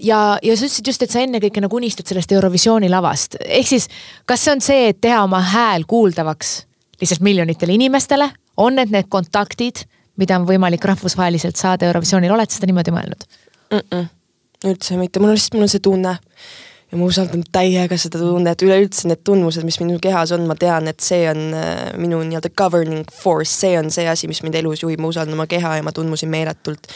ja, 0.01 0.21
ja 0.43 0.57
sa 0.57 0.67
ütlesid 0.67 0.91
just, 0.91 1.03
et 1.03 1.15
sa 1.15 1.23
ennekõike 1.25 1.63
nagu 1.65 1.81
unistad 1.81 2.11
sellest 2.11 2.33
Eurovisiooni 2.33 2.91
lavast, 2.93 3.39
ehk 3.43 3.71
siis 3.73 3.89
kas 4.27 4.45
see 4.45 4.55
on 4.55 4.63
see, 4.65 4.91
et 4.93 5.01
teha 5.03 5.25
oma 5.27 5.43
hääl 5.55 5.87
kuuldavaks 5.91 6.55
lihtsalt 7.01 7.25
miljonitele 7.27 7.75
inimestele, 7.75 8.31
on 8.57 8.79
need 8.79 8.95
need 8.95 9.11
kontaktid, 9.11 9.83
mida 10.21 10.39
on 10.39 10.47
võimalik 10.47 10.85
rahvusvaheliselt 10.87 11.59
saada 11.59 11.89
Eurovisioonil, 11.91 12.35
oled 12.35 12.51
sa 12.51 12.61
seda 12.61 12.71
niimoodi 12.71 12.95
mõelnud 12.95 13.27
mm? 13.27 13.81
-mm. 13.81 14.07
üldse 14.71 15.01
mitte, 15.01 15.23
mul 15.23 15.35
on 15.35 15.39
lihtsalt, 15.39 15.59
mul 15.59 15.67
on 15.67 15.75
see 15.75 15.83
tunne 15.83 16.15
ja 16.95 17.01
ma 17.01 17.09
usaldan 17.11 17.43
täiega 17.53 17.97
seda 17.99 18.21
tunnet, 18.23 18.63
üleüldse 18.63 19.09
need 19.11 19.25
tundmused, 19.27 19.67
mis 19.67 19.81
minu 19.83 19.99
kehas 20.03 20.31
on, 20.37 20.47
ma 20.47 20.55
tean, 20.59 20.87
et 20.91 21.03
see 21.03 21.25
on 21.27 21.43
äh, 21.59 21.91
minu 21.99 22.21
nii-öelda 22.23 22.53
governing 22.55 23.11
force, 23.11 23.51
see 23.51 23.75
on 23.81 23.91
see 23.95 24.07
asi, 24.11 24.31
mis 24.31 24.45
mind 24.47 24.61
elus 24.61 24.85
juhib, 24.85 25.03
ma 25.03 25.11
usaldan 25.11 25.35
oma 25.35 25.49
keha 25.51 25.77
ja 25.81 25.87
ma 25.87 25.95
tundmusi 25.97 26.31
meeletult. 26.31 26.89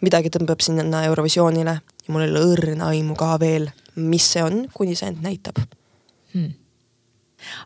midagi 0.00 0.30
tõmbab 0.32 0.62
sinna 0.64 1.02
Eurovisioonile 1.04 1.74
ja 1.74 2.14
mul 2.14 2.24
ei 2.24 2.30
ole 2.30 2.46
õrna 2.54 2.94
aimu 2.94 3.18
ka 3.18 3.34
veel, 3.42 3.68
mis 4.00 4.30
see 4.32 4.46
on, 4.46 4.62
kuni 4.72 4.94
see 4.96 5.10
end 5.10 5.26
näitab. 5.26 5.60
Hmm 6.32 6.59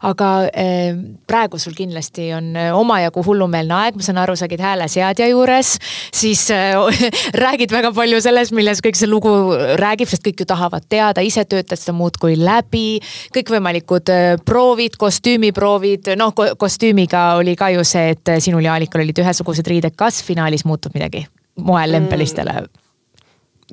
aga 0.09 0.31
eh, 0.53 0.95
praegu 1.27 1.59
sul 1.61 1.75
kindlasti 1.77 2.31
on 2.37 2.51
eh, 2.57 2.71
omajagu 2.75 3.25
hullumeelne 3.27 3.77
aeg, 3.79 3.99
ma 3.99 4.07
saan 4.07 4.21
aru, 4.23 4.37
sa 4.39 4.49
käid 4.51 4.63
hääleseadja 4.65 5.29
juures, 5.31 5.75
siis 6.15 6.47
eh, 6.55 6.75
räägid 7.45 7.75
väga 7.75 7.93
palju 7.97 8.21
sellest, 8.25 8.55
milles 8.57 8.83
kõik 8.85 8.99
see 8.99 9.11
lugu 9.11 9.33
räägib, 9.81 10.11
sest 10.11 10.27
kõik 10.27 10.45
ju 10.45 10.49
tahavad 10.51 10.87
teada, 10.89 11.25
ise 11.25 11.47
töötad 11.49 11.81
seda 11.81 11.97
muudkui 11.97 12.39
läbi. 12.41 13.01
kõikvõimalikud 13.35 14.15
proovid, 14.47 14.99
kostüümiproovid, 15.01 16.15
noh 16.21 16.35
ko 16.37 16.51
kostüümiga 16.61 17.35
oli 17.41 17.57
ka 17.59 17.71
ju 17.75 17.85
see, 17.87 18.15
et 18.15 18.37
sinul 18.45 18.65
ja 18.65 18.75
Aalikal 18.75 19.05
olid 19.05 19.19
ühesugused 19.23 19.67
riided, 19.71 19.97
kas 19.97 20.23
finaalis 20.27 20.67
muutub 20.69 20.97
midagi 20.97 21.27
moel 21.57 21.93
lempelistele 21.95 22.61
mm.? 22.61 22.84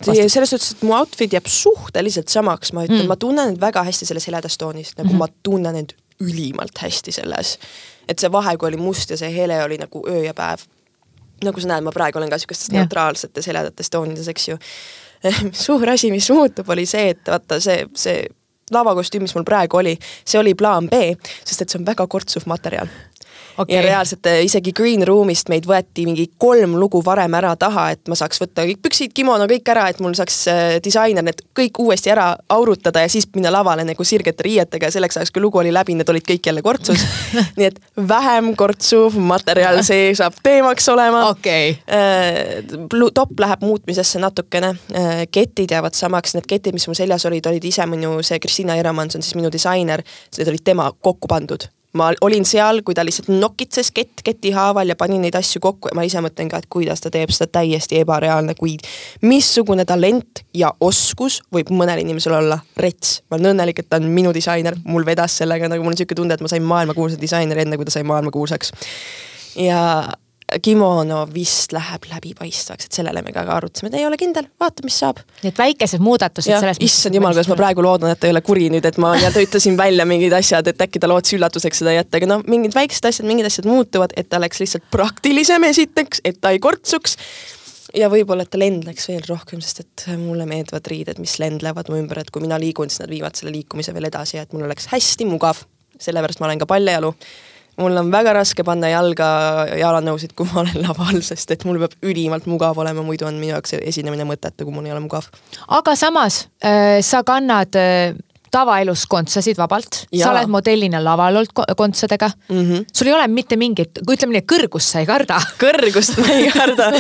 Selles 0.02 0.50
suhtes, 0.50 0.72
et 0.76 0.84
mu 0.88 0.96
outfit 0.96 1.34
jääb 1.34 1.48
suhteliselt 1.52 2.32
samaks, 2.32 2.74
ma 2.74 2.86
ütlen 2.88 3.04
mm., 3.04 3.12
ma 3.12 3.18
tunnen 3.20 3.52
end 3.52 3.62
väga 3.62 3.84
hästi 3.88 4.08
selles 4.08 4.28
heledas 4.30 4.58
toonis, 4.58 4.94
nagu 4.98 5.10
mm 5.10 5.14
-hmm. 5.14 5.20
ma 5.20 5.28
tunnen 5.44 5.76
end 5.76 5.96
ülimalt 6.22 6.78
hästi 6.78 7.12
selles. 7.12 7.58
et 8.08 8.20
see 8.20 8.32
vahe, 8.32 8.58
kui 8.58 8.68
oli 8.68 8.78
must 8.78 9.10
ja 9.10 9.18
see 9.18 9.30
hele 9.36 9.64
oli 9.64 9.78
nagu 9.78 10.04
öö 10.08 10.24
ja 10.24 10.34
päev. 10.34 10.60
nagu 11.44 11.60
sa 11.60 11.68
näed, 11.68 11.84
ma 11.84 11.92
praegu 11.92 12.18
olen 12.18 12.30
ka 12.30 12.38
siukestes 12.38 12.70
yeah. 12.70 12.82
neutraalsetes 12.82 13.48
heledates 13.48 13.90
toonides, 13.90 14.28
eks 14.28 14.48
ju. 14.48 14.58
suur 15.66 15.90
asi, 15.90 16.12
mis 16.12 16.30
muutub, 16.30 16.70
oli 16.70 16.86
see, 16.86 17.10
et 17.10 17.28
vaata 17.28 17.60
see, 17.60 17.86
see 17.96 18.26
lavakostüüm, 18.72 19.22
mis 19.22 19.36
mul 19.36 19.44
praegu 19.44 19.78
oli, 19.78 19.98
see 20.26 20.40
oli 20.40 20.54
plaan 20.56 20.90
B, 20.90 20.94
sest 21.46 21.62
et 21.62 21.70
see 21.70 21.80
on 21.80 21.86
väga 21.86 22.08
kortsuv 22.08 22.46
materjal 22.46 22.88
okay.. 23.62 23.76
ja 23.76 23.82
reaalselt 23.86 24.28
äh, 24.30 24.42
isegi 24.46 24.74
Green 24.76 25.04
Roomist 25.08 25.50
meid 25.52 25.68
võeti 25.70 26.06
mingi 26.08 26.28
kolm 26.42 26.76
lugu 26.80 27.02
varem 27.06 27.34
ära 27.38 27.54
taha, 27.60 27.90
et 27.96 28.12
ma 28.12 28.18
saaks 28.18 28.42
võtta 28.42 28.66
kõik 28.68 28.82
püksid, 28.86 29.14
kimono, 29.16 29.48
kõik 29.50 29.72
ära, 29.74 29.88
et 29.92 30.02
mul 30.04 30.16
saaks 30.18 30.38
äh, 30.52 30.62
disainer 30.84 31.26
need 31.26 31.44
kõik 31.58 31.82
uuesti 31.84 32.14
ära 32.14 32.32
aurutada 32.54 33.04
ja 33.04 33.12
siis 33.12 33.28
minna 33.36 33.52
lavale 33.54 33.86
nagu 33.88 34.06
sirgete 34.08 34.46
riietega 34.48 34.90
ja 34.90 34.96
selleks 34.98 35.20
ajaks, 35.20 35.34
kui 35.34 35.44
lugu 35.44 35.62
oli 35.62 35.74
läbi, 35.74 35.96
need 35.98 36.10
olid 36.12 36.28
kõik 36.28 36.52
jälle 36.52 36.64
kortsus. 36.66 37.04
Nii 37.58 37.70
et 37.70 37.82
vähem 38.08 38.54
kortsuv 38.60 39.18
materjal, 39.20 39.82
see 39.88 40.12
saab 40.18 40.38
teemaks 40.44 40.90
olema. 40.94 41.26
Okay.. 41.32 41.76
Äh, 41.88 42.64
top 43.16 43.40
läheb 43.40 43.66
muutmisesse 43.66 44.20
natukene, 44.22 44.74
ketid 45.32 45.72
jäävad 45.74 45.96
samaks, 45.98 46.36
need 46.38 46.48
ketid, 46.50 46.76
mis 46.76 46.88
mu 46.90 46.96
seljas 46.98 47.26
olid, 47.30 47.46
olid 47.50 47.66
ise 47.68 47.86
minu 47.90 48.18
see 48.26 48.40
Kristina 48.42 48.78
Eramann, 48.80 49.12
see 49.12 49.20
on 49.20 49.26
siis 49.26 49.38
minu 49.38 49.52
disainer, 49.54 50.04
need 50.38 50.52
olid 50.52 50.66
tema 50.66 50.90
kokku 51.02 51.30
pandud 51.32 51.68
ma 51.94 52.12
olin 52.22 52.46
seal, 52.48 52.82
kui 52.86 52.96
ta 52.96 53.04
lihtsalt 53.06 53.30
nokitses 53.34 53.92
kett 53.92 54.24
keti 54.24 54.52
haaval 54.56 54.94
ja 54.94 54.96
pani 54.96 55.20
neid 55.20 55.36
asju 55.36 55.62
kokku 55.64 55.92
ja 55.92 55.98
ma 55.98 56.06
ise 56.08 56.22
mõtlen 56.24 56.52
ka, 56.52 56.62
et 56.62 56.70
kuidas 56.72 57.04
ta 57.04 57.12
teeb 57.14 57.34
seda 57.36 57.50
täiesti 57.60 58.00
ebareaalne, 58.00 58.56
kuid 58.60 58.86
missugune 59.28 59.86
talent 59.88 60.44
ja 60.58 60.72
oskus 60.80 61.42
võib 61.54 61.74
mõnel 61.76 62.04
inimesel 62.06 62.38
olla 62.40 62.62
rets. 62.78 63.20
ma 63.30 63.38
olen 63.38 63.54
õnnelik, 63.56 63.84
et 63.84 63.90
ta 63.90 64.00
on 64.00 64.08
minu 64.12 64.34
disainer, 64.34 64.78
mul 64.86 65.06
vedas 65.06 65.38
sellega 65.42 65.70
nagu 65.72 65.84
mul 65.84 65.96
on 65.96 66.00
siuke 66.00 66.16
tunde, 66.16 66.38
et 66.38 66.42
ma 66.44 66.52
sain 66.52 66.64
maailmakuulsa 66.64 67.20
disaineri 67.22 67.66
enne, 67.66 67.78
kui 67.78 67.86
ta 67.86 67.98
sai 67.98 68.08
maailmakuulsaks. 68.08 68.72
ja 69.60 69.82
kimono 70.64 71.22
vist 71.34 71.72
läheb 71.76 72.08
läbipaistvaks, 72.10 72.88
et 72.90 72.98
sellele 73.00 73.22
me 73.26 73.34
ka 73.36 73.44
arutasime, 73.56 73.92
et 73.92 74.00
ei 74.02 74.06
ole 74.08 74.18
kindel, 74.20 74.50
vaata, 74.60 74.84
mis 74.88 74.98
saab. 75.04 75.22
nii 75.44 75.54
et 75.54 75.62
väikesed 75.62 76.04
muudatused 76.04 76.50
selles 76.50 76.78
mõttes. 76.80 76.90
issand 76.90 77.16
jumal, 77.16 77.36
kuidas 77.36 77.52
ma 77.52 77.58
praegu 77.60 77.86
loodan, 77.86 78.12
et 78.12 78.20
ta 78.20 78.28
ei 78.28 78.36
ole 78.36 78.44
kuri 78.46 78.68
nüüd, 78.74 78.86
et 78.88 79.00
ma 79.02 79.14
ütlesin 79.46 79.80
välja 79.80 80.06
mingid 80.10 80.36
asjad, 80.36 80.68
et 80.68 80.84
äkki 80.88 81.00
ta 81.00 81.10
lootis 81.12 81.38
üllatuseks 81.38 81.84
seda 81.84 81.96
jätta, 81.96 82.20
aga 82.20 82.30
noh, 82.34 82.46
mingid 82.52 82.76
väiksed 82.76 83.08
asjad, 83.10 83.30
mingid 83.30 83.48
asjad 83.48 83.70
muutuvad, 83.70 84.16
et 84.20 84.30
ta 84.30 84.42
oleks 84.42 84.62
lihtsalt 84.64 84.86
praktilisem 84.92 85.64
esiteks, 85.72 86.24
et 86.28 86.42
ta 86.42 86.54
ei 86.56 86.60
kortsuks 86.64 87.18
ja 87.98 88.10
võib-olla, 88.12 88.46
et 88.46 88.52
ta 88.52 88.60
lendleks 88.62 89.08
veel 89.12 89.24
rohkem, 89.28 89.62
sest 89.64 89.84
et 89.84 90.06
mulle 90.20 90.46
meeldivad 90.50 90.88
riided, 90.92 91.22
mis 91.22 91.38
lendlevad 91.42 91.92
mu 91.92 92.00
ümber, 92.00 92.22
et 92.22 92.32
kui 92.32 92.44
mina 92.44 92.60
liigun, 92.62 92.92
siis 92.92 93.04
nad 93.04 93.12
viivad 93.12 93.38
selle 93.38 93.54
liikumise 93.56 93.94
veel 93.96 94.10
edasi 94.12 94.38
ja 94.38 94.46
et 94.46 94.54
mul 94.56 94.68
oleks 94.68 94.90
hästi 94.92 95.28
mugav. 95.30 95.66
sellepärast 96.02 96.40
ma 96.42 96.48
olen 96.48 96.60
ka 96.60 96.66
paljajalu. 96.66 97.12
Mul 97.82 98.02
on 98.02 98.12
väga 98.14 98.36
raske 98.38 98.66
panna 98.68 98.92
jalga 98.92 99.28
jalanõusid, 99.80 100.36
kui 100.38 100.50
ma 100.52 100.64
olen 100.64 100.82
laval, 100.86 101.22
sest 101.26 101.54
et 101.56 101.68
mul 101.68 101.82
peab 101.82 101.96
ülimalt 102.06 102.50
mugav 102.52 102.80
olema, 102.82 103.04
muidu 103.06 103.28
on 103.30 103.40
minu 103.42 103.56
jaoks 103.56 103.78
esinemine 103.82 104.28
mõttetu, 104.30 104.68
kui 104.68 104.76
mul 104.76 104.90
ei 104.90 104.96
ole 104.96 105.04
mugav. 105.04 105.30
aga 105.68 105.96
samas 106.00 106.46
äh, 106.64 107.00
sa 107.06 107.24
kannad 107.28 107.80
äh 107.80 108.20
tavaelus 108.52 109.06
kontsasid 109.08 109.56
vabalt, 109.60 110.02
sa 110.12 110.32
oled 110.34 110.52
modellina 110.52 111.00
laval 111.04 111.40
olnud 111.40 111.76
kontsadega 111.78 112.28
mm. 112.50 112.58
-hmm. 112.58 112.86
sul 112.94 113.08
ei 113.08 113.14
ole 113.14 113.28
mitte 113.28 113.56
mingit, 113.56 114.02
ütleme 114.04 114.36
nii, 114.36 114.46
kõrgust 114.54 114.92
sa 114.92 115.00
ei 115.00 115.08
karda. 115.08 115.40
kõrgust 115.62 116.20
ma 116.20 116.28
ei 116.36 116.52
karda 116.52 116.92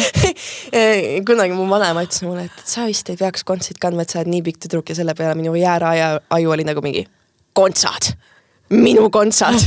kunagi 1.27 1.57
mu 1.57 1.67
vanaema 1.69 2.05
ütles 2.07 2.23
mulle, 2.23 2.47
et 2.47 2.65
sa 2.65 2.87
vist 2.87 3.09
ei 3.09 3.19
peaks 3.19 3.43
kontsid 3.43 3.81
kandma, 3.83 4.07
et 4.07 4.09
sa 4.09 4.21
oled 4.21 4.31
nii 4.31 4.43
pikk 4.47 4.65
tüdruk 4.65 4.89
ja 4.89 4.95
selle 4.95 5.15
peale 5.17 5.35
minu 5.35 5.55
jääraaju 5.59 6.55
oli 6.55 6.67
nagu 6.67 6.83
mingi 6.85 7.05
kontsad 7.53 8.13
minu 8.71 9.09
kontsad 9.11 9.59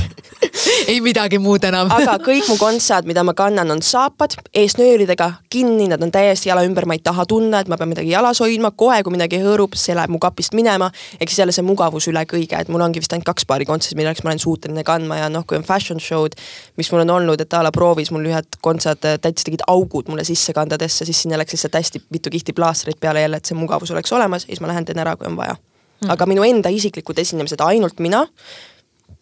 ei 0.91 1.01
midagi 1.05 1.39
muud 1.43 1.65
enam 1.65 1.91
aga 1.93 2.17
kõik 2.23 2.47
mu 2.49 2.57
kontsad, 2.61 3.07
mida 3.09 3.25
ma 3.27 3.35
kannan, 3.37 3.71
on 3.75 3.81
saapad 3.85 4.37
eesnööridega 4.57 5.31
kinni, 5.53 5.87
nad 5.91 6.03
on 6.05 6.13
täiesti 6.15 6.51
jala 6.51 6.65
ümber, 6.67 6.87
ma 6.89 6.97
ei 6.97 7.03
taha 7.05 7.27
tunda, 7.29 7.61
et 7.61 7.71
ma 7.71 7.79
pean 7.81 7.91
midagi 7.91 8.13
jalas 8.13 8.41
hoidma, 8.43 8.73
kohe 8.77 9.01
kui 9.05 9.15
midagi 9.15 9.41
hõõrub, 9.43 9.77
see 9.79 9.97
läheb 9.97 10.13
mu 10.13 10.21
kapist 10.23 10.57
minema. 10.57 10.91
ehk 11.21 11.33
siis 11.33 11.43
jälle 11.43 11.55
see 11.57 11.67
mugavus 11.67 12.09
üle 12.11 12.25
kõige, 12.31 12.61
et 12.61 12.73
mul 12.73 12.85
ongi 12.85 13.03
vist 13.03 13.13
ainult 13.13 13.29
kaks 13.29 13.47
paari 13.49 13.69
kontsasid, 13.69 13.99
milleks 13.99 14.25
ma 14.25 14.33
olen 14.33 14.43
suuteline 14.43 14.85
kandma 14.87 15.21
ja 15.23 15.29
noh, 15.33 15.45
kui 15.49 15.59
on 15.59 15.67
fashion 15.67 16.01
show'd, 16.01 16.37
mis 16.81 16.91
mul 16.93 17.05
on 17.05 17.15
olnud, 17.19 17.41
et 17.41 17.55
a 17.55 17.63
la 17.65 17.73
proovis 17.75 18.13
mul 18.15 18.29
ühed 18.33 18.61
kontsad 18.65 19.01
täitsa 19.05 19.45
tegid 19.45 19.65
augud 19.69 20.09
mulle 20.09 20.25
sissekandadesse, 20.25 21.05
siis 21.09 21.25
sinna 21.25 21.41
läks 21.41 21.57
lihtsalt 21.57 21.81
hästi 21.81 22.05
mitu 22.11 22.33
kihti 22.33 22.53
plaastreid 22.57 23.01
peale 23.01 23.25
jälle, 23.25 23.41
et 23.41 23.49
see 23.49 23.59
mugavus 23.59 23.93
oleks 23.95 24.13
olemas 24.13 24.49
ja 24.49 24.55
siis 24.55 24.65
ma 24.65 24.73
lähen 24.73 24.85
teen 24.85 25.01
ära, 25.01 25.17
kui 25.17 25.29
on 25.31 25.37
vaja. 25.37 25.57
Hmm. 26.03 26.11
aga 26.11 26.27
minu 26.27 26.43
enda 26.43 26.69
isiklikud 26.75 27.19
esinemised, 27.23 27.61
ainult 27.63 28.01
mina 28.03 28.25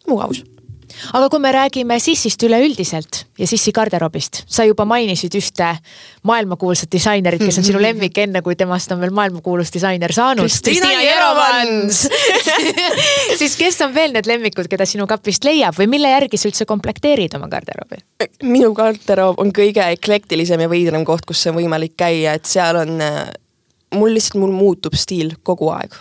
mugavus 0.09 0.43
aga 1.13 1.29
kui 1.31 1.41
me 1.41 1.51
räägime 1.53 1.97
sissist 2.01 2.43
üleüldiselt 2.45 3.23
ja 3.39 3.47
sissi 3.49 3.73
garderoobist, 3.75 4.43
sa 4.49 4.65
juba 4.67 4.85
mainisid 4.87 5.35
ühte 5.37 5.69
maailmakuulsat 6.27 6.91
disainerit, 6.93 7.43
kes 7.43 7.59
on 7.61 7.67
sinu 7.67 7.81
lemmik, 7.87 8.17
enne 8.23 8.43
kui 8.45 8.57
temast 8.59 8.91
on 8.93 9.01
veel 9.01 9.13
maailmakuulus 9.15 9.73
disainer 9.73 10.13
saanud. 10.15 10.49
Siis 13.41 13.57
kes 13.59 13.81
on 13.85 13.93
veel 13.95 14.15
need 14.15 14.29
lemmikud, 14.29 14.69
keda 14.71 14.87
sinu 14.89 15.07
kapist 15.09 15.45
leiab 15.47 15.77
või 15.79 15.89
mille 15.95 16.13
järgi 16.13 16.39
sa 16.39 16.49
üldse 16.51 16.69
komplekteerid 16.69 17.37
oma 17.39 17.49
garderoobi? 17.51 18.03
minu 18.43 18.71
garderoob 18.75 19.39
on 19.41 19.51
kõige 19.55 19.83
eklektilisem 19.97 20.61
ja 20.63 20.69
veidram 20.71 21.03
koht, 21.07 21.25
kus 21.27 21.41
on 21.49 21.57
võimalik 21.57 21.97
käia, 21.99 22.37
et 22.37 22.47
seal 22.49 22.79
on, 22.79 23.01
mul 23.95 24.15
lihtsalt, 24.15 24.39
mul 24.41 24.53
muutub 24.55 24.95
stiil 24.99 25.35
kogu 25.43 25.71
aeg 25.73 25.95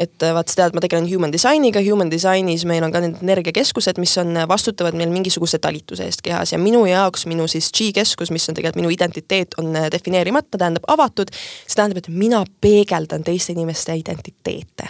et 0.00 0.22
äh, 0.24 0.32
vaat 0.34 0.48
sa 0.48 0.62
tead, 0.62 0.76
ma 0.76 0.82
tegelen 0.84 1.08
human 1.10 1.32
disainiga, 1.32 1.82
human 1.84 2.10
disainis 2.12 2.64
meil 2.68 2.84
on 2.86 2.94
ka 2.94 3.02
need 3.04 3.20
energiakeskused, 3.24 4.00
mis 4.00 4.16
on, 4.22 4.32
äh, 4.40 4.48
vastutavad 4.48 4.96
meil 4.96 5.12
mingisuguse 5.12 5.60
talituse 5.62 6.06
eest 6.08 6.24
kehas 6.24 6.54
ja 6.54 6.60
minu 6.62 6.86
jaoks 6.88 7.26
minu 7.30 7.48
siis 7.50 7.68
G-keskus, 7.76 8.32
mis 8.34 8.48
on 8.48 8.56
tegelikult 8.56 8.80
minu 8.80 8.94
identiteet, 8.96 9.58
on 9.60 9.76
äh, 9.76 9.90
defineerimata, 9.92 10.56
tähendab 10.58 10.88
avatud. 10.88 11.34
see 11.66 11.76
tähendab, 11.76 12.00
et 12.00 12.08
mina 12.08 12.44
peegeldan 12.60 13.24
teiste 13.26 13.52
inimeste 13.52 13.94
identiteete 14.00 14.88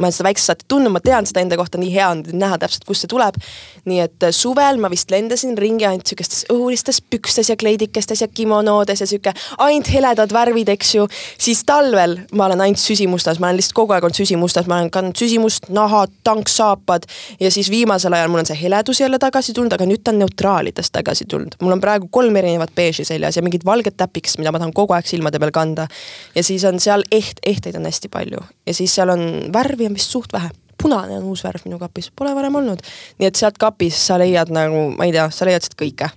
ma 0.00 0.06
olen 0.06 0.16
seda 0.16 0.28
väikselt 0.28 0.46
saati 0.46 0.66
tundnud, 0.68 0.92
ma 0.94 1.00
tean 1.04 1.26
seda 1.28 1.42
enda 1.44 1.58
kohta, 1.58 1.78
nii 1.78 1.92
hea 1.94 2.08
on 2.10 2.22
näha 2.32 2.58
täpselt, 2.62 2.86
kust 2.88 3.04
see 3.04 3.10
tuleb. 3.10 3.38
nii 3.84 4.00
et 4.00 4.26
äh, 4.26 4.32
suvel 4.32 4.78
ma 4.80 4.88
vist 4.90 5.10
lendasin 5.12 5.58
ringi 5.60 5.86
ainult 5.86 6.08
sihukestes 6.08 6.46
õhulistes 6.52 7.00
pükstes 7.02 7.50
ja 7.50 7.56
kleidikestes 7.60 8.22
ja 8.24 8.28
kimonodes 8.28 9.00
ja 9.00 9.06
sihuke 9.06 9.34
ainult 9.58 9.90
heledad 9.92 10.32
värvid, 10.32 10.70
eks 10.74 10.94
ju. 10.94 11.06
siis 11.38 11.64
talvel 11.68 12.18
ma 12.32 12.46
olen 12.48 12.64
ainult 12.64 12.80
süsimustas, 12.82 13.38
ma 13.38 13.50
olen 13.50 13.60
lihtsalt 13.60 13.76
kogu 13.76 13.94
aeg 13.96 14.06
olnud 14.08 14.18
süsimustas, 14.18 14.66
ma 14.70 14.80
olen 14.80 14.90
kandnud 14.94 15.20
süsimust, 15.20 15.68
naha, 15.74 16.04
tanksaapad 16.24 17.06
ja 17.40 17.50
siis 17.50 17.70
viimasel 17.70 18.16
ajal 18.16 18.32
mul 18.32 18.42
on 18.42 18.50
see 18.50 18.58
heledus 18.62 19.00
jälle 19.00 19.18
tagasi 19.22 19.54
tulnud, 19.54 19.76
aga 19.76 19.86
nüüd 19.88 20.02
ta 20.04 20.14
on 20.14 20.22
neutraalidest 20.24 20.92
tagasi 20.92 21.28
tulnud. 21.30 21.58
mul 21.62 21.76
on 21.76 21.84
praegu 21.84 22.08
kolm 22.10 22.36
erinevat 22.40 22.74
beeži 22.74 23.04
seljas 23.04 23.36
ja 23.36 23.42
mingid 23.42 23.64
valged 23.64 23.96
täpikesed, 23.96 24.40
mida 24.42 24.52
ma 24.52 24.62
tahan 24.62 24.74
kogu 24.74 24.96
aeg 24.96 25.06
silmade 25.08 25.38
peal 25.38 25.54
kanda. 25.54 25.86
ja 26.34 26.42
siis 26.42 26.64
on 26.64 26.80
seal 26.80 27.04
eht, 27.12 27.38
ehteid 27.46 27.76
on 27.76 27.84
hästi 27.90 28.08
palju 28.08 28.42
ja 28.66 28.74
siis 28.74 28.94
seal 28.94 29.12
on 29.14 29.24
värvi 29.52 29.86
on 29.86 29.96
vist 29.96 30.10
suht 30.10 30.32
vähe 30.32 30.50
punane 30.84 31.16
on 31.16 31.30
uus 31.30 31.44
värv 31.44 31.64
minu 31.64 31.78
kapis, 31.80 32.10
pole 32.16 32.34
varem 32.36 32.60
olnud. 32.60 32.82
nii 33.18 33.28
et 33.30 33.40
sealt 33.40 33.58
kapis 33.60 33.98
sa 34.08 34.18
leiad 34.20 34.52
nagu, 34.52 34.90
ma 34.98 35.08
ei 35.08 35.14
tea, 35.14 35.28
sa 35.32 35.48
leiad 35.48 35.64
sealt 35.64 35.78
kõike. 35.80 36.10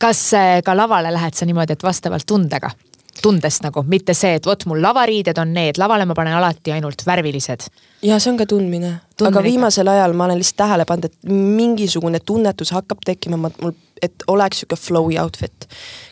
kas 0.00 0.22
äh, 0.38 0.60
ka 0.64 0.76
lavale 0.76 1.12
lähed 1.12 1.34
sa 1.34 1.48
niimoodi, 1.48 1.76
et 1.76 1.84
vastavalt 1.84 2.26
tundega? 2.26 2.70
Tundest 3.22 3.64
nagu, 3.64 3.82
mitte 3.88 4.14
see, 4.16 4.36
et 4.38 4.46
vot 4.46 4.64
mul 4.70 4.80
lavariided 4.82 5.38
on 5.42 5.52
need, 5.54 5.78
lavale 5.80 6.06
ma 6.08 6.16
panen 6.18 6.38
alati 6.38 6.72
ainult 6.74 7.04
värvilised. 7.06 7.68
ja 8.02 8.18
see 8.18 8.32
on 8.32 8.38
ka 8.38 8.46
tundmine, 8.46 8.92
tundmine, 9.16 9.32
aga 9.32 9.42
viimasel 9.42 9.88
ajal 9.88 10.14
ma 10.16 10.28
olen 10.28 10.38
lihtsalt 10.38 10.60
tähele 10.62 10.86
pannud, 10.88 11.10
et 11.10 11.32
mingisugune 11.32 12.20
tunnetus 12.20 12.72
hakkab 12.76 13.02
tekkima, 13.06 13.40
mul, 13.40 13.74
et 14.02 14.24
oleks 14.26 14.62
sihuke 14.62 14.78
flow'i 14.78 15.18
outfit. 15.20 15.68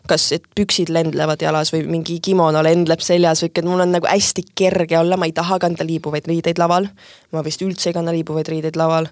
kas, 0.06 0.30
et 0.32 0.44
püksid 0.54 0.90
lendlevad 0.94 1.42
jalas 1.42 1.72
või 1.74 1.86
mingi 1.90 2.20
kimono 2.22 2.62
lendleb 2.62 3.00
seljas 3.02 3.42
või 3.42 3.50
et 3.54 3.64
mul 3.66 3.82
on 3.82 3.96
nagu 3.98 4.06
hästi 4.06 4.44
kerge 4.54 4.98
olla, 4.98 5.16
ma 5.16 5.26
ei 5.26 5.34
taha 5.34 5.58
kanda 5.62 5.86
liibuvaid 5.86 6.26
riideid 6.26 6.58
laval. 6.58 6.88
ma 7.32 7.44
vist 7.44 7.62
üldse 7.62 7.90
ei 7.90 7.96
kanna 7.96 8.14
liibuvaid 8.14 8.48
riideid 8.48 8.76
laval. 8.76 9.08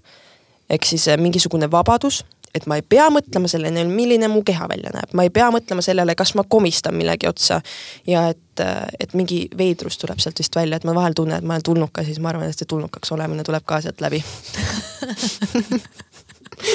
ehk 0.71 0.85
siis 0.85 1.09
eh, 1.09 1.19
mingisugune 1.19 1.71
vabadus 1.71 2.25
et 2.55 2.67
ma 2.71 2.79
ei 2.79 2.85
pea 2.87 3.09
mõtlema 3.11 3.49
sellele, 3.51 3.85
milline 3.91 4.29
mu 4.31 4.43
keha 4.47 4.69
välja 4.71 4.93
näeb, 4.95 5.11
ma 5.17 5.27
ei 5.27 5.33
pea 5.35 5.49
mõtlema 5.55 5.83
sellele, 5.85 6.15
kas 6.19 6.35
ma 6.39 6.45
komistan 6.49 6.95
millegi 6.99 7.29
otsa. 7.29 7.61
ja 8.07 8.29
et, 8.31 8.63
et 9.01 9.15
mingi 9.19 9.49
veidrus 9.59 9.99
tuleb 9.99 10.23
sealt 10.23 10.39
vist 10.39 10.57
välja, 10.57 10.79
et 10.79 10.87
ma 10.87 10.95
vahel 10.95 11.17
tunnen, 11.19 11.39
et 11.39 11.47
ma 11.47 11.57
olen 11.57 11.67
tulnuka, 11.67 12.05
siis 12.07 12.21
ma 12.23 12.31
arvan, 12.31 12.49
et 12.49 12.59
see 12.59 12.71
tulnukaks 12.71 13.13
olemine 13.17 13.45
tuleb 13.47 13.67
ka 13.67 13.81
sealt 13.85 14.01
läbi 14.05 14.23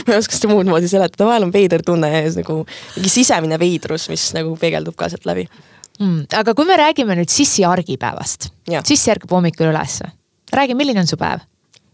ma 0.06 0.14
ei 0.14 0.20
oska 0.20 0.36
seda 0.36 0.52
muud 0.52 0.68
moodi 0.70 0.92
seletada, 0.92 1.28
vahel 1.30 1.48
on 1.48 1.54
veider 1.56 1.84
tunne 1.86 2.12
ja 2.12 2.22
nagu 2.36 2.62
mingi 2.98 3.12
sisemine 3.14 3.60
veidrus, 3.62 4.10
mis 4.12 4.30
nagu 4.36 4.56
peegeldub 4.60 4.98
ka 5.00 5.10
sealt 5.12 5.28
läbi 5.30 5.48
mm,. 5.48 6.26
aga 6.42 6.56
kui 6.58 6.68
me 6.68 6.78
räägime 6.80 7.16
nüüd 7.20 7.32
sissi 7.32 7.66
argipäevast, 7.68 8.52
sissi 8.84 9.16
ärkab 9.16 9.32
hommikul 9.38 9.72
ülesse, 9.72 10.12
räägi, 10.56 10.76
milline 10.78 11.06
on 11.06 11.10
su 11.10 11.20
päev? 11.20 11.48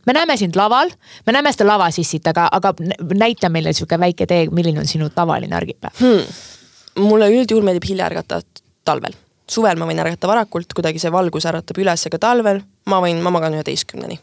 Me 0.06 0.14
näeme 0.14 0.38
sind 0.38 0.56
laval, 0.56 0.90
me 1.26 1.34
näeme 1.34 1.52
seda 1.54 1.68
lavasissit, 1.68 2.28
aga, 2.28 2.48
aga 2.52 2.74
näita 3.14 3.50
meile 3.50 3.74
sihuke 3.74 4.00
väike 4.00 4.28
tee, 4.30 4.48
milline 4.52 4.80
on 4.80 4.90
sinu 4.90 5.10
tavaline 5.10 5.56
argipäev 5.56 6.00
hmm.? 6.00 7.06
mulle 7.06 7.30
üldjuhul 7.34 7.66
meeldib 7.66 7.88
hilja 7.90 8.10
ärgata 8.10 8.42
talvel. 8.86 9.18
suvel 9.52 9.78
ma 9.78 9.88
võin 9.90 10.00
ärgata 10.02 10.28
varakult, 10.28 10.74
kuidagi 10.74 11.02
see 11.02 11.12
valgus 11.12 11.46
äratab 11.46 11.78
üles, 11.82 12.06
aga 12.08 12.20
talvel 12.22 12.62
ma 12.90 13.02
võin, 13.04 13.22
ma 13.22 13.34
magan 13.34 13.58
üheteistkümneni. 13.58 14.20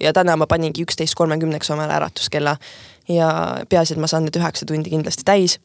ja 0.00 0.12
täna 0.12 0.36
ma 0.36 0.46
paningi 0.46 0.84
üksteist 0.84 1.14
kolmekümneks 1.14 1.70
omale 1.70 1.94
äratuskella 2.00 2.56
ja 3.08 3.30
peaasi, 3.68 3.94
et 3.94 4.00
ma 4.00 4.10
saan 4.10 4.26
need 4.26 4.36
üheksa 4.36 4.66
tundi 4.66 4.90
kindlasti 4.90 5.24
täis 5.24 5.60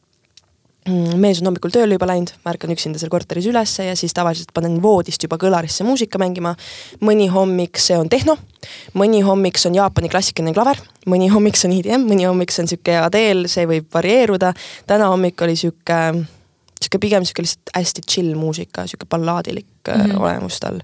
mees 0.90 1.38
on 1.38 1.46
hommikul 1.46 1.70
tööle 1.70 1.94
juba 1.94 2.08
läinud, 2.10 2.32
ma 2.42 2.52
ärkan 2.54 2.72
üksinda 2.74 2.98
seal 2.98 3.10
korteris 3.12 3.46
ülesse 3.46 3.84
ja 3.86 3.94
siis 3.98 4.14
tavaliselt 4.16 4.50
panen 4.54 4.80
voodist 4.82 5.22
juba 5.22 5.38
kõlarisse 5.38 5.86
muusika 5.86 6.18
mängima. 6.18 6.56
mõni 7.00 7.28
hommik 7.30 7.78
see 7.78 7.96
on 7.98 8.10
tehno, 8.10 8.36
mõni 8.98 9.22
hommik 9.22 9.58
see 9.58 9.70
on 9.70 9.78
Jaapani 9.78 10.10
klassikaline 10.10 10.54
klaver, 10.54 10.80
mõni 11.06 11.30
hommik 11.30 11.56
see 11.56 11.70
on 11.70 11.76
EDM, 11.78 12.08
mõni 12.10 12.26
hommik 12.26 12.50
see 12.50 12.64
on 12.64 12.72
sihuke 12.72 12.98
Adele, 12.98 13.48
see 13.48 13.66
võib 13.66 13.86
varieeruda. 13.94 14.52
täna 14.86 15.12
hommik 15.12 15.40
oli 15.46 15.54
sihuke, 15.56 16.00
sihuke 16.80 16.98
pigem 16.98 17.24
sihuke 17.24 17.46
lihtsalt 17.46 17.74
hästi 17.78 18.06
chill 18.08 18.34
muusika, 18.34 18.86
sihuke 18.86 19.06
ballaadilik 19.06 19.66
mm 19.86 19.94
-hmm. 19.94 20.20
olemus 20.20 20.60
tal. 20.60 20.80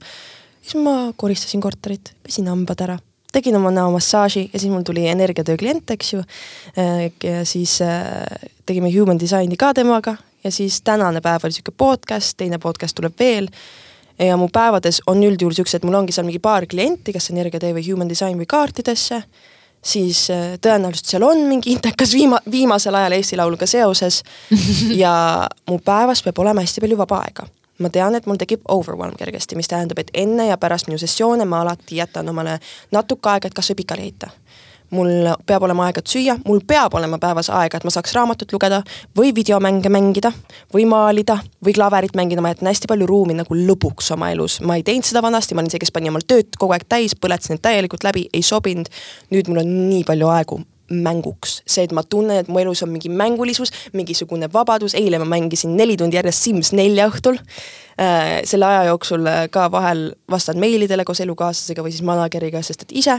siis 0.62 0.78
ma 0.82 1.12
koristasin 1.16 1.61
korterit, 1.61 2.14
pesin 2.22 2.46
hambad 2.46 2.80
ära 2.80 2.99
tegin 3.39 3.57
oma 3.59 3.70
näo 3.74 3.91
massaaži 3.95 4.49
ja 4.53 4.59
siis 4.59 4.72
mul 4.72 4.86
tuli 4.86 5.07
energiatöö 5.09 5.57
klient, 5.57 5.91
eks 5.95 6.12
ju. 6.12 6.22
Ja 7.24 7.45
siis 7.47 7.78
äh, 7.82 8.49
tegime 8.66 8.91
human 8.93 9.20
design'i 9.20 9.57
ka 9.57 9.72
temaga 9.74 10.18
ja 10.45 10.51
siis 10.53 10.82
tänane 10.82 11.20
päev 11.20 11.45
oli 11.45 11.53
sihuke 11.53 11.74
podcast, 11.76 12.36
teine 12.36 12.59
podcast 12.59 12.97
tuleb 12.97 13.14
veel. 13.18 13.49
ja 14.18 14.36
mu 14.36 14.49
päevades 14.51 15.03
on 15.07 15.22
üldjuhul 15.22 15.55
siuksed, 15.55 15.84
mul 15.86 15.95
ongi 15.95 16.12
seal 16.12 16.26
mingi 16.26 16.41
paar 16.43 16.66
klienti, 16.66 17.12
kas 17.14 17.30
energiatöö 17.30 17.76
või 17.76 17.84
human 17.86 18.09
design 18.11 18.39
või 18.39 18.47
kaartidesse. 18.51 19.22
siis 19.82 20.30
äh, 20.30 20.57
tõenäoliselt 20.61 21.07
seal 21.07 21.22
on 21.22 21.45
mingi 21.47 21.72
intekas 21.72 22.14
viima-, 22.14 22.43
viimasel 22.51 22.95
ajal 22.95 23.12
Eesti 23.12 23.36
Lauluga 23.36 23.66
seoses 23.66 24.22
ja 25.03 25.47
mu 25.70 25.78
päevas 25.78 26.22
peab 26.22 26.39
olema 26.39 26.66
hästi 26.66 26.80
palju 26.80 26.99
vaba 26.99 27.22
aega 27.26 27.47
ma 27.79 27.91
tean, 27.91 28.14
et 28.14 28.26
mul 28.26 28.39
tekib 28.41 28.64
overwhelm 28.68 29.16
kergesti, 29.18 29.57
mis 29.57 29.68
tähendab, 29.70 30.01
et 30.03 30.11
enne 30.14 30.49
ja 30.49 30.59
pärast 30.59 30.89
minu 30.89 30.99
sessioone 30.99 31.45
ma 31.49 31.62
alati 31.62 32.01
jätan 32.01 32.29
omale 32.29 32.59
natuke 32.95 33.31
aega, 33.31 33.49
et 33.49 33.57
kasvõi 33.57 33.83
pikali 33.83 34.09
heita. 34.09 34.31
mul 34.91 35.29
peab 35.47 35.62
olema 35.66 35.85
aega, 35.85 36.01
et 36.01 36.09
süüa, 36.09 36.39
mul 36.49 36.62
peab 36.66 36.95
olema 36.97 37.18
päevas 37.20 37.51
aega, 37.53 37.76
et 37.76 37.85
ma 37.85 37.91
saaks 37.93 38.14
raamatut 38.16 38.53
lugeda 38.53 38.79
või 39.18 39.35
videomänge 39.37 39.91
mängida 39.93 40.31
või 40.72 40.87
maalida 40.89 41.37
või 41.64 41.74
klaverit 41.76 42.16
mängida, 42.16 42.41
ma 42.41 42.55
jätan 42.55 42.70
hästi 42.70 42.89
palju 42.89 43.07
ruumi 43.07 43.37
nagu 43.37 43.55
lõbuks 43.55 44.09
oma 44.16 44.31
elus. 44.33 44.61
ma 44.61 44.79
ei 44.81 44.83
teinud 44.83 45.05
seda 45.05 45.22
vanasti, 45.22 45.55
ma 45.55 45.61
olin 45.61 45.70
see, 45.70 45.83
kes 45.85 45.93
pani 45.93 46.09
omal 46.09 46.24
tööd 46.26 46.57
kogu 46.57 46.72
aeg 46.72 46.89
täis, 46.89 47.12
põletasin 47.20 47.59
need 47.59 47.66
täielikult 47.68 48.09
läbi, 48.09 48.29
ei 48.33 48.43
sobinud. 48.43 48.89
nüüd 49.31 49.53
mul 49.53 49.61
on 49.66 49.76
nii 49.91 50.05
palju 50.09 50.33
aegu 50.33 50.62
mänguks, 50.91 51.62
see, 51.68 51.84
et 51.84 51.93
ma 51.93 52.03
tunnen, 52.03 52.41
et 52.43 52.49
mu 52.49 52.61
elus 52.62 52.82
on 52.84 52.93
mingi 52.93 53.11
mängulisus, 53.12 53.72
mingisugune 53.93 54.49
vabadus, 54.53 54.95
eile 54.99 55.20
ma 55.20 55.26
mängisin 55.28 55.76
neli 55.76 55.99
tundi 56.01 56.16
järjest 56.16 56.47
Sims 56.47 56.72
nelja 56.76 57.09
õhtul 57.11 57.36
äh,. 57.39 58.41
selle 58.49 58.68
aja 58.68 58.86
jooksul 58.89 59.26
äh, 59.28 59.43
ka 59.53 59.68
vahel 59.72 60.12
vastan 60.30 60.61
meilidele 60.61 61.05
koos 61.05 61.20
elukaaslasega 61.24 61.84
või 61.84 61.93
siis 61.93 62.07
manageriga, 62.07 62.62
sest 62.64 62.86
et 62.86 62.97
ise 63.03 63.18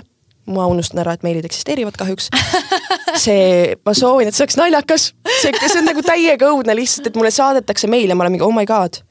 ma 0.49 0.65
unustan 0.65 1.03
ära, 1.03 1.13
et 1.13 1.25
meilid 1.25 1.45
eksisteerivad 1.45 1.97
kahjuks. 1.99 2.31
see, 3.25 3.75
ma 3.85 3.93
soovin, 3.93 4.29
et 4.29 4.37
see 4.37 4.45
oleks 4.47 4.57
naljakas, 4.57 5.11
see, 5.29 5.53
see 5.61 5.81
on 5.81 5.89
nagu 5.91 6.01
täiega 6.05 6.49
õudne 6.49 6.73
lihtsalt, 6.79 7.11
et 7.11 7.19
mulle 7.19 7.31
saadetakse 7.33 7.89
meile, 7.91 8.17
ma 8.17 8.25
olen 8.25 8.37
mingi 8.37 8.47
oh 8.47 8.55
my 8.55 8.65
god. 8.69 9.03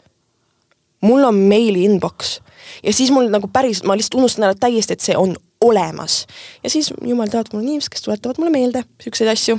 mul 1.06 1.22
on 1.22 1.36
meili 1.46 1.84
inbox 1.86 2.40
ja 2.82 2.92
siis 2.92 3.12
mul 3.14 3.28
nagu 3.30 3.46
päriselt, 3.52 3.86
ma 3.86 3.94
lihtsalt 3.94 4.18
unustan 4.18 4.48
ära 4.48 4.56
täiesti, 4.59 4.96
et 4.96 5.04
see 5.04 5.16
on 5.16 5.36
olemas. 5.61 6.26
ja 6.62 6.70
siis 6.70 6.92
jumal 7.02 7.30
teab, 7.32 7.50
mul 7.52 7.62
on 7.62 7.68
inimesed, 7.68 7.92
kes 7.92 8.04
tuletavad 8.06 8.38
mulle 8.38 8.54
meelde 8.54 8.84
siukseid 9.02 9.30
asju 9.32 9.59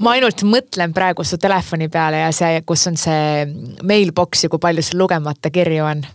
ma 0.00 0.14
ainult 0.16 0.44
mõtlen 0.48 0.94
praegu 0.96 1.24
su 1.26 1.38
telefoni 1.40 1.90
peale 1.92 2.22
ja 2.24 2.30
see, 2.34 2.62
kus 2.66 2.86
on 2.90 2.96
see 3.00 3.44
mailbox 3.86 4.46
ja 4.46 4.52
kui 4.52 4.62
palju 4.62 4.84
sul 4.84 5.02
lugemata 5.02 5.52
kirju 5.52 5.84
on. 5.84 6.06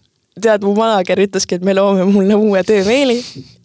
tead, 0.42 0.64
mu 0.66 0.74
manager 0.76 1.22
ütleski, 1.24 1.60
et 1.60 1.66
me 1.66 1.76
loome 1.78 2.08
mulle 2.10 2.36
uue 2.36 2.64
töömeili 2.64 3.20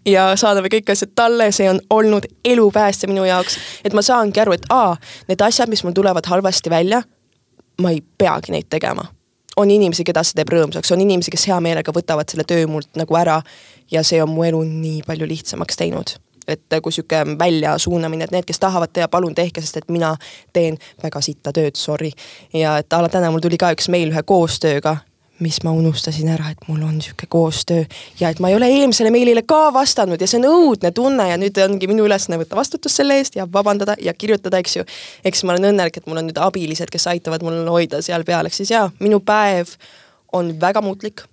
ja 0.06 0.30
saadame 0.36 0.70
kõik 0.72 0.92
asjad 0.92 1.14
talle, 1.16 1.50
see 1.52 1.70
on 1.70 1.80
olnud 1.90 2.28
elupäästja 2.44 3.08
minu 3.08 3.24
jaoks. 3.24 3.58
et 3.84 3.96
ma 3.96 4.02
saangi 4.02 4.40
aru, 4.40 4.58
et 4.58 4.68
aa, 4.70 4.96
need 5.28 5.40
asjad, 5.46 5.72
mis 5.72 5.84
mul 5.84 5.96
tulevad 5.96 6.26
halvasti 6.26 6.70
välja, 6.70 7.02
ma 7.80 7.90
ei 7.96 8.04
peagi 8.18 8.52
neid 8.52 8.68
tegema 8.70 9.08
on 9.56 9.70
inimesi, 9.70 10.04
keda 10.06 10.22
see 10.24 10.38
teeb 10.38 10.52
rõõmsaks, 10.54 10.92
on 10.94 11.02
inimesi, 11.02 11.32
kes 11.34 11.48
hea 11.50 11.60
meelega 11.60 11.92
võtavad 11.94 12.30
selle 12.30 12.46
töö 12.48 12.66
mult 12.70 12.90
nagu 12.98 13.16
ära 13.18 13.40
ja 13.90 14.04
see 14.06 14.22
on 14.22 14.30
mu 14.32 14.46
elu 14.46 14.62
nii 14.66 15.02
palju 15.06 15.28
lihtsamaks 15.30 15.80
teinud 15.80 16.16
et 16.50 16.80
kui 16.82 16.90
sihuke 16.92 17.20
väljasuunamine, 17.38 18.26
et 18.26 18.32
need, 18.34 18.46
kes 18.48 18.58
tahavad 18.58 18.90
teha, 18.92 19.06
palun 19.08 19.36
tehke, 19.38 19.62
sest 19.62 19.76
et 19.76 19.92
mina 19.92 20.16
teen 20.56 20.78
väga 21.02 21.20
sitta 21.22 21.52
tööd, 21.54 21.76
sorry. 21.78 22.10
ja 22.52 22.78
et 22.80 22.92
a 22.92 23.02
la 23.04 23.10
täna 23.12 23.30
mul 23.30 23.44
tuli 23.44 23.58
ka 23.60 23.70
üks 23.76 23.86
meil 23.92 24.10
ühe 24.10 24.22
koostööga 24.26 24.96
mis 25.40 25.62
ma 25.64 25.72
unustasin 25.72 26.28
ära, 26.34 26.50
et 26.52 26.68
mul 26.68 26.82
on 26.84 26.98
niisugune 26.98 27.28
koostöö 27.32 27.84
ja 28.20 28.28
et 28.28 28.40
ma 28.40 28.50
ei 28.50 28.56
ole 28.56 28.68
eelmisele 28.68 29.10
meilile 29.10 29.42
ka 29.48 29.70
vastanud 29.72 30.20
ja 30.20 30.28
see 30.28 30.40
on 30.40 30.48
õudne 30.50 30.92
tunne 30.94 31.28
ja 31.30 31.38
nüüd 31.40 31.56
ongi 31.64 31.88
minu 31.90 32.04
ülesanne 32.08 32.38
võtta 32.40 32.58
vastutus 32.58 32.98
selle 33.00 33.16
eest 33.20 33.38
ja 33.38 33.48
vabandada 33.52 33.96
ja 34.00 34.14
kirjutada, 34.14 34.60
eks 34.60 34.76
ju. 34.76 34.84
eks 35.24 35.44
ma 35.44 35.56
olen 35.56 35.72
õnnelik, 35.72 35.96
et 35.96 36.06
mul 36.10 36.20
on 36.20 36.28
nüüd 36.28 36.40
abilised, 36.40 36.92
kes 36.92 37.08
aitavad 37.12 37.44
mul 37.46 37.62
hoida 37.72 38.02
seal 38.04 38.24
peal, 38.28 38.46
ehk 38.46 38.56
siis 38.56 38.72
jaa, 38.74 38.90
minu 39.00 39.20
päev 39.24 39.72
on 40.36 40.52
väga 40.60 40.82
muutlik, 40.84 41.24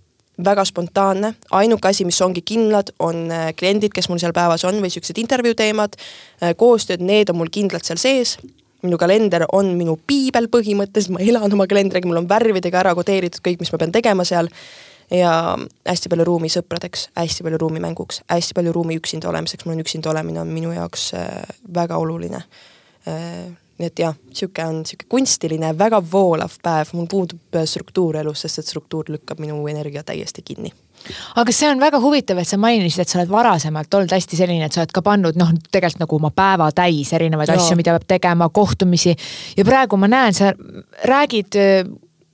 väga 0.44 0.66
spontaanne, 0.66 1.34
ainuke 1.52 1.90
asi, 1.90 2.06
mis 2.06 2.22
ongi 2.22 2.42
kindlad, 2.46 2.94
on 3.00 3.26
äh, 3.32 3.50
kliendid, 3.58 3.94
kes 3.94 4.10
mul 4.10 4.22
seal 4.22 4.36
päevas 4.38 4.66
on 4.70 4.80
või 4.84 4.92
siuksed 4.94 5.18
intervjuu 5.18 5.58
teemad, 5.58 5.98
äh, 6.42 6.54
koostööd, 6.58 7.04
need 7.04 7.34
on 7.34 7.42
mul 7.42 7.52
kindlalt 7.54 7.88
seal 7.88 8.00
sees 8.02 8.38
minu 8.86 8.98
kalender 9.02 9.46
on 9.54 9.72
minu 9.78 9.98
piibel 10.08 10.50
põhimõtteliselt, 10.54 11.16
ma 11.16 11.24
elan 11.24 11.54
oma 11.54 11.68
kalendriga, 11.70 12.10
mul 12.10 12.22
on 12.22 12.30
värvidega 12.30 12.84
ära 12.84 12.94
kodeeritud 12.98 13.44
kõik, 13.46 13.62
mis 13.62 13.74
ma 13.74 13.82
pean 13.82 13.96
tegema 13.96 14.26
seal. 14.28 14.52
ja 15.12 15.56
hästi 15.88 16.10
palju 16.12 16.26
ruumi 16.28 16.50
sõpradeks, 16.52 17.06
hästi 17.16 17.46
palju 17.46 17.58
ruumi 17.62 17.80
mänguks, 17.80 18.22
hästi 18.28 18.58
palju 18.58 18.74
ruumi 18.76 18.98
üksinda 19.00 19.30
olemiseks, 19.30 19.64
mul 19.66 19.78
on 19.78 19.86
üksinda 19.86 20.10
olemine 20.12 20.42
on 20.42 20.52
minu 20.52 20.74
jaoks 20.76 21.14
äh, 21.16 21.30
väga 21.74 21.96
oluline 21.98 22.42
äh, 23.08 23.48
nii 23.78 23.88
et 23.88 24.00
jah, 24.02 24.18
sihuke 24.34 24.66
on 24.66 24.82
sihuke 24.86 25.08
kunstiline, 25.10 25.72
väga 25.80 26.02
voolav 26.12 26.58
päev, 26.64 26.92
mul 26.98 27.08
puudub 27.08 27.56
äh, 27.56 27.64
struktuur 27.64 28.18
elus, 28.20 28.44
sest 28.44 28.60
et 28.60 28.68
struktuur 28.68 29.08
lükkab 29.14 29.40
minu 29.40 29.62
energia 29.72 30.04
täiesti 30.04 30.44
kinni 30.44 30.74
aga 31.36 31.56
see 31.56 31.70
on 31.70 31.82
väga 31.82 32.02
huvitav, 32.04 32.42
et 32.42 32.50
sa 32.50 32.60
mainisid, 32.62 33.04
et 33.04 33.12
sa 33.12 33.20
oled 33.20 33.32
varasemalt 33.32 34.00
olnud 34.00 34.16
hästi 34.18 34.40
selline, 34.40 34.68
et 34.68 34.74
sa 34.74 34.84
oled 34.84 34.96
ka 34.96 35.04
pannud 35.06 35.40
noh, 35.40 35.54
tegelikult 35.72 36.04
nagu 36.04 36.20
oma 36.20 36.34
päeva 36.36 36.72
täis 36.76 37.14
erinevaid 37.14 37.52
Joo. 37.52 37.62
asju, 37.62 37.78
mida 37.80 37.96
peab 37.98 38.10
tegema, 38.18 38.50
kohtumisi. 38.50 39.16
ja 39.58 39.66
praegu 39.66 39.98
ma 39.98 40.10
näen, 40.12 40.34
sa 40.38 40.52
räägid 41.08 41.58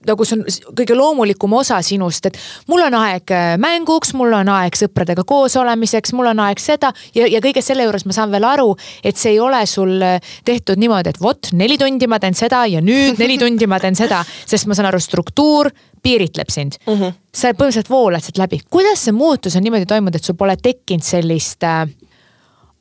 nagu 0.07 0.25
see 0.27 0.39
on 0.39 0.43
kõige 0.77 0.97
loomulikum 0.97 1.53
osa 1.59 1.79
sinust, 1.85 2.27
et 2.29 2.39
mul 2.71 2.83
on 2.85 2.97
aeg 2.99 3.33
äh, 3.33 3.53
mänguks, 3.61 4.13
mul 4.17 4.33
on 4.37 4.51
aeg 4.53 4.77
sõpradega 4.79 5.25
koos 5.27 5.55
olemiseks, 5.59 6.13
mul 6.17 6.31
on 6.33 6.43
aeg 6.45 6.61
seda 6.61 6.93
ja, 7.15 7.27
ja 7.27 7.41
kõige 7.43 7.63
selle 7.65 7.87
juures 7.87 8.05
ma 8.09 8.15
saan 8.15 8.33
veel 8.33 8.47
aru, 8.47 8.75
et 9.03 9.19
see 9.19 9.35
ei 9.35 9.41
ole 9.43 9.63
sul 9.69 9.95
äh, 10.03 10.35
tehtud 10.45 10.81
niimoodi, 10.81 11.13
et 11.13 11.21
vot 11.23 11.53
neli 11.53 11.77
tundi 11.81 12.09
ma 12.09 12.19
teen 12.23 12.37
seda 12.37 12.65
ja 12.69 12.83
nüüd 12.83 13.19
neli 13.21 13.39
tundi 13.41 13.69
ma 13.69 13.79
teen 13.83 13.97
seda, 13.99 14.23
sest 14.51 14.69
ma 14.69 14.77
saan 14.77 14.91
aru, 14.91 15.01
struktuur 15.03 15.71
piiritleb 16.03 16.49
sind 16.51 16.79
mm. 16.85 16.93
-hmm. 16.93 17.19
sa 17.31 17.53
põhimõtteliselt 17.53 17.89
voolad 17.89 18.23
sealt 18.23 18.41
läbi. 18.41 18.59
kuidas 18.69 19.05
see 19.05 19.15
muutus 19.15 19.55
on 19.55 19.63
niimoodi 19.63 19.85
toimunud, 19.85 20.15
et 20.15 20.23
sul 20.23 20.35
pole 20.35 20.57
tekkinud 20.57 21.03
sellist 21.03 21.63
äh, 21.63 21.87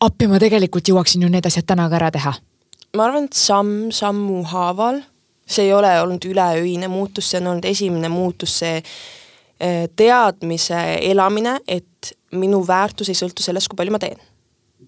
appi, 0.00 0.28
ma 0.28 0.40
tegelikult 0.42 0.88
jõuaksin 0.88 1.22
ju 1.22 1.30
need 1.30 1.46
asjad 1.46 1.66
täna 1.66 1.88
ka 1.88 2.00
ära 2.00 2.10
teha? 2.10 2.34
ma 2.96 3.06
arvan, 3.08 3.28
et 3.30 3.38
samm 3.38 3.90
sammu 3.94 4.42
haaval, 4.50 5.00
see 5.46 5.68
ei 5.68 5.74
ole 5.74 5.92
olnud 6.00 6.24
üleöine 6.28 6.88
muutus, 6.88 7.30
see 7.30 7.40
on 7.42 7.54
olnud 7.54 7.68
esimene 7.68 8.08
muutus, 8.12 8.58
see 8.62 8.76
äh, 8.78 9.86
teadmise 9.96 10.82
elamine, 11.12 11.58
et 11.68 12.14
minu 12.32 12.62
väärtus 12.66 13.12
ei 13.12 13.18
sõltu 13.18 13.44
sellest, 13.44 13.68
kui 13.68 13.78
palju 13.80 13.94
ma 13.94 14.02
teen 14.02 14.31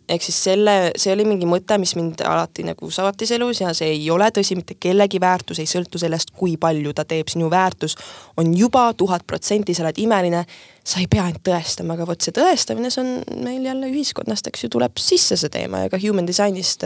ehk 0.08 0.22
siis 0.22 0.36
selle, 0.46 0.74
see 1.00 1.12
oli 1.14 1.24
mingi 1.28 1.46
mõte, 1.48 1.78
mis 1.80 1.94
mind 1.96 2.20
alati 2.28 2.66
nagu 2.66 2.90
saatis 2.92 3.32
elus 3.36 3.62
ja 3.62 3.72
see 3.76 3.94
ei 3.94 4.04
ole 4.12 4.28
tõsi, 4.34 4.56
mitte 4.58 4.76
kellegi 4.80 5.20
väärtus 5.20 5.62
ei 5.62 5.68
sõltu 5.70 6.00
sellest, 6.00 6.34
kui 6.36 6.58
palju 6.60 6.92
ta 6.96 7.06
teeb, 7.08 7.30
sinu 7.32 7.48
väärtus 7.52 7.96
on 8.40 8.52
juba 8.56 8.90
tuhat 8.98 9.24
protsenti, 9.26 9.74
sa 9.74 9.86
oled 9.86 10.00
imeline, 10.04 10.44
sa 10.84 11.00
ei 11.00 11.08
pea 11.08 11.24
end 11.30 11.40
tõestama, 11.46 11.96
aga 11.96 12.04
vot 12.10 12.20
see 12.20 12.34
tõestamine, 12.36 12.90
see 12.92 13.00
on 13.00 13.40
meil 13.46 13.64
jälle 13.64 13.88
ühiskonnast, 13.88 14.50
eks 14.50 14.66
ju, 14.66 14.72
tuleb 14.76 15.00
sisse 15.00 15.38
see 15.40 15.52
teema 15.52 15.86
ja 15.86 15.92
ka 15.92 16.00
human 16.02 16.28
design'ist 16.28 16.84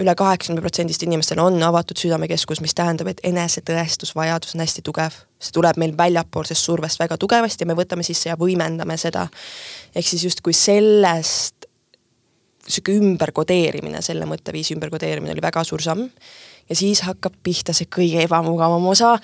üle 0.00 0.14
kaheksakümne 0.16 0.64
protsendist 0.64 1.04
inimestel 1.04 1.42
on 1.44 1.60
avatud 1.68 2.00
südamekeskus, 2.00 2.62
mis 2.64 2.76
tähendab, 2.78 3.12
et 3.12 3.20
enesetõestusvajadus 3.28 4.56
on 4.56 4.64
hästi 4.64 4.86
tugev. 4.86 5.24
see 5.38 5.54
tuleb 5.54 5.76
meil 5.78 5.92
väljapoolsest 5.96 6.64
survest 6.64 6.98
väga 6.98 7.16
tugevasti 7.20 7.62
ja 7.62 7.68
me 7.70 7.76
võtame 7.78 8.02
sisse 8.02 8.32
ja 8.32 8.36
võimendame 8.36 8.96
seda. 8.96 9.28
ehk 9.94 10.06
siis 10.08 10.24
justkui 10.24 10.52
sellest 10.52 11.57
sihuke 12.68 12.94
ümberkodeerimine, 12.98 14.02
selle 14.04 14.28
mõtteviisi 14.28 14.76
ümberkodeerimine 14.76 15.34
oli 15.34 15.44
väga 15.44 15.64
suur 15.64 15.82
samm. 15.82 16.08
ja 16.68 16.76
siis 16.76 17.00
hakkab 17.06 17.32
pihta 17.42 17.72
see 17.72 17.88
kõige 17.88 18.20
ebamugavam 18.26 18.86
osa, 18.86 19.16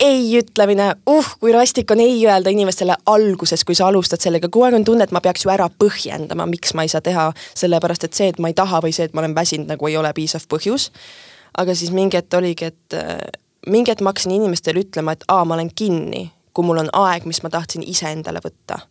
ei 0.00 0.38
ütlemine, 0.38 0.92
uh, 1.10 1.30
kui 1.40 1.52
rastik 1.52 1.90
on 1.90 2.00
ei 2.00 2.20
öelda 2.26 2.50
inimestele 2.54 2.96
alguses, 3.06 3.64
kui 3.66 3.74
sa 3.74 3.88
alustad 3.90 4.22
sellega, 4.22 4.48
kogu 4.48 4.68
aeg 4.68 4.78
on 4.78 4.86
tunne, 4.86 5.04
et 5.04 5.14
ma 5.14 5.20
peaks 5.20 5.44
ju 5.44 5.50
ära 5.52 5.66
põhjendama, 5.68 6.46
miks 6.46 6.74
ma 6.78 6.86
ei 6.86 6.92
saa 6.92 7.02
teha, 7.04 7.28
sellepärast 7.58 8.06
et 8.06 8.14
see, 8.14 8.30
et 8.32 8.38
ma 8.38 8.52
ei 8.52 8.56
taha 8.56 8.80
või 8.84 8.94
see, 8.94 9.08
et 9.08 9.16
ma 9.16 9.24
olen 9.24 9.34
väsinud, 9.34 9.68
nagu 9.68 9.90
ei 9.90 9.98
ole 9.98 10.12
piisav 10.14 10.46
põhjus. 10.50 10.90
aga 11.58 11.74
siis 11.74 11.90
mingi 11.90 12.16
hetk 12.16 12.34
oligi, 12.38 12.70
et 12.70 12.94
äh, 12.94 13.18
mingi 13.66 13.90
hetk 13.90 14.04
ma 14.04 14.12
hakkasin 14.12 14.36
inimestele 14.36 14.84
ütlema, 14.86 15.16
et 15.16 15.26
aa, 15.28 15.44
ma 15.44 15.58
olen 15.58 15.72
kinni, 15.74 16.28
kui 16.54 16.64
mul 16.64 16.84
on 16.84 16.92
aeg, 16.92 17.26
mis 17.26 17.42
ma 17.42 17.50
tahtsin 17.50 17.82
iseendale 17.82 18.42
võtta 18.44 18.84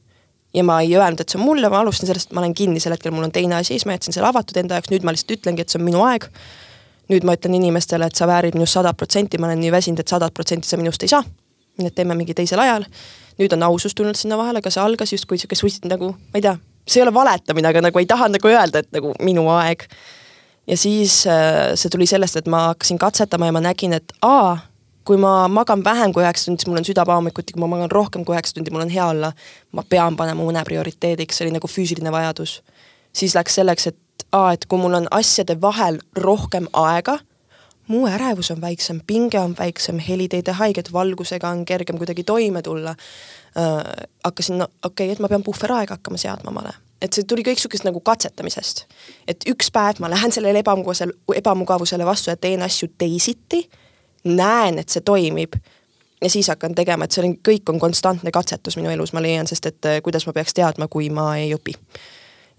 ja 0.54 0.64
ma 0.64 0.80
ei 0.82 0.96
öelnud, 0.96 1.22
et 1.22 1.30
see 1.30 1.40
on 1.40 1.46
mulle, 1.46 1.70
ma 1.70 1.82
alustan 1.84 2.10
sellest, 2.10 2.30
et 2.30 2.36
ma 2.36 2.42
olen 2.44 2.54
kinni 2.58 2.82
sel 2.84 2.96
hetkel, 2.96 3.14
mul 3.16 3.28
on 3.28 3.34
teine 3.34 3.60
asi, 3.60 3.76
siis 3.76 3.86
ma 3.88 3.98
jätsin 3.98 4.16
selle 4.16 4.30
avatud 4.30 4.58
enda 4.60 4.78
jaoks, 4.78 4.92
nüüd 4.94 5.06
ma 5.06 5.14
lihtsalt 5.14 5.36
ütlengi, 5.38 5.64
et 5.64 5.74
see 5.74 5.82
on 5.82 5.86
minu 5.88 6.04
aeg. 6.08 6.30
nüüd 7.08 7.24
ma 7.24 7.38
ütlen 7.38 7.54
inimestele, 7.56 8.10
et 8.10 8.20
sa 8.20 8.26
väärid 8.28 8.56
minust 8.58 8.76
sada 8.76 8.92
protsenti, 8.94 9.40
ma 9.40 9.48
olen 9.48 9.62
nii 9.64 9.72
väsinud, 9.72 10.00
et 10.04 10.12
sadat 10.12 10.34
protsenti 10.36 10.68
sa 10.68 10.80
minust 10.80 11.04
ei 11.04 11.12
saa. 11.12 11.24
nii 11.78 11.88
et 11.88 11.96
teeme 11.96 12.16
mingi 12.18 12.34
teisel 12.34 12.60
ajal. 12.60 12.86
nüüd 13.40 13.54
on 13.54 13.64
ausus 13.64 13.96
tulnud 13.96 14.16
sinna 14.16 14.38
vahele, 14.38 14.60
aga 14.60 14.72
see 14.74 14.82
algas 14.82 15.14
justkui 15.14 15.38
sihuke 15.38 15.56
suist 15.56 15.86
nagu, 15.86 16.12
ma 16.12 16.40
ei 16.40 16.42
tea, 16.42 16.58
see 16.88 17.02
ei 17.02 17.08
ole 17.08 17.14
valetamine, 17.14 17.68
aga 17.68 17.82
nagu 17.82 18.00
ei 18.00 18.06
taha 18.06 18.28
nagu 18.34 18.50
öelda, 18.50 18.80
et 18.80 18.92
nagu 18.92 19.14
minu 19.22 19.48
aeg. 19.56 19.86
ja 20.68 20.78
siis 20.78 21.28
äh, 21.28 21.76
see 21.76 21.90
tuli 21.90 22.08
sellest, 22.08 22.36
et 22.36 22.48
ma 22.48 22.72
hakkasin 22.72 22.98
katsetama 22.98 23.46
ja 23.46 23.56
ma 23.56 23.62
nägin, 23.62 23.94
et 23.94 24.14
aa 24.22 24.58
kui 25.08 25.18
ma 25.18 25.48
magan 25.48 25.84
vähem 25.84 26.12
kui 26.14 26.24
üheksa 26.26 26.50
tundi, 26.50 26.62
siis 26.62 26.72
mul 26.72 26.82
on 26.82 26.88
süda 26.88 27.06
pahamikuti, 27.08 27.56
kui 27.56 27.64
ma 27.64 27.70
magan 27.72 27.92
rohkem 27.92 28.26
kui 28.28 28.36
üheksa 28.36 28.58
tundi, 28.58 28.74
mul 28.76 28.84
on 28.84 28.92
hea 28.92 29.06
olla. 29.08 29.32
ma 29.72 29.84
pean 29.90 30.16
panema 30.20 30.44
une 30.44 30.64
prioriteediks, 30.68 31.38
see 31.38 31.48
oli 31.48 31.56
nagu 31.56 31.68
füüsiline 31.72 32.12
vajadus. 32.12 32.62
siis 33.16 33.36
läks 33.36 33.56
selleks, 33.56 33.88
et 33.88 34.28
aa, 34.32 34.52
et 34.54 34.66
kui 34.66 34.80
mul 34.80 35.00
on 35.00 35.08
asjade 35.12 35.62
vahel 35.62 36.00
rohkem 36.16 36.68
aega, 36.74 37.20
mu 37.88 38.04
ärevus 38.08 38.52
on 38.52 38.62
väiksem, 38.62 39.00
pinge 39.08 39.40
on 39.40 39.56
väiksem, 39.60 40.00
helid 40.00 40.34
ei 40.34 40.44
tee 40.44 40.54
haiget, 40.54 40.92
valgusega 40.94 41.50
on 41.50 41.64
kergem 41.66 41.98
kuidagi 41.98 42.24
toime 42.24 42.62
tulla 42.62 42.90
äh,. 42.92 43.80
hakkasin, 44.26 44.58
no 44.58 44.68
okei 44.84 45.08
okay,, 45.08 45.16
et 45.16 45.24
ma 45.24 45.32
pean 45.32 45.44
puhveraega 45.44 45.96
hakkama 45.96 46.18
seadma 46.18 46.52
omale 46.52 46.76
et 47.02 47.14
see 47.14 47.28
tuli 47.30 47.44
kõik 47.46 47.60
sihukesest 47.62 47.86
nagu 47.86 48.00
katsetamisest. 48.02 48.86
et 49.28 49.44
üks 49.50 49.70
päev 49.72 50.02
ma 50.02 50.10
lähen 50.10 50.34
sellele 50.34 50.60
ebamugavusele, 50.66 51.14
ebamugavusele 51.36 52.06
vastu 52.06 52.34
ja 52.34 52.36
teen 52.36 52.62
asju 52.66 52.90
teisiti 52.98 53.68
näen, 54.24 54.80
et 54.80 54.90
see 54.90 55.02
toimib 55.06 55.56
ja 56.22 56.30
siis 56.30 56.48
hakkan 56.48 56.76
tegema, 56.76 57.06
et 57.06 57.14
see 57.14 57.24
on, 57.26 57.36
kõik 57.50 57.70
on 57.74 57.80
konstantne 57.80 58.32
katsetus 58.34 58.78
minu 58.80 58.90
elus, 58.90 59.14
ma 59.14 59.22
leian, 59.22 59.48
sest 59.48 59.70
et 59.70 59.90
eh, 59.90 60.00
kuidas 60.06 60.26
ma 60.28 60.34
peaks 60.34 60.56
teadma, 60.58 60.88
kui 60.92 61.10
ma 61.14 61.30
ei 61.38 61.54
õpi. 61.56 61.76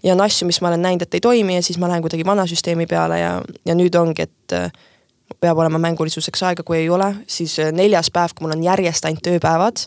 ja 0.03 0.13
on 0.13 0.21
asju, 0.23 0.47
mis 0.47 0.61
ma 0.61 0.71
olen 0.71 0.81
näinud, 0.81 1.03
et 1.03 1.19
ei 1.19 1.23
toimi 1.23 1.55
ja 1.55 1.63
siis 1.63 1.79
ma 1.79 1.89
lähen 1.91 2.01
kuidagi 2.01 2.25
vana 2.25 2.47
süsteemi 2.47 2.87
peale 2.87 3.19
ja, 3.19 3.33
ja 3.65 3.75
nüüd 3.75 3.95
ongi, 3.95 4.27
et 4.29 4.55
eh, 4.55 4.71
peab 5.39 5.57
olema 5.57 5.79
mängulisuseks 5.79 6.43
aega, 6.43 6.63
kui 6.63 6.77
ei 6.77 6.89
ole, 6.89 7.13
siis 7.27 7.57
eh, 7.59 7.73
neljas 7.75 8.11
päev, 8.11 8.35
kui 8.35 8.47
mul 8.47 8.55
on 8.55 8.63
järjest 8.63 9.05
ainult 9.05 9.27
ööpäevad, 9.27 9.83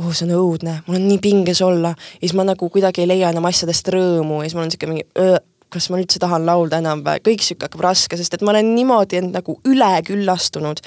oh, 0.00 0.10
see 0.12 0.26
on 0.26 0.34
õudne, 0.36 0.80
mul 0.86 0.98
on 0.98 1.06
nii 1.08 1.20
pinges 1.22 1.62
olla 1.62 1.94
ja 1.94 2.22
siis 2.24 2.34
ma 2.36 2.44
nagu 2.44 2.70
kuidagi 2.70 3.04
ei 3.04 3.12
leia 3.14 3.30
enam 3.30 3.46
asjadest 3.48 3.94
rõõmu 3.94 4.42
ja 4.42 4.50
siis 4.50 4.58
mul 4.58 4.66
on 4.66 4.74
sihuke 4.74 4.90
mingi 4.90 5.06
öö, 5.22 5.38
kas 5.72 5.88
ma 5.90 5.98
üldse 6.00 6.20
tahan 6.22 6.46
laulda 6.46 6.80
enam 6.82 7.02
või, 7.06 7.20
kõik 7.26 7.42
sihuke 7.44 7.66
hakkab 7.66 7.82
raske, 7.88 8.18
sest 8.18 8.36
et 8.36 8.44
ma 8.46 8.52
olen 8.54 8.70
niimoodi 8.76 9.20
end 9.20 9.34
nagu 9.36 9.58
üle 9.68 9.90
küllastunud. 10.06 10.80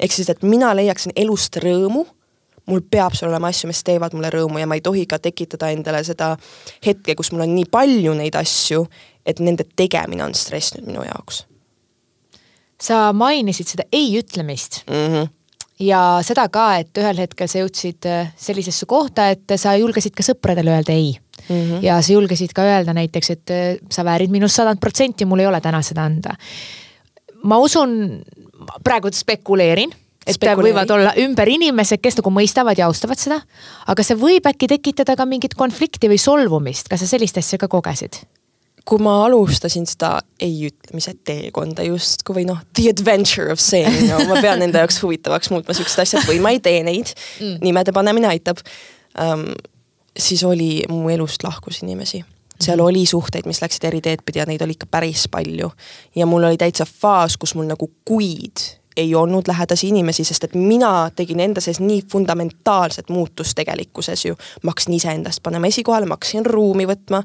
ehk 0.00 0.12
siis, 0.12 0.28
et 0.30 0.42
mina 0.42 0.74
leiaksin 0.76 1.14
elust 1.16 1.56
rõõmu, 1.62 2.04
mul 2.66 2.82
peab 2.90 3.14
seal 3.16 3.30
olema 3.30 3.50
asju, 3.52 3.70
mis 3.70 3.82
teevad 3.86 4.14
mulle 4.16 4.30
rõõmu 4.34 4.60
ja 4.60 4.66
ma 4.66 4.78
ei 4.78 4.84
tohi 4.84 5.06
ka 5.06 5.18
tekitada 5.22 5.70
endale 5.74 6.02
seda 6.04 6.34
hetke, 6.86 7.14
kus 7.14 7.32
mul 7.32 7.46
on 7.46 7.54
nii 7.54 7.68
palju 7.70 8.14
neid 8.18 8.36
asju, 8.38 8.86
et 9.26 9.40
nende 9.40 9.66
tegemine 9.76 10.24
on 10.26 10.34
stress 10.34 10.74
nüüd 10.76 10.90
minu 10.90 11.06
jaoks. 11.06 11.44
sa 12.80 13.12
mainisid 13.12 13.66
seda 13.72 13.84
ei 13.92 14.18
ütlemist 14.18 14.84
mm. 14.86 15.08
-hmm 15.12 15.32
ja 15.80 16.18
seda 16.24 16.48
ka, 16.48 16.76
et 16.80 16.98
ühel 16.98 17.18
hetkel 17.20 17.48
sa 17.48 17.60
jõudsid 17.60 18.06
äh, 18.08 18.32
sellisesse 18.36 18.86
kohta, 18.86 19.28
et 19.28 19.56
sa 19.56 19.76
julgesid 19.76 20.14
ka 20.16 20.24
sõpradele 20.24 20.72
öelda 20.72 20.92
ei 20.92 21.18
mm. 21.48 21.56
-hmm. 21.56 21.82
ja 21.82 22.00
sa 22.02 22.12
julgesid 22.12 22.52
ka 22.54 22.62
öelda 22.62 22.94
näiteks, 22.94 23.30
et 23.30 23.50
äh, 23.50 23.76
sa 23.90 24.04
väärid 24.04 24.30
minust 24.30 24.56
sadat 24.56 24.80
protsenti, 24.80 25.24
mul 25.24 25.44
ei 25.44 25.46
ole 25.46 25.60
täna 25.60 25.82
seda 25.82 26.04
anda. 26.04 26.36
ma 27.42 27.58
usun, 27.58 28.22
praegu 28.84 29.08
spekuleerin 29.12 29.92
et 30.26 30.34
Spekuleeri. 30.34 30.72
võivad 30.74 30.90
olla 30.90 31.12
ümber 31.22 31.48
inimesed, 31.48 32.00
kes 32.02 32.18
nagu 32.18 32.32
mõistavad 32.34 32.78
ja 32.78 32.88
austavad 32.90 33.20
seda, 33.20 33.40
aga 33.86 34.02
see 34.02 34.16
võib 34.18 34.48
äkki 34.50 34.66
tekitada 34.66 35.16
ka 35.16 35.26
mingit 35.26 35.54
konflikti 35.54 36.10
või 36.10 36.18
solvumist, 36.18 36.90
kas 36.90 37.04
sa 37.04 37.06
sellist 37.14 37.38
asja 37.38 37.58
ka 37.58 37.68
kogesid? 37.68 38.24
kui 38.86 39.02
ma 39.02 39.16
alustasin 39.24 39.82
seda 39.90 40.20
ei 40.38 40.68
ütlemise 40.68 41.16
teekonda 41.26 41.82
justkui 41.88 42.36
või 42.36 42.44
noh, 42.46 42.60
the 42.78 42.86
adventure 42.92 43.50
of 43.50 43.58
saying 43.58 44.04
no 44.06 44.20
ma 44.28 44.36
pean 44.38 44.62
enda 44.62 44.84
jaoks 44.84 45.00
huvitavaks 45.02 45.50
muutma 45.50 45.74
siuksed 45.74 46.04
asjad 46.04 46.28
või 46.28 46.38
ma 46.44 46.52
ei 46.54 46.60
tee 46.62 46.84
neid 46.86 47.10
mm., 47.10 47.56
nimede 47.66 47.90
panemine 47.96 48.30
aitab 48.30 48.62
um, 49.18 49.48
siis 50.18 50.44
oli 50.44 50.82
mu 50.88 51.08
elust 51.08 51.42
lahkus 51.42 51.82
inimesi 51.82 52.24
seal 52.60 52.78
mhm. 52.78 52.86
oli 52.86 53.06
suhteid, 53.06 53.46
mis 53.46 53.62
läksid 53.62 53.84
eri 53.84 54.00
teed 54.00 54.24
pidi 54.24 54.38
ja 54.38 54.46
neid 54.46 54.62
oli 54.62 54.76
ikka 54.76 54.86
päris 54.90 55.28
palju. 55.28 55.70
ja 56.16 56.26
mul 56.26 56.44
oli 56.44 56.56
täitsa 56.56 56.86
faas, 57.00 57.36
kus 57.36 57.54
mul 57.54 57.66
nagu 57.66 57.90
kuid 58.04 58.64
ei 58.96 59.14
olnud 59.14 59.44
lähedasi 59.48 59.88
inimesi, 59.88 60.24
sest 60.24 60.44
et 60.44 60.54
mina 60.54 61.10
tegin 61.16 61.40
enda 61.40 61.60
sees 61.60 61.80
nii 61.80 62.02
fundamentaalset 62.12 63.08
muutust 63.08 63.52
tegelikkuses 63.54 64.24
ju. 64.24 64.36
ma 64.62 64.70
hakkasin 64.70 64.94
iseendast 64.94 65.42
panema 65.42 65.66
esikohale, 65.66 66.06
ma 66.06 66.14
hakkasin 66.14 66.46
ruumi 66.46 66.86
võtma. 66.86 67.22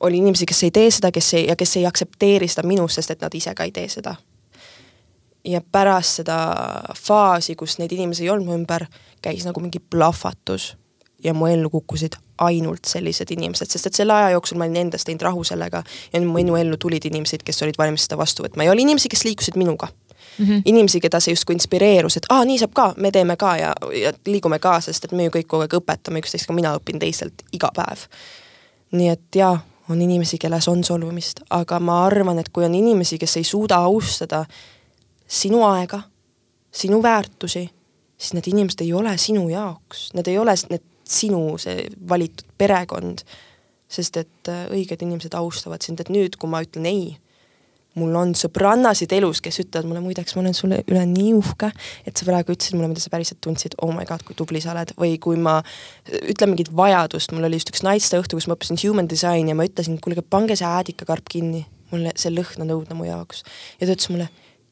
oli 0.00 0.18
inimesi, 0.18 0.46
kes 0.46 0.62
ei 0.62 0.70
tee 0.70 0.90
seda, 0.90 1.10
kes 1.12 1.34
ei, 1.34 1.46
ja 1.48 1.56
kes 1.56 1.76
ei 1.76 1.86
aktsepteeri 1.86 2.48
seda 2.48 2.66
minust, 2.68 2.94
sest 2.94 3.10
et 3.10 3.20
nad 3.20 3.34
ise 3.34 3.54
ka 3.54 3.64
ei 3.64 3.72
tee 3.72 3.88
seda. 3.88 4.16
ja 5.44 5.60
pärast 5.60 6.22
seda 6.22 6.38
faasi, 6.96 7.56
kus 7.56 7.78
neid 7.78 7.92
inimesi 7.92 8.24
ei 8.24 8.30
olnud 8.30 8.46
mu 8.46 8.56
ümber, 8.56 8.86
käis 9.22 9.44
nagu 9.44 9.60
mingi 9.60 9.78
plahvatus 9.78 10.74
ja 11.24 11.34
mu 11.34 11.46
ellu 11.46 11.70
kukkusid 11.70 12.16
ainult 12.38 12.84
sellised 12.90 13.30
inimesed, 13.30 13.70
sest 13.70 13.86
et 13.86 13.94
selle 13.94 14.12
aja 14.12 14.30
jooksul 14.34 14.58
ma 14.58 14.66
olin 14.66 14.86
endast 14.86 15.06
teinud 15.08 15.22
rahu 15.22 15.44
sellega 15.44 15.82
ja 16.12 16.20
mu 16.20 16.32
minu 16.34 16.56
ellu 16.56 16.76
tulid 16.80 17.04
inimesed, 17.10 17.44
kes 17.46 17.62
olid 17.62 17.78
valmis 17.78 18.06
seda 18.08 18.18
vastu 18.18 18.46
võtma 18.46 18.66
ja 18.66 18.72
oli 18.74 18.82
inimesi, 18.86 19.08
kes 19.08 19.24
liikusid 19.24 19.58
minuga 19.60 19.88
mm. 20.38 20.46
-hmm. 20.46 20.62
inimesi, 20.64 21.00
keda 21.00 21.20
see 21.20 21.32
justkui 21.32 21.54
inspireerus, 21.54 22.16
et 22.16 22.26
aa, 22.28 22.44
nii 22.44 22.58
saab 22.58 22.72
ka, 22.74 22.94
me 22.96 23.10
teeme 23.10 23.36
ka 23.36 23.56
ja, 23.56 23.72
ja 24.02 24.12
liigume 24.26 24.58
kaasa, 24.58 24.92
sest 24.92 25.04
et 25.04 25.12
me 25.12 25.24
ju 25.24 25.30
kõik 25.30 25.46
kogu 25.46 25.66
aeg 25.66 25.78
õpetame 25.80 26.22
üksteist, 26.22 26.46
ka 26.46 26.52
mina 26.52 26.74
õpin 26.78 26.98
teistelt 26.98 27.44
iga 27.52 27.70
päev. 27.76 28.08
nii 28.92 29.08
et 29.08 29.36
jaa, 29.36 29.58
on 29.88 30.02
inimesi, 30.02 30.38
kelles 30.38 30.68
on 30.68 30.84
solvumist, 30.84 31.40
aga 31.50 31.80
ma 31.80 32.04
arvan, 32.06 32.38
et 32.38 32.48
kui 32.48 32.64
on 32.64 32.74
inimesi, 32.74 33.18
kes 33.18 33.36
ei 33.36 33.44
suuda 33.44 33.76
austada 33.76 34.44
sinu 35.28 35.64
aega, 35.66 36.00
sinu 36.72 37.02
väärtusi, 37.02 37.70
siis 38.18 38.32
need 38.32 38.46
inimesed 38.46 38.80
ei 38.80 38.92
ole 38.92 39.18
sinu 39.18 39.48
jaoks, 39.48 40.10
need 40.14 40.26
ei 40.26 40.38
ole 40.38 40.54
need 40.70 40.82
sinu 41.08 41.58
see 41.60 41.88
valitud 42.08 42.46
perekond. 42.58 43.24
sest 43.94 44.16
et 44.16 44.48
äh, 44.50 44.64
õiged 44.74 45.02
inimesed 45.04 45.34
austavad 45.38 45.84
sind, 45.84 46.00
et 46.02 46.08
nüüd, 46.10 46.34
kui 46.40 46.48
ma 46.50 46.64
ütlen 46.64 46.88
ei, 46.88 47.12
mul 47.98 48.14
on 48.18 48.32
sõbrannasid 48.34 49.12
elus, 49.14 49.38
kes 49.44 49.60
ütlevad 49.62 49.86
mulle, 49.86 50.02
muideks 50.02 50.34
ma 50.34 50.42
olen 50.42 50.56
sulle 50.56 50.80
üle 50.90 51.02
nii 51.06 51.34
uhke, 51.36 51.68
et 52.02 52.16
sa 52.18 52.26
praegu 52.26 52.54
ütlesid 52.56 52.74
mulle, 52.74 52.88
mida 52.90 53.02
sa 53.02 53.12
päriselt 53.12 53.38
tundsid, 53.44 53.76
oh 53.84 53.92
my 53.94 54.06
god, 54.08 54.24
kui 54.26 54.34
tubli 54.34 54.62
sa 54.64 54.72
oled, 54.72 54.94
või 54.98 55.14
kui 55.22 55.38
ma 55.38 55.60
ütlen 56.24 56.54
mingit 56.54 56.72
vajadust, 56.74 57.36
mul 57.36 57.46
oli 57.46 57.60
just 57.60 57.70
üks 57.70 57.84
naisteõhtu, 57.86 58.40
kus 58.40 58.48
ma 58.50 58.58
õppisin 58.58 58.80
human 58.82 59.10
design 59.10 59.52
ja 59.52 59.54
ma 59.58 59.68
ütlesin, 59.68 60.00
kuulge, 60.02 60.24
pange 60.26 60.58
see 60.58 60.66
äädikakarp 60.66 61.30
kinni, 61.30 61.62
mulle 61.92 62.16
see 62.18 62.34
lõhn 62.34 62.66
on 62.66 62.74
õudne 62.80 62.98
mu 62.98 63.06
jaoks. 63.06 63.44
ja 63.78 63.86
ta 63.86 63.94
ütles 63.94 64.10
mulle, 64.10 64.28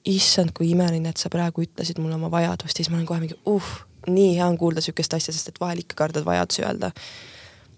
issand, 0.09 0.51
kui 0.57 0.72
imeline, 0.72 1.12
et 1.12 1.20
sa 1.20 1.30
praegu 1.30 1.62
ütlesid 1.62 2.03
mulle 2.03 2.18
oma 2.18 2.33
vajadust 2.33 2.74
ja 2.74 2.83
siis 2.83 2.91
ma 2.91 2.99
olen 2.99 3.07
kohe 3.07 3.22
mingi, 3.22 3.39
uh, 3.47 3.72
nii 4.07 4.37
hea 4.37 4.47
on 4.47 4.59
kuulda 4.59 4.83
niisugust 4.83 5.15
asja, 5.15 5.35
sest 5.35 5.53
et 5.53 5.61
vahel 5.61 5.83
ikka 5.83 5.99
kardad 5.99 6.25
vajadusi 6.27 6.65
öelda. 6.67 6.91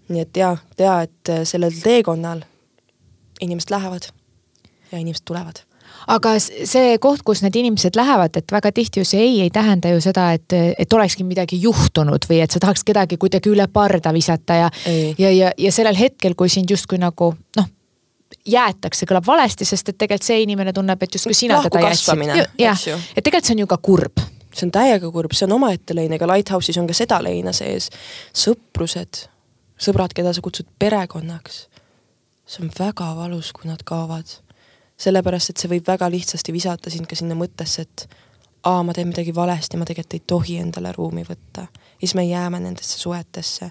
nii 0.09 0.20
et 0.20 0.37
jaa, 0.37 0.57
tea, 0.77 0.97
et 1.07 1.33
äh, 1.33 1.45
sellel 1.49 1.72
teekonnal 1.83 2.43
inimesed 3.41 3.70
lähevad 3.70 4.11
ja 4.93 4.99
inimesed 4.99 5.25
tulevad. 5.25 5.62
Aga 6.07 6.35
see 6.41 6.99
koht, 7.01 7.22
kus 7.25 7.41
need 7.45 7.55
inimesed 7.57 7.97
lähevad, 7.97 8.37
et 8.37 8.53
väga 8.53 8.72
tihti 8.77 9.01
ju 9.01 9.09
see 9.09 9.22
ei 9.25 9.39
ei 9.47 9.51
tähenda 9.53 9.89
ju 9.95 10.03
seda, 10.05 10.27
et, 10.37 10.53
et 10.53 10.93
olekski 10.93 11.25
midagi 11.25 11.61
juhtunud 11.62 12.27
või 12.29 12.43
et 12.45 12.53
sa 12.53 12.61
tahaks 12.61 12.85
kedagi 12.85 13.16
kuidagi 13.20 13.49
üle 13.53 13.64
parda 13.72 14.12
visata 14.12 14.59
ja, 14.64 14.68
ja, 15.18 15.31
ja, 15.31 15.53
ja 15.57 15.72
sellel 15.72 15.97
hetkel, 15.97 16.37
kui 16.37 16.53
sind 16.53 16.70
justkui 16.70 17.01
nagu 17.01 17.31
noh, 17.57 17.70
jäetakse, 18.45 19.09
kõlab 19.09 19.25
valesti, 19.27 19.64
sest 19.64 19.95
et 19.95 19.99
tegelikult 19.99 20.29
see 20.29 20.43
inimene 20.45 20.75
tunneb, 20.77 21.01
et 21.03 21.16
justkui 21.16 21.37
sina 21.37 21.62
teda 21.64 21.89
jätsid. 21.89 22.27
jah, 22.61 22.87
et 23.14 23.25
tegelikult 23.25 23.49
see 23.49 23.57
on 23.57 23.64
ju 23.64 23.70
ka 23.70 23.81
kurb 23.81 24.25
see 24.55 24.66
on 24.68 24.72
täiega 24.74 25.11
kurb, 25.11 25.34
see 25.34 25.46
on 25.48 25.57
omaette 25.59 25.94
lein, 25.96 26.12
ega 26.12 26.28
Lighthouse'is 26.30 26.78
on 26.80 26.88
ka 26.90 26.96
seda 26.96 27.20
leina 27.22 27.52
sees. 27.57 27.90
sõprused, 28.44 29.26
sõbrad, 29.80 30.14
keda 30.14 30.32
sa 30.34 30.44
kutsud 30.44 30.68
perekonnaks. 30.78 31.66
see 32.46 32.64
on 32.64 32.70
väga 32.78 33.14
valus, 33.16 33.52
kui 33.52 33.70
nad 33.70 33.82
kaovad. 33.84 34.26
sellepärast, 34.96 35.50
et 35.50 35.57
see 35.57 35.70
võib 35.70 35.86
väga 35.86 36.11
lihtsasti 36.11 36.52
visata 36.52 36.90
sind 36.90 37.07
ka 37.07 37.16
sinna 37.16 37.34
mõttesse, 37.34 37.82
et 37.82 38.09
aa, 38.64 38.82
ma 38.82 38.92
teen 38.92 39.09
midagi 39.09 39.34
valesti, 39.34 39.76
ma 39.76 39.84
tegelikult 39.84 40.14
ei 40.14 40.22
tohi 40.26 40.59
endale 40.59 40.92
ruumi 40.92 41.24
võtta. 41.24 41.66
ja 41.66 42.00
siis 42.00 42.14
me 42.14 42.24
jääme 42.24 42.61
nendesse 42.61 42.98
suhetesse. 42.98 43.70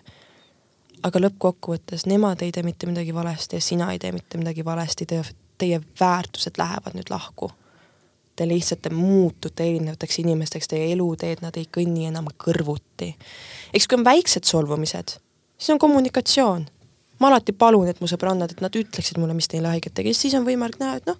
aga 1.04 1.20
lõppkokkuvõttes 1.20 2.06
nemad 2.06 2.42
ei 2.42 2.52
tee 2.52 2.64
mitte 2.64 2.88
midagi 2.88 3.14
valesti 3.14 3.56
ja 3.56 3.62
sina 3.62 3.92
ei 3.92 4.00
tee 4.00 4.12
mitte 4.12 4.38
midagi 4.38 4.66
valesti, 4.66 5.06
teie, 5.58 5.82
väärtused 6.00 6.58
lähevad 6.58 6.96
nüüd 6.96 7.10
lahku 7.10 7.52
te 8.36 8.48
lihtsalt 8.48 8.82
te 8.82 8.90
muutute 8.90 9.64
erinevateks 9.64 10.20
inimesteks, 10.24 10.68
teie 10.68 10.92
eluteed, 10.94 11.44
nad 11.46 11.58
ei 11.60 11.68
kõnni 11.78 12.08
enam 12.10 12.30
kõrvuti. 12.46 13.14
eks 13.74 13.88
kui 13.88 13.98
on 13.98 14.06
väiksed 14.06 14.50
solvumised, 14.50 15.18
siis 15.58 15.74
on 15.74 15.80
kommunikatsioon. 15.80 16.66
ma 17.20 17.28
alati 17.28 17.54
palun, 17.54 17.88
et 17.88 18.02
mu 18.02 18.08
sõbrannad, 18.10 18.52
et 18.52 18.62
nad 18.62 18.76
ütleksid 18.76 19.18
mulle, 19.22 19.34
mis 19.34 19.48
neile 19.54 19.70
haiget 19.72 19.94
tegi, 19.94 20.14
siis 20.14 20.34
on 20.34 20.46
võimalik 20.46 20.80
näha, 20.80 20.96
et 20.98 21.06
noh, 21.08 21.18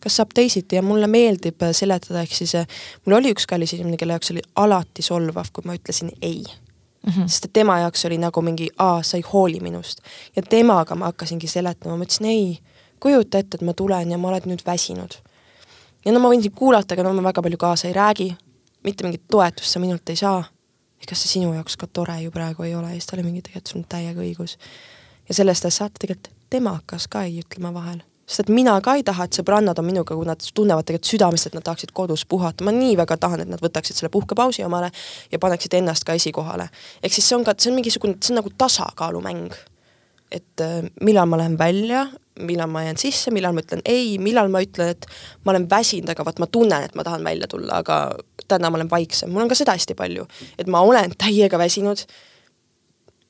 kas 0.00 0.18
saab 0.18 0.34
teisiti 0.34 0.76
ja 0.76 0.82
mulle 0.82 1.06
meeldib 1.06 1.62
seletada, 1.72 2.20
ehk 2.26 2.34
siis 2.34 2.52
mul 3.06 3.16
oli 3.16 3.32
üks 3.32 3.46
kallis 3.46 3.72
inimene, 3.72 3.96
kelle 3.96 4.12
jaoks 4.18 4.34
oli 4.34 4.42
alati 4.56 5.02
solvav, 5.02 5.52
kui 5.52 5.64
ma 5.64 5.78
ütlesin 5.78 6.12
ei 6.20 6.44
Mm 7.06 7.12
-hmm. 7.12 7.28
sest 7.28 7.44
et 7.44 7.52
tema 7.52 7.78
jaoks 7.78 8.04
oli 8.04 8.18
nagu 8.18 8.42
mingi, 8.42 8.68
aa, 8.78 9.02
sa 9.02 9.16
ei 9.16 9.22
hooli 9.32 9.60
minust. 9.60 9.98
ja 10.36 10.42
temaga 10.42 10.94
ma 10.94 11.04
hakkasingi 11.04 11.46
seletama, 11.46 11.96
ma 11.96 12.04
ütlesin 12.04 12.26
ei, 12.26 12.58
kujuta 13.00 13.38
ette, 13.38 13.54
et 13.54 13.62
ma 13.62 13.74
tulen 13.74 14.10
ja 14.10 14.18
ma 14.18 14.28
olen 14.28 14.42
nüüd 14.46 14.66
väsinud 14.66 15.14
ja 16.06 16.14
no 16.14 16.22
ma 16.22 16.30
võin 16.30 16.44
sind 16.44 16.54
kuulata, 16.56 16.94
aga 16.94 17.06
no 17.06 17.14
ma 17.16 17.28
väga 17.28 17.42
palju 17.42 17.58
kaasa 17.60 17.90
ei 17.90 17.96
räägi, 17.96 18.30
mitte 18.86 19.06
mingit 19.06 19.26
toetust 19.30 19.74
sa 19.74 19.82
minult 19.82 20.14
ei 20.14 20.20
saa. 20.20 20.44
ega 21.02 21.14
see 21.14 21.28
sinu 21.28 21.52
jaoks 21.52 21.76
ka 21.76 21.86
tore 21.86 22.14
ju 22.22 22.30
praegu 22.32 22.64
ei 22.64 22.74
ole 22.74 22.88
ja 22.88 22.96
siis 22.96 23.06
ta 23.06 23.16
oli 23.16 23.26
mingi, 23.26 23.42
tegelikult 23.44 23.72
sul 23.72 23.82
on 23.82 23.88
täiega 23.88 24.20
õigus. 24.22 24.58
ja 25.28 25.34
sellest 25.34 25.64
ajast 25.64 25.82
saate 25.82 26.04
tegelikult 26.06 26.32
tema 26.50 26.78
hakkas 26.78 27.08
ka 27.08 27.26
ei 27.26 27.40
ütlema 27.42 27.74
vahel 27.74 28.00
sest 28.26 28.42
et 28.42 28.50
mina 28.50 28.74
ka 28.82 28.96
ei 28.98 29.04
taha, 29.06 29.28
et 29.28 29.38
sõbrannad 29.38 29.78
on 29.78 29.86
minuga, 29.86 30.14
kui 30.18 30.26
nad 30.26 30.42
tunnevad 30.54 30.86
tegelikult 30.86 31.10
südamest, 31.12 31.46
et 31.46 31.54
nad 31.54 31.64
tahaksid 31.66 31.92
kodus 31.94 32.24
puhata, 32.26 32.64
ma 32.66 32.74
nii 32.74 32.96
väga 32.98 33.16
tahan, 33.22 33.44
et 33.44 33.50
nad 33.52 33.62
võtaksid 33.62 33.98
selle 33.98 34.10
puhkepausi 34.10 34.64
omale 34.66 34.90
ja 35.30 35.38
paneksid 35.38 35.76
ennast 35.78 36.04
ka 36.06 36.16
esikohale. 36.18 36.68
ehk 37.02 37.14
siis 37.14 37.28
see 37.28 37.38
on 37.38 37.46
ka, 37.46 37.54
see 37.58 37.70
on 37.70 37.78
mingisugune, 37.78 38.18
see 38.20 38.34
on 38.34 38.40
nagu 38.42 38.50
tasakaalumäng. 38.58 39.54
et 40.30 40.60
äh, 40.60 40.82
millal 41.00 41.26
ma 41.30 41.38
lähen 41.38 41.58
välja, 41.58 42.08
millal 42.38 42.68
ma 42.70 42.82
jään 42.84 42.98
sisse, 43.00 43.30
millal 43.34 43.54
ma 43.56 43.62
ütlen 43.64 43.82
ei, 43.88 44.16
millal 44.22 44.50
ma 44.52 44.60
ütlen, 44.64 44.92
et 44.94 45.06
ma 45.44 45.52
olen 45.54 45.66
väsinud, 45.70 46.10
aga 46.12 46.24
vot 46.26 46.40
ma 46.42 46.48
tunnen, 46.52 46.86
et 46.86 46.96
ma 46.98 47.04
tahan 47.06 47.24
välja 47.24 47.48
tulla, 47.50 47.80
aga 47.82 47.98
täna 48.48 48.70
ma 48.70 48.80
olen 48.80 48.90
vaiksem, 48.90 49.30
mul 49.32 49.46
on 49.46 49.52
ka 49.52 49.58
seda 49.58 49.76
hästi 49.76 49.96
palju, 49.98 50.26
et 50.58 50.70
ma 50.70 50.82
olen 50.84 51.14
täiega 51.24 51.58
väsinud. 51.60 52.04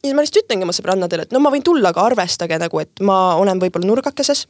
ja 0.04 0.14
ma 0.14 0.24
lihtsalt 0.24 0.44
ütlengi 0.44 0.66
oma 0.66 0.74
sõbrannadele, 0.76 1.26
et 1.26 1.34
no 1.34 1.42
ma 1.42 1.52
võin 1.54 1.64
tulla, 1.66 1.90
aga 1.94 2.06
arvestage 2.06 2.58
nagu, 2.62 2.82
et 2.82 3.04
ma 3.04 3.36
olen 3.40 3.62
võib-olla 3.62 3.88
nurgakeses. 3.88 4.46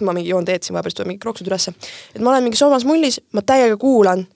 ma 0.00 0.12
mingi 0.12 0.30
joon 0.30 0.44
teed 0.44 0.62
siin 0.62 0.74
vahepeal, 0.74 0.90
siis 0.90 0.98
tulevad 0.98 1.12
mingid 1.12 1.22
krooksud 1.22 1.50
ülesse. 1.50 1.74
et 2.14 2.22
ma 2.22 2.30
olen 2.30 2.46
mingi 2.46 2.58
soomas 2.58 2.84
mullis, 2.84 3.20
ma 3.32 3.42
täiega 3.42 3.76
kuulan 3.76 4.26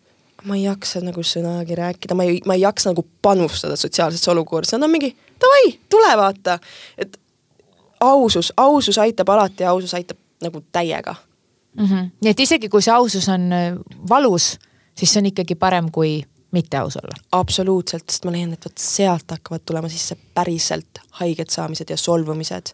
ma 0.46 0.54
ei 0.54 0.68
jaksa 0.68 1.00
nagu 1.02 1.22
sõnagi 1.26 1.74
rääkida, 1.74 2.14
ma 2.14 2.22
ei, 2.22 2.38
ma 2.46 2.54
ei 2.54 2.62
jaksa 2.62 2.92
nagu 2.92 3.02
panustada 3.22 3.74
sotsiaalsesse 3.76 4.30
olukorda, 4.30 4.76
nad 4.78 4.86
on 4.86 4.92
mingi 4.92 5.10
davai, 5.42 5.72
tule 5.90 6.12
vaata. 6.16 6.58
et 6.98 7.18
ausus, 8.00 8.52
ausus 8.56 8.98
aitab 8.98 9.28
alati 9.28 9.64
ausus 9.64 9.94
aitab 9.94 10.18
nagu 10.42 10.62
täiega 10.72 11.14
mm. 11.78 11.86
-hmm. 11.86 12.10
nii 12.20 12.30
et 12.30 12.40
isegi 12.40 12.68
kui 12.68 12.82
see 12.82 12.94
ausus 12.94 13.28
on 13.28 13.52
äh, 13.52 13.78
valus, 14.08 14.58
siis 14.94 15.12
see 15.12 15.20
on 15.20 15.26
ikkagi 15.26 15.54
parem 15.54 15.90
kui 15.90 16.22
mitte 16.50 16.76
aus 16.76 16.96
olla. 16.96 17.16
absoluutselt, 17.32 18.10
sest 18.10 18.24
ma 18.24 18.32
leian, 18.32 18.52
et 18.52 18.64
vot 18.64 18.80
sealt 18.80 19.30
hakkavad 19.30 19.66
tulema 19.66 19.88
sisse 19.88 20.16
päriselt 20.34 21.02
haiged 21.20 21.50
saamised 21.50 21.90
ja 21.90 21.96
solvumised. 21.96 22.72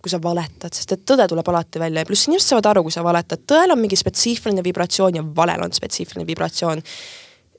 kui 0.00 0.08
sa 0.08 0.16
valetad, 0.22 0.72
sest 0.72 0.92
et 0.92 1.00
tõde 1.04 1.26
tuleb 1.28 1.48
alati 1.48 1.80
välja 1.80 2.00
ja 2.00 2.08
pluss 2.08 2.24
inimesed 2.24 2.48
saavad 2.48 2.70
aru, 2.70 2.82
kui 2.86 2.92
sa 2.92 3.02
valetad, 3.04 3.42
tõel 3.52 3.74
on 3.74 3.78
mingi 3.82 3.98
spetsiifiline 4.00 4.62
vibratsioon 4.64 5.18
ja 5.18 5.24
valel 5.36 5.60
on 5.60 5.74
spetsiifiline 5.76 6.24
vibratsioon. 6.26 6.80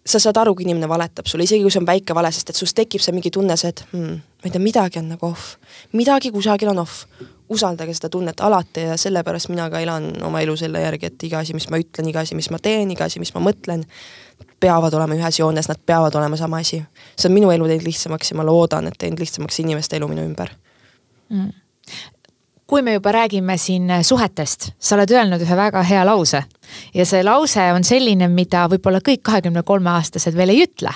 Sa 0.06 0.20
saad 0.20 0.38
aru, 0.42 0.56
kui 0.56 0.66
inimene 0.66 0.90
valetab 0.90 1.28
sulle, 1.30 1.46
isegi 1.46 1.62
kui 1.64 1.72
see 1.74 1.82
on 1.82 1.88
väike 1.88 2.16
vale, 2.18 2.32
sest 2.34 2.50
et 2.54 2.58
sus 2.58 2.74
tekib 2.78 3.04
see 3.04 3.14
mingi 3.16 3.32
tunne, 3.34 3.58
see, 3.60 3.70
et 3.70 3.84
hmm, 3.92 4.18
ma 4.42 4.50
ei 4.50 4.54
tea, 4.54 4.64
midagi 4.64 5.02
on 5.02 5.12
nagu 5.14 5.28
off, 5.30 5.56
midagi 5.98 6.32
kusagil 6.34 6.74
on 6.74 6.84
off. 6.86 7.06
usaldage 7.52 7.92
seda 7.92 8.08
tunnet 8.08 8.40
alati 8.40 8.86
ja 8.86 8.94
sellepärast 8.98 9.50
mina 9.52 9.66
ka 9.70 9.82
elan 9.84 10.06
oma 10.24 10.40
elu 10.40 10.54
selle 10.56 10.80
järgi, 10.80 11.10
et 11.10 11.24
iga 11.28 11.42
asi, 11.44 11.52
mis 11.54 11.66
ma 11.68 11.82
ütlen, 11.82 12.08
iga 12.08 12.22
asi, 12.24 12.36
mis 12.36 12.48
ma 12.50 12.60
teen, 12.64 12.94
iga 12.94 13.10
asi, 13.10 13.20
mis 13.20 13.34
ma 13.36 13.42
mõtlen, 13.44 13.84
peavad 14.64 14.96
olema 14.96 15.18
ühes 15.18 15.40
joones, 15.42 15.68
nad 15.68 15.82
peavad 15.86 16.16
olema 16.16 16.40
sama 16.40 16.62
asi. 16.64 16.80
see 17.20 17.28
on 17.28 17.36
minu 17.36 17.52
elu 17.52 17.68
teinud 17.68 17.84
lihtsamaks 17.90 18.32
ja 18.32 18.38
ma 18.40 18.46
loodan, 18.48 18.88
et 18.88 18.96
teinud 18.98 19.20
lihtsamaks 19.20 19.60
inimeste 19.60 20.00
elu 20.00 20.08
minu 20.08 20.24
ümber 20.30 20.56
mm 21.30 21.52
kui 22.72 22.82
me 22.82 22.94
juba 22.94 23.12
räägime 23.12 23.58
siin 23.60 23.90
suhetest, 24.08 24.70
sa 24.80 24.96
oled 24.96 25.12
öelnud 25.12 25.42
ühe 25.44 25.56
väga 25.60 25.82
hea 25.84 26.06
lause 26.08 26.40
ja 26.96 27.06
see 27.06 27.24
lause 27.24 27.66
on 27.76 27.84
selline, 27.84 28.30
mida 28.32 28.64
võib-olla 28.72 29.02
kõik 29.04 29.26
kahekümne 29.28 29.66
kolme 29.68 29.92
aastased 29.92 30.38
veel 30.40 30.54
ei 30.54 30.64
ütle. 30.64 30.94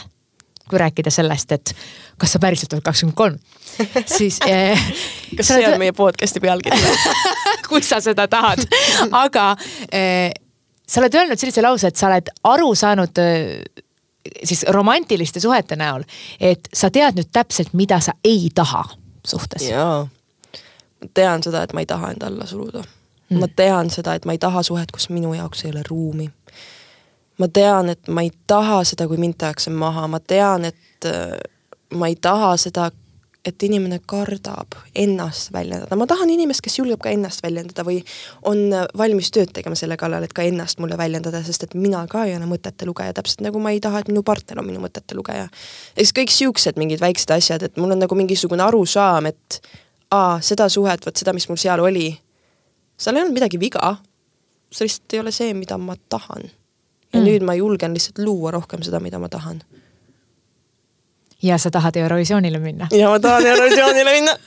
kui 0.69 0.79
rääkida 0.81 1.11
sellest, 1.13 1.51
et 1.51 1.75
kas 2.17 2.31
sa 2.33 2.39
päriselt 2.41 2.73
oled 2.73 2.81
kakskümmend 2.83 3.15
kolm, 3.15 3.35
siis 4.17 4.39
eh,. 4.47 4.87
kas 5.37 5.51
see 5.51 5.67
on 5.67 5.77
meie 5.79 5.93
podcast'i 5.93 6.39
pealkiri 6.41 6.79
kui 7.69 7.83
sa 7.83 7.99
seda 8.01 8.25
tahad, 8.31 8.63
aga 9.11 9.51
eh, 9.91 10.31
sa 10.87 11.03
oled 11.03 11.19
öelnud 11.19 11.37
sellise 11.43 11.61
lause, 11.61 11.91
et 11.91 11.99
sa 11.99 12.07
oled 12.07 12.31
aru 12.55 12.71
saanud 12.75 13.21
eh, 13.21 13.61
siis 14.43 14.63
romantiliste 14.71 15.43
suhete 15.43 15.75
näol, 15.75 16.07
et 16.39 16.71
sa 16.73 16.89
tead 16.89 17.19
nüüd 17.19 17.35
täpselt, 17.35 17.75
mida 17.75 17.99
sa 17.99 18.15
ei 18.23 18.47
taha 18.55 18.87
suhtes. 19.27 19.67
jaa 19.69 20.05
ma 21.01 21.09
tean 21.13 21.43
seda, 21.43 21.63
et 21.63 21.73
ma 21.73 21.83
ei 21.83 21.89
taha 21.89 22.11
enda 22.11 22.27
alla 22.27 22.45
suruda. 22.45 22.83
Mm.. 23.29 23.39
ma 23.39 23.47
tean 23.47 23.89
seda, 23.89 24.13
et 24.13 24.25
ma 24.25 24.35
ei 24.35 24.37
taha 24.37 24.61
suhet, 24.63 24.91
kus 24.93 25.09
minu 25.09 25.33
jaoks 25.33 25.65
ei 25.65 25.71
ole 25.71 25.81
ruumi. 25.89 26.29
ma 27.37 27.47
tean, 27.47 27.89
et 27.89 28.07
ma 28.07 28.21
ei 28.21 28.31
taha 28.47 28.83
seda, 28.83 29.07
kui 29.07 29.17
mind 29.17 29.35
tehakse 29.37 29.69
maha, 29.69 30.07
ma 30.07 30.19
tean, 30.19 30.65
et 30.65 31.09
äh, 31.09 31.33
ma 31.93 32.07
ei 32.07 32.15
taha 32.15 32.53
seda, 32.57 32.91
et 33.45 33.63
inimene 33.63 33.99
kardab 34.09 34.73
ennast 34.97 35.51
väljendada, 35.53 35.97
ma 35.99 36.07
tahan 36.09 36.29
inimest, 36.33 36.63
kes 36.65 36.79
julgeb 36.79 37.01
ka 37.03 37.11
ennast 37.13 37.43
väljendada 37.45 37.85
või 37.85 37.99
on 38.49 38.73
valmis 38.97 39.29
tööd 39.33 39.53
tegema 39.53 39.77
selle 39.77 39.97
kallal, 40.01 40.25
et 40.25 40.33
ka 40.33 40.45
ennast 40.45 40.81
mulle 40.81 40.97
väljendada, 40.97 41.43
sest 41.45 41.67
et 41.67 41.75
mina 41.77 42.01
ka 42.09 42.25
ei 42.25 42.33
ole 42.37 42.49
mõtete 42.49 42.87
lugeja, 42.89 43.13
täpselt 43.13 43.45
nagu 43.45 43.61
ma 43.61 43.75
ei 43.75 43.81
taha, 43.83 44.01
et 44.01 44.09
minu 44.09 44.25
partner 44.25 44.61
on 44.61 44.69
minu 44.69 44.81
mõtete 44.81 45.17
lugeja. 45.17 45.47
eks 45.97 46.13
kõik 46.17 46.33
siuksed 46.33 46.81
mingid 46.81 47.03
väiksed 47.03 47.35
asjad, 47.37 47.65
et 47.67 47.77
mul 47.77 47.93
on 47.93 48.01
nagu 48.01 48.17
mingisugune 48.17 48.65
arusaam, 48.65 49.29
et 49.29 49.61
aa, 50.11 50.41
seda 50.41 50.69
suhet, 50.69 51.05
vot 51.05 51.15
seda, 51.15 51.33
mis 51.33 51.47
mul 51.49 51.59
seal 51.59 51.81
oli, 51.83 52.09
seal 52.97 53.17
ei 53.17 53.23
olnud 53.23 53.35
midagi 53.35 53.59
viga. 53.59 53.95
see 54.75 54.87
lihtsalt 54.87 55.13
ei 55.13 55.19
ole 55.19 55.31
see, 55.31 55.53
mida 55.53 55.77
ma 55.77 55.95
tahan. 56.09 56.43
ja 57.13 57.19
mm. 57.19 57.25
nüüd 57.25 57.45
ma 57.47 57.55
julgen 57.55 57.93
lihtsalt 57.93 58.19
luua 58.19 58.51
rohkem 58.51 58.83
seda, 58.83 58.99
mida 58.99 59.19
ma 59.19 59.29
tahan. 59.29 59.61
ja 61.43 61.57
sa 61.57 61.71
tahad 61.71 61.95
Eurovisioonile 61.95 62.59
minna? 62.59 62.87
ja 62.91 63.09
ma 63.09 63.19
tahan 63.19 63.45
Eurovisioonile 63.45 64.13
minna 64.19 64.37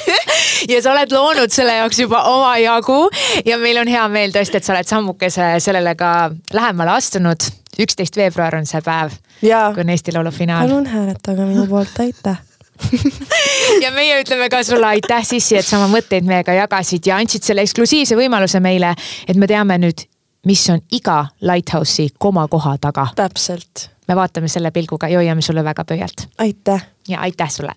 ja 0.72 0.82
sa 0.82 0.92
oled 0.92 1.12
loonud 1.12 1.52
selle 1.54 1.76
jaoks 1.80 2.02
juba 2.04 2.22
omajagu 2.22 3.00
ja 3.46 3.58
meil 3.58 3.80
on 3.80 3.88
hea 3.88 4.04
meel 4.08 4.34
tõesti, 4.34 4.60
et 4.60 4.66
sa 4.66 4.74
oled 4.74 4.88
sammukese 4.88 5.54
sellele 5.60 5.94
ka 5.94 6.30
lähemale 6.52 6.98
astunud. 6.98 7.50
üksteist 7.80 8.16
veebruar 8.16 8.58
on 8.58 8.66
see 8.66 8.82
päev, 8.84 9.14
kui 9.40 9.84
on 9.84 9.88
Eesti 9.88 10.12
Laulu 10.12 10.30
finaal. 10.30 10.68
palun 10.68 10.86
hääletage 10.86 11.48
minu 11.48 11.66
poolt, 11.66 11.98
aitäh 12.00 12.49
ja 13.84 13.90
meie 13.94 14.20
ütleme 14.22 14.48
ka 14.52 14.62
sulle 14.66 14.86
aitäh, 14.86 15.24
Sissi, 15.26 15.58
et 15.60 15.66
sa 15.66 15.78
oma 15.78 15.90
mõtteid 15.92 16.26
meiega 16.26 16.56
jagasid 16.56 17.06
ja 17.06 17.20
andsid 17.20 17.46
selle 17.46 17.64
eksklusiivse 17.66 18.18
võimaluse 18.18 18.60
meile, 18.60 18.94
et 19.28 19.40
me 19.40 19.48
teame 19.50 19.78
nüüd, 19.82 20.06
mis 20.46 20.66
on 20.72 20.82
iga 20.96 21.22
Lighthouse'i 21.40 22.10
komakoha 22.18 22.76
taga. 22.80 23.08
täpselt. 23.16 23.90
me 24.08 24.16
vaatame 24.16 24.48
selle 24.48 24.70
pilguga 24.70 25.08
ja 25.08 25.18
hoiame 25.18 25.42
sulle 25.42 25.64
väga 25.64 25.84
pöialt. 25.84 26.28
aitäh. 26.38 26.86
ja 27.08 27.20
aitäh 27.20 27.50
sulle 27.50 27.74